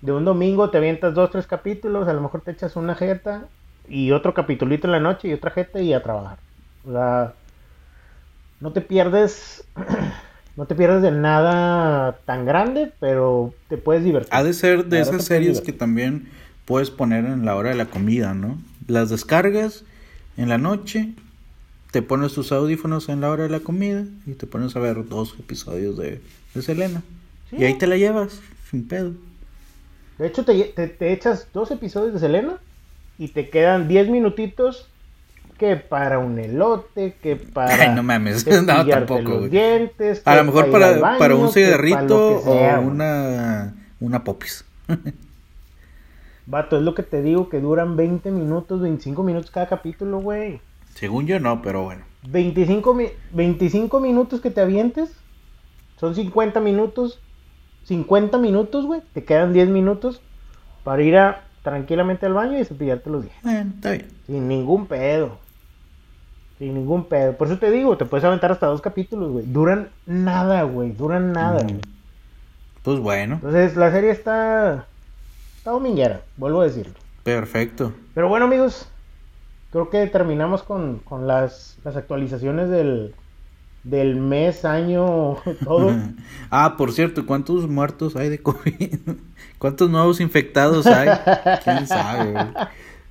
De 0.00 0.12
un 0.12 0.24
domingo 0.24 0.70
te 0.70 0.78
avientas 0.78 1.14
dos, 1.14 1.30
tres 1.30 1.46
capítulos, 1.48 2.06
a 2.06 2.12
lo 2.12 2.20
mejor 2.20 2.42
te 2.42 2.52
echas 2.52 2.76
una 2.76 2.94
jeta 2.94 3.48
y 3.88 4.10
otro 4.12 4.34
capitulito 4.34 4.86
en 4.86 4.92
la 4.92 5.00
noche 5.00 5.28
y 5.28 5.32
otra 5.32 5.50
jeta 5.50 5.80
y 5.80 5.92
a 5.92 6.02
trabajar. 6.02 6.38
O 6.86 6.92
sea, 6.92 7.34
no 8.60 8.72
te 8.72 8.80
pierdes, 8.80 9.64
no 10.56 10.66
te 10.66 10.74
pierdes 10.74 11.02
de 11.02 11.10
nada 11.10 12.18
tan 12.24 12.44
grande, 12.46 12.92
pero 13.00 13.54
te 13.68 13.76
puedes 13.76 14.04
divertir. 14.04 14.32
Ha 14.34 14.42
de 14.42 14.52
ser 14.54 14.86
de 14.86 15.00
esas 15.00 15.24
series 15.24 15.60
que 15.60 15.72
también 15.72 16.28
puedes 16.64 16.90
poner 16.90 17.24
en 17.24 17.44
la 17.44 17.56
hora 17.56 17.70
de 17.70 17.76
la 17.76 17.86
comida, 17.86 18.34
¿no? 18.34 18.58
Las 18.86 19.10
descargas 19.10 19.84
en 20.36 20.48
la 20.48 20.58
noche, 20.58 21.12
te 21.90 22.02
pones 22.02 22.32
tus 22.32 22.52
audífonos 22.52 23.08
en 23.08 23.20
la 23.20 23.30
hora 23.30 23.42
de 23.44 23.50
la 23.50 23.60
comida 23.60 24.04
y 24.26 24.32
te 24.34 24.46
pones 24.46 24.74
a 24.76 24.78
ver 24.80 25.06
dos 25.08 25.34
episodios 25.38 25.96
de, 25.98 26.20
de 26.54 26.62
Selena. 26.62 27.02
Sí. 27.50 27.56
Y 27.58 27.64
ahí 27.64 27.74
te 27.74 27.86
la 27.86 27.96
llevas, 27.96 28.40
sin 28.70 28.86
pedo. 28.88 29.12
De 30.18 30.26
hecho, 30.28 30.44
te, 30.44 30.64
te- 30.64 30.88
te 30.88 31.12
echas 31.12 31.48
dos 31.52 31.70
episodios 31.70 32.14
de 32.14 32.20
Selena 32.20 32.54
y 33.18 33.28
te 33.28 33.48
quedan 33.50 33.88
10 33.88 34.08
minutitos 34.08 34.88
que 35.58 35.76
para 35.76 36.18
un 36.18 36.38
elote, 36.38 37.14
que 37.22 37.36
para 37.36 37.74
Ay, 37.74 37.94
no 37.94 38.02
mames, 38.02 38.44
no, 38.66 38.84
tampoco, 38.86 39.22
los 39.22 39.50
dientes, 39.50 40.20
que 40.20 40.30
A 40.30 40.36
lo 40.36 40.44
mejor 40.44 40.70
para, 40.70 40.98
baño, 40.98 41.18
para 41.18 41.34
un 41.34 41.42
para 41.42 41.52
cigarrito 41.52 42.40
sea, 42.40 42.80
o 42.80 42.82
una, 42.82 43.74
una 44.00 44.24
popis. 44.24 44.64
Vato, 46.46 46.76
es 46.76 46.82
lo 46.82 46.94
que 46.94 47.04
te 47.04 47.22
digo, 47.22 47.48
que 47.48 47.60
duran 47.60 47.96
20 47.96 48.30
minutos, 48.32 48.80
25 48.80 49.22
minutos 49.22 49.50
cada 49.50 49.68
capítulo, 49.68 50.18
güey. 50.18 50.60
Según 50.94 51.26
yo 51.26 51.38
no, 51.38 51.62
pero 51.62 51.84
bueno. 51.84 52.04
25, 52.28 52.94
mi- 52.94 53.10
25 53.32 54.00
minutos 54.00 54.40
que 54.40 54.50
te 54.50 54.60
avientes, 54.60 55.12
son 55.98 56.14
50 56.14 56.60
minutos, 56.60 57.20
50 57.84 58.38
minutos, 58.38 58.84
güey, 58.86 59.02
te 59.12 59.24
quedan 59.24 59.52
10 59.52 59.68
minutos 59.68 60.20
para 60.82 61.02
ir 61.02 61.16
a, 61.16 61.44
tranquilamente 61.62 62.26
al 62.26 62.34
baño 62.34 62.58
y 62.58 62.64
cepillarte 62.64 63.10
los 63.10 63.22
dientes. 63.22 63.42
Bueno, 63.42 63.72
está 63.74 63.90
bien. 63.92 64.08
Sin 64.26 64.48
ningún 64.48 64.86
pedo. 64.86 65.38
Sin 66.58 66.74
ningún 66.74 67.04
pedo. 67.04 67.36
Por 67.36 67.46
eso 67.48 67.58
te 67.58 67.70
digo, 67.70 67.96
te 67.96 68.04
puedes 68.04 68.24
aventar 68.24 68.52
hasta 68.52 68.66
dos 68.66 68.80
capítulos, 68.80 69.30
güey. 69.32 69.44
Duran 69.46 69.88
nada, 70.06 70.62
güey. 70.64 70.92
Duran 70.92 71.32
nada, 71.32 71.62
güey. 71.62 71.80
Pues 72.82 72.98
bueno, 72.98 73.36
Entonces, 73.36 73.76
la 73.76 73.90
serie 73.92 74.10
está. 74.10 74.86
Está 75.58 75.70
dominguera, 75.70 76.22
vuelvo 76.36 76.60
a 76.60 76.64
decirlo. 76.64 76.94
perfecto. 77.22 77.92
Pero 78.14 78.28
bueno, 78.28 78.46
amigos. 78.46 78.88
Creo 79.70 79.88
que 79.88 80.06
terminamos 80.08 80.62
con, 80.64 80.98
con 80.98 81.26
las, 81.26 81.78
las 81.84 81.96
actualizaciones 81.96 82.68
del, 82.68 83.14
del 83.84 84.16
mes, 84.16 84.64
año, 84.64 85.36
todo. 85.64 85.92
ah, 86.50 86.76
por 86.76 86.92
cierto, 86.92 87.26
¿cuántos 87.26 87.68
muertos 87.68 88.16
hay 88.16 88.28
de 88.28 88.38
COVID? 88.38 88.94
¿Cuántos 89.58 89.90
nuevos 89.90 90.20
infectados 90.20 90.86
hay? 90.86 91.08
¿Quién 91.64 91.86
sabe? 91.86 92.34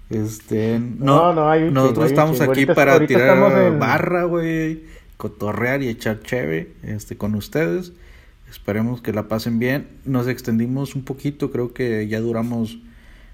Este, 0.10 0.80
no, 0.80 1.06
No, 1.06 1.34
no, 1.34 1.49
hay 1.49 1.64
un 1.64 1.73
nosotros 1.73 2.07
chingo, 2.10 2.22
estamos 2.22 2.41
aquí 2.41 2.49
Ahorita- 2.61 2.76
para 2.76 2.93
ahorita 2.93 3.07
tirar 3.07 3.68
en- 3.68 3.80
barra, 3.80 4.23
güey, 4.26 4.84
cotorrear 5.15 5.81
y 5.84 5.88
echar 5.88 6.19
cheve, 6.22 6.73
este, 6.84 7.15
con 7.18 7.35
ustedes. 7.35 7.93
Esperemos 8.49 9.02
que 9.02 9.14
la 9.14 9.30
pasen 9.30 9.60
bien. 9.60 9.88
Nos 10.03 10.27
extendimos 10.27 10.95
un 10.95 11.03
poquito, 11.06 11.52
creo 11.52 11.73
que 11.73 12.06
ya 12.10 12.19
duramos 12.19 12.80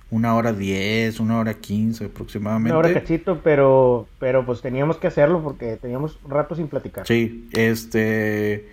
una 0.10 0.36
hora 0.36 0.54
diez, 0.54 1.20
una 1.20 1.40
hora 1.40 1.56
quince 1.56 2.06
aproximadamente. 2.06 2.72
Una 2.72 2.80
hora 2.80 2.94
cachito, 2.94 3.42
pero, 3.44 4.08
pero 4.20 4.46
pues 4.46 4.62
teníamos 4.62 4.98
que 4.98 5.08
hacerlo 5.08 5.44
porque 5.44 5.78
teníamos 5.78 6.18
rato 6.28 6.56
sin 6.56 6.68
platicar. 6.68 7.06
Sí, 7.06 7.50
este, 7.52 8.70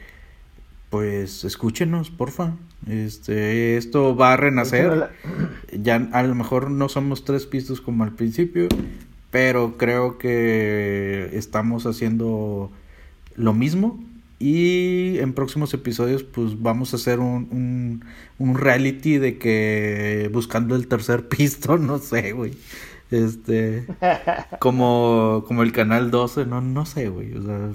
pues 0.91 1.45
escúchenos, 1.45 2.11
porfa. 2.11 2.53
Este, 2.89 3.77
esto 3.77 4.15
va 4.15 4.35
a 4.35 4.37
renacer. 4.37 5.11
Ya 5.73 5.97
a 6.13 6.23
lo 6.23 6.35
mejor 6.35 6.71
no 6.71 6.89
somos 6.89 7.25
tres 7.25 7.47
pistos 7.47 7.81
como 7.81 8.05
al 8.05 8.13
principio, 8.13 8.69
pero 9.31 9.77
creo 9.77 10.19
que 10.19 11.31
estamos 11.33 11.87
haciendo 11.87 12.71
lo 13.35 13.55
mismo. 13.55 13.99
Y 14.47 15.21
en 15.21 15.33
próximos 15.33 15.73
episodios, 15.73 16.23
pues 16.23 16.61
vamos 16.61 16.93
a 16.93 16.97
hacer 16.97 17.19
un, 17.19 17.49
un, 17.51 18.05
un 18.39 18.59
reality 18.59 19.17
de 19.17 19.39
que 19.39 20.29
buscando 20.35 20.77
el 20.77 20.87
tercer 20.87 21.29
pisto, 21.31 21.79
no 21.79 21.97
sé, 21.97 22.33
güey. 22.33 22.53
Este, 23.11 23.87
como, 24.59 25.45
como 25.49 25.63
el 25.63 25.73
canal 25.73 26.11
12, 26.11 26.45
no, 26.45 26.61
no 26.61 26.85
sé, 26.85 27.09
güey. 27.09 27.35
O 27.39 27.43
sea, 27.43 27.71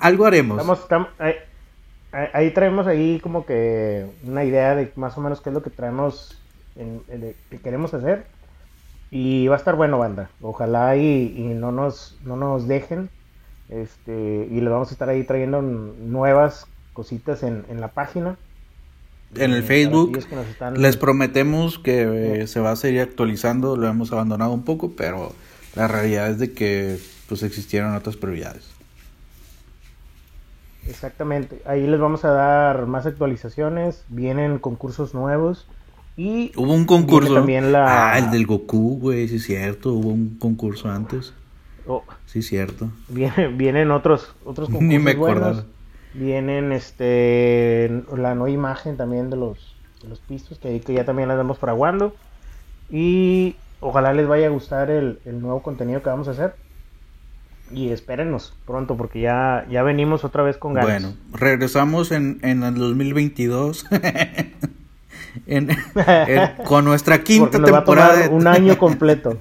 algo 0.00 0.26
haremos. 0.26 0.62
Ahí, 2.12 2.52
traemos 2.52 2.86
ahí 2.86 3.18
como 3.18 3.44
que 3.44 4.06
una 4.22 4.44
idea 4.44 4.76
de 4.76 4.92
más 4.94 5.18
o 5.18 5.20
menos 5.20 5.40
qué 5.40 5.50
es 5.50 5.54
lo 5.54 5.64
que 5.64 5.70
traemos, 5.70 6.40
que 6.76 7.58
queremos 7.58 7.92
hacer. 7.94 8.26
Y 9.10 9.48
va 9.48 9.56
a 9.56 9.58
estar 9.58 9.74
bueno, 9.74 9.98
banda. 9.98 10.30
Ojalá 10.40 10.94
y, 10.94 11.34
y 11.36 11.42
no, 11.54 11.72
nos, 11.72 12.16
no 12.22 12.36
nos 12.36 12.68
dejen. 12.68 13.10
Este, 13.68 14.48
y 14.50 14.60
les 14.60 14.70
vamos 14.70 14.88
a 14.88 14.92
estar 14.92 15.08
ahí 15.08 15.24
trayendo 15.24 15.60
nuevas 15.62 16.66
cositas 16.94 17.42
en, 17.42 17.64
en 17.68 17.80
la 17.80 17.88
página. 17.88 18.36
en 19.34 19.52
el 19.52 19.62
Facebook. 19.62 20.16
están- 20.18 20.80
Les 20.80 20.96
prometemos 20.96 21.78
que 21.78 22.40
eh, 22.42 22.46
se 22.46 22.60
va 22.60 22.70
a 22.72 22.76
seguir 22.76 23.02
actualizando, 23.02 23.76
lo 23.76 23.86
hemos 23.86 24.10
abandonado 24.12 24.52
un 24.52 24.64
poco, 24.64 24.92
pero 24.96 25.32
la 25.74 25.86
realidad 25.86 26.30
es 26.30 26.38
de 26.38 26.52
que 26.52 26.98
pues 27.28 27.42
existieron 27.42 27.94
otras 27.94 28.16
prioridades. 28.16 28.70
Exactamente. 30.88 31.60
Ahí 31.66 31.86
les 31.86 32.00
vamos 32.00 32.24
a 32.24 32.30
dar 32.30 32.86
más 32.86 33.04
actualizaciones. 33.06 34.04
Vienen 34.08 34.58
concursos 34.58 35.12
nuevos. 35.14 35.66
Y 36.16 36.50
Hubo 36.56 36.72
un 36.72 36.86
concurso. 36.86 37.34
También 37.34 37.70
la- 37.72 38.12
Ah, 38.14 38.18
el 38.18 38.30
del 38.30 38.46
Goku, 38.46 38.98
güey, 38.98 39.28
sí 39.28 39.36
es 39.36 39.44
cierto, 39.44 39.92
hubo 39.92 40.08
un 40.08 40.36
concurso 40.38 40.90
antes. 40.90 41.32
Oh, 41.88 42.04
Sí 42.26 42.42
cierto. 42.42 42.88
viene- 43.08 43.48
vienen 43.48 43.90
otros, 43.90 44.32
otros 44.44 44.68
concursos 44.68 44.88
Ni 44.88 44.98
me 45.00 45.14
buenos. 45.16 45.64
Vienen 46.14 46.70
este 46.72 48.02
la 48.16 48.34
nueva 48.34 48.50
imagen 48.50 48.96
también 48.96 49.28
de 49.30 49.36
los, 49.36 49.76
de 50.02 50.08
los 50.08 50.20
pistos 50.20 50.58
que, 50.58 50.80
que 50.80 50.94
ya 50.94 51.04
también 51.04 51.28
la 51.28 51.34
damos 51.36 51.58
fraguando. 51.58 52.14
Y 52.90 53.56
ojalá 53.80 54.12
les 54.14 54.26
vaya 54.26 54.46
a 54.46 54.50
gustar 54.50 54.90
el, 54.90 55.18
el 55.26 55.40
nuevo 55.40 55.62
contenido 55.62 56.02
que 56.02 56.08
vamos 56.08 56.28
a 56.28 56.30
hacer. 56.32 56.54
Y 57.70 57.90
espérenos 57.90 58.54
pronto 58.66 58.96
porque 58.96 59.20
ya, 59.20 59.66
ya 59.70 59.82
venimos 59.82 60.24
otra 60.24 60.42
vez 60.42 60.56
con 60.56 60.72
ganas. 60.72 60.90
Bueno, 61.02 61.14
regresamos 61.34 62.10
en, 62.12 62.38
en 62.42 62.62
el 62.62 62.74
2022 62.76 63.86
en- 65.46 65.70
en- 65.70 66.52
con 66.66 66.84
nuestra 66.86 67.22
quinta 67.22 67.62
temporada. 67.62 68.30
un 68.30 68.46
año 68.46 68.78
completo. 68.78 69.36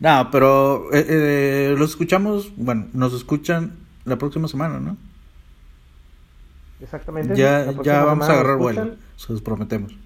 No, 0.00 0.28
pero 0.30 0.92
eh, 0.92 1.06
eh, 1.08 1.74
los 1.78 1.90
escuchamos, 1.90 2.52
bueno, 2.56 2.86
nos 2.92 3.14
escuchan 3.14 3.72
la 4.04 4.16
próxima 4.16 4.46
semana, 4.48 4.78
¿no? 4.78 4.96
Exactamente. 6.80 7.34
Ya, 7.34 7.72
ya 7.82 8.04
vamos 8.04 8.28
a 8.28 8.32
agarrar 8.34 8.56
nos 8.56 8.62
vuelo, 8.62 8.94
se 9.16 9.32
los 9.32 9.40
prometemos. 9.42 9.96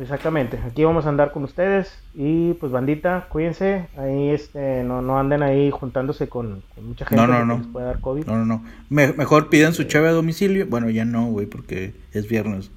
Exactamente, 0.00 0.58
aquí 0.66 0.84
vamos 0.84 1.04
a 1.04 1.10
andar 1.10 1.32
con 1.32 1.44
ustedes 1.44 1.92
y 2.14 2.54
pues 2.54 2.72
bandita, 2.72 3.26
cuídense, 3.28 3.88
ahí 3.98 4.30
este, 4.30 4.82
no, 4.84 5.02
no 5.02 5.18
anden 5.18 5.42
ahí 5.42 5.70
juntándose 5.70 6.30
con, 6.30 6.62
con 6.74 6.86
mucha 6.88 7.04
gente 7.04 7.20
No, 7.20 7.26
no, 7.26 7.34
porque 7.34 7.46
no. 7.46 7.58
les 7.58 7.66
puede 7.66 7.86
dar 7.86 8.00
COVID. 8.00 8.24
No, 8.24 8.36
no, 8.38 8.44
no. 8.46 8.64
Me- 8.88 9.12
mejor 9.12 9.50
pidan 9.50 9.74
su 9.74 9.84
chave 9.84 10.08
a 10.08 10.12
domicilio. 10.12 10.66
Bueno, 10.66 10.88
ya 10.88 11.04
no, 11.04 11.26
güey, 11.26 11.44
porque 11.46 11.94
es 12.12 12.26
viernes. 12.26 12.70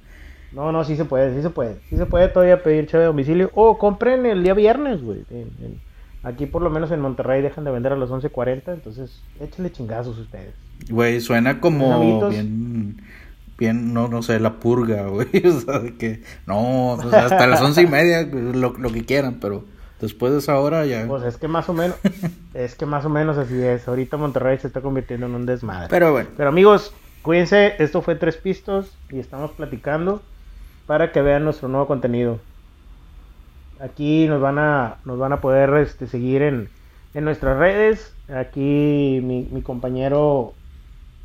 No, 0.52 0.72
no, 0.72 0.84
sí 0.84 0.96
se 0.96 1.04
puede, 1.04 1.34
sí 1.34 1.42
se 1.42 1.50
puede, 1.50 1.76
sí 1.88 1.96
se 1.96 2.06
puede 2.06 2.28
todavía 2.28 2.62
pedir 2.62 2.86
chave 2.86 3.04
a 3.04 3.08
domicilio 3.08 3.50
o 3.54 3.78
compren 3.78 4.26
el 4.26 4.42
día 4.42 4.54
viernes, 4.54 5.02
güey. 5.02 5.24
Aquí 6.22 6.46
por 6.46 6.62
lo 6.62 6.70
menos 6.70 6.90
en 6.90 7.00
Monterrey 7.00 7.42
dejan 7.42 7.64
de 7.64 7.70
vender 7.70 7.92
a 7.92 7.96
las 7.96 8.10
11.40, 8.10 8.72
entonces 8.72 9.22
échenle 9.40 9.70
chingazos 9.70 10.18
ustedes. 10.18 10.54
Güey, 10.90 11.20
suena 11.20 11.60
como 11.60 12.28
bien, 12.28 12.96
bien, 13.58 13.94
no, 13.94 14.08
no 14.08 14.22
sé, 14.22 14.40
la 14.40 14.54
purga, 14.54 15.02
güey. 15.08 15.28
O 15.46 15.60
sea, 15.60 15.78
de 15.78 15.94
que, 15.94 16.22
no, 16.46 16.92
o 16.92 17.10
sea, 17.10 17.26
hasta 17.26 17.46
las 17.46 17.60
once 17.60 17.82
y 17.82 17.86
media, 17.86 18.22
lo, 18.22 18.72
lo 18.72 18.90
que 18.90 19.04
quieran, 19.04 19.38
pero 19.40 19.64
después 20.00 20.32
de 20.32 20.38
esa 20.38 20.58
hora 20.58 20.84
ya. 20.84 21.06
Pues 21.06 21.22
es 21.22 21.36
que 21.36 21.48
más 21.48 21.68
o 21.68 21.72
menos, 21.72 21.96
es 22.54 22.74
que 22.74 22.86
más 22.86 23.04
o 23.04 23.08
menos 23.08 23.38
así 23.38 23.60
es. 23.62 23.86
Ahorita 23.86 24.16
Monterrey 24.16 24.58
se 24.58 24.66
está 24.66 24.80
convirtiendo 24.80 25.26
en 25.26 25.34
un 25.34 25.46
desmadre. 25.46 25.88
Pero 25.90 26.12
bueno, 26.12 26.30
Pero 26.36 26.48
amigos, 26.48 26.92
cuídense, 27.22 27.74
esto 27.78 28.02
fue 28.02 28.16
Tres 28.16 28.36
Pistos 28.36 28.96
y 29.10 29.18
estamos 29.18 29.52
platicando 29.52 30.22
para 30.86 31.12
que 31.12 31.22
vean 31.22 31.44
nuestro 31.44 31.68
nuevo 31.68 31.86
contenido. 31.86 32.40
aquí 33.80 34.26
nos 34.28 34.40
van 34.40 34.58
a, 34.58 34.96
nos 35.04 35.18
van 35.18 35.32
a 35.32 35.40
poder 35.40 35.74
este, 35.76 36.06
seguir 36.06 36.42
en, 36.42 36.68
en 37.14 37.24
nuestras 37.24 37.58
redes. 37.58 38.14
Aquí 38.28 39.20
mi, 39.22 39.48
mi 39.50 39.62
compañero 39.62 40.54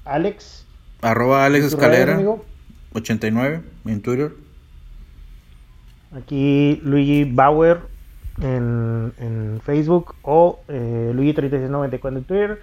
Alex. 0.06 0.66
Arroba 1.02 1.46
Alex 1.46 1.66
Escalera. 1.66 2.20
89 2.94 3.62
en 3.86 4.02
Twitter. 4.02 4.34
Aquí 6.16 6.82
Luigi 6.84 7.24
Bauer 7.24 7.80
en, 8.42 9.14
en 9.18 9.62
Facebook 9.66 10.16
o 10.24 10.60
eh, 10.68 11.14
Luigi3694 11.16 12.18
en 12.18 12.24
Twitter. 12.24 12.62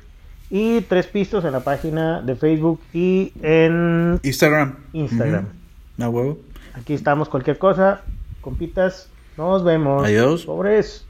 Y 0.51 0.81
tres 0.83 1.07
pistos 1.07 1.45
en 1.45 1.53
la 1.53 1.61
página 1.61 2.23
de 2.23 2.35
Facebook 2.35 2.81
y 2.95 3.33
en 3.43 4.19
Instagram. 4.23 4.77
Instagram. 4.95 5.47
huevo. 5.99 6.39
Aquí 6.79 6.95
estamos, 6.95 7.29
cualquier 7.29 7.59
cosa. 7.59 8.03
Compitas, 8.41 9.11
nos 9.37 9.65
vemos. 9.65 10.05
Adiós. 10.05 10.45
Pobres. 10.45 11.05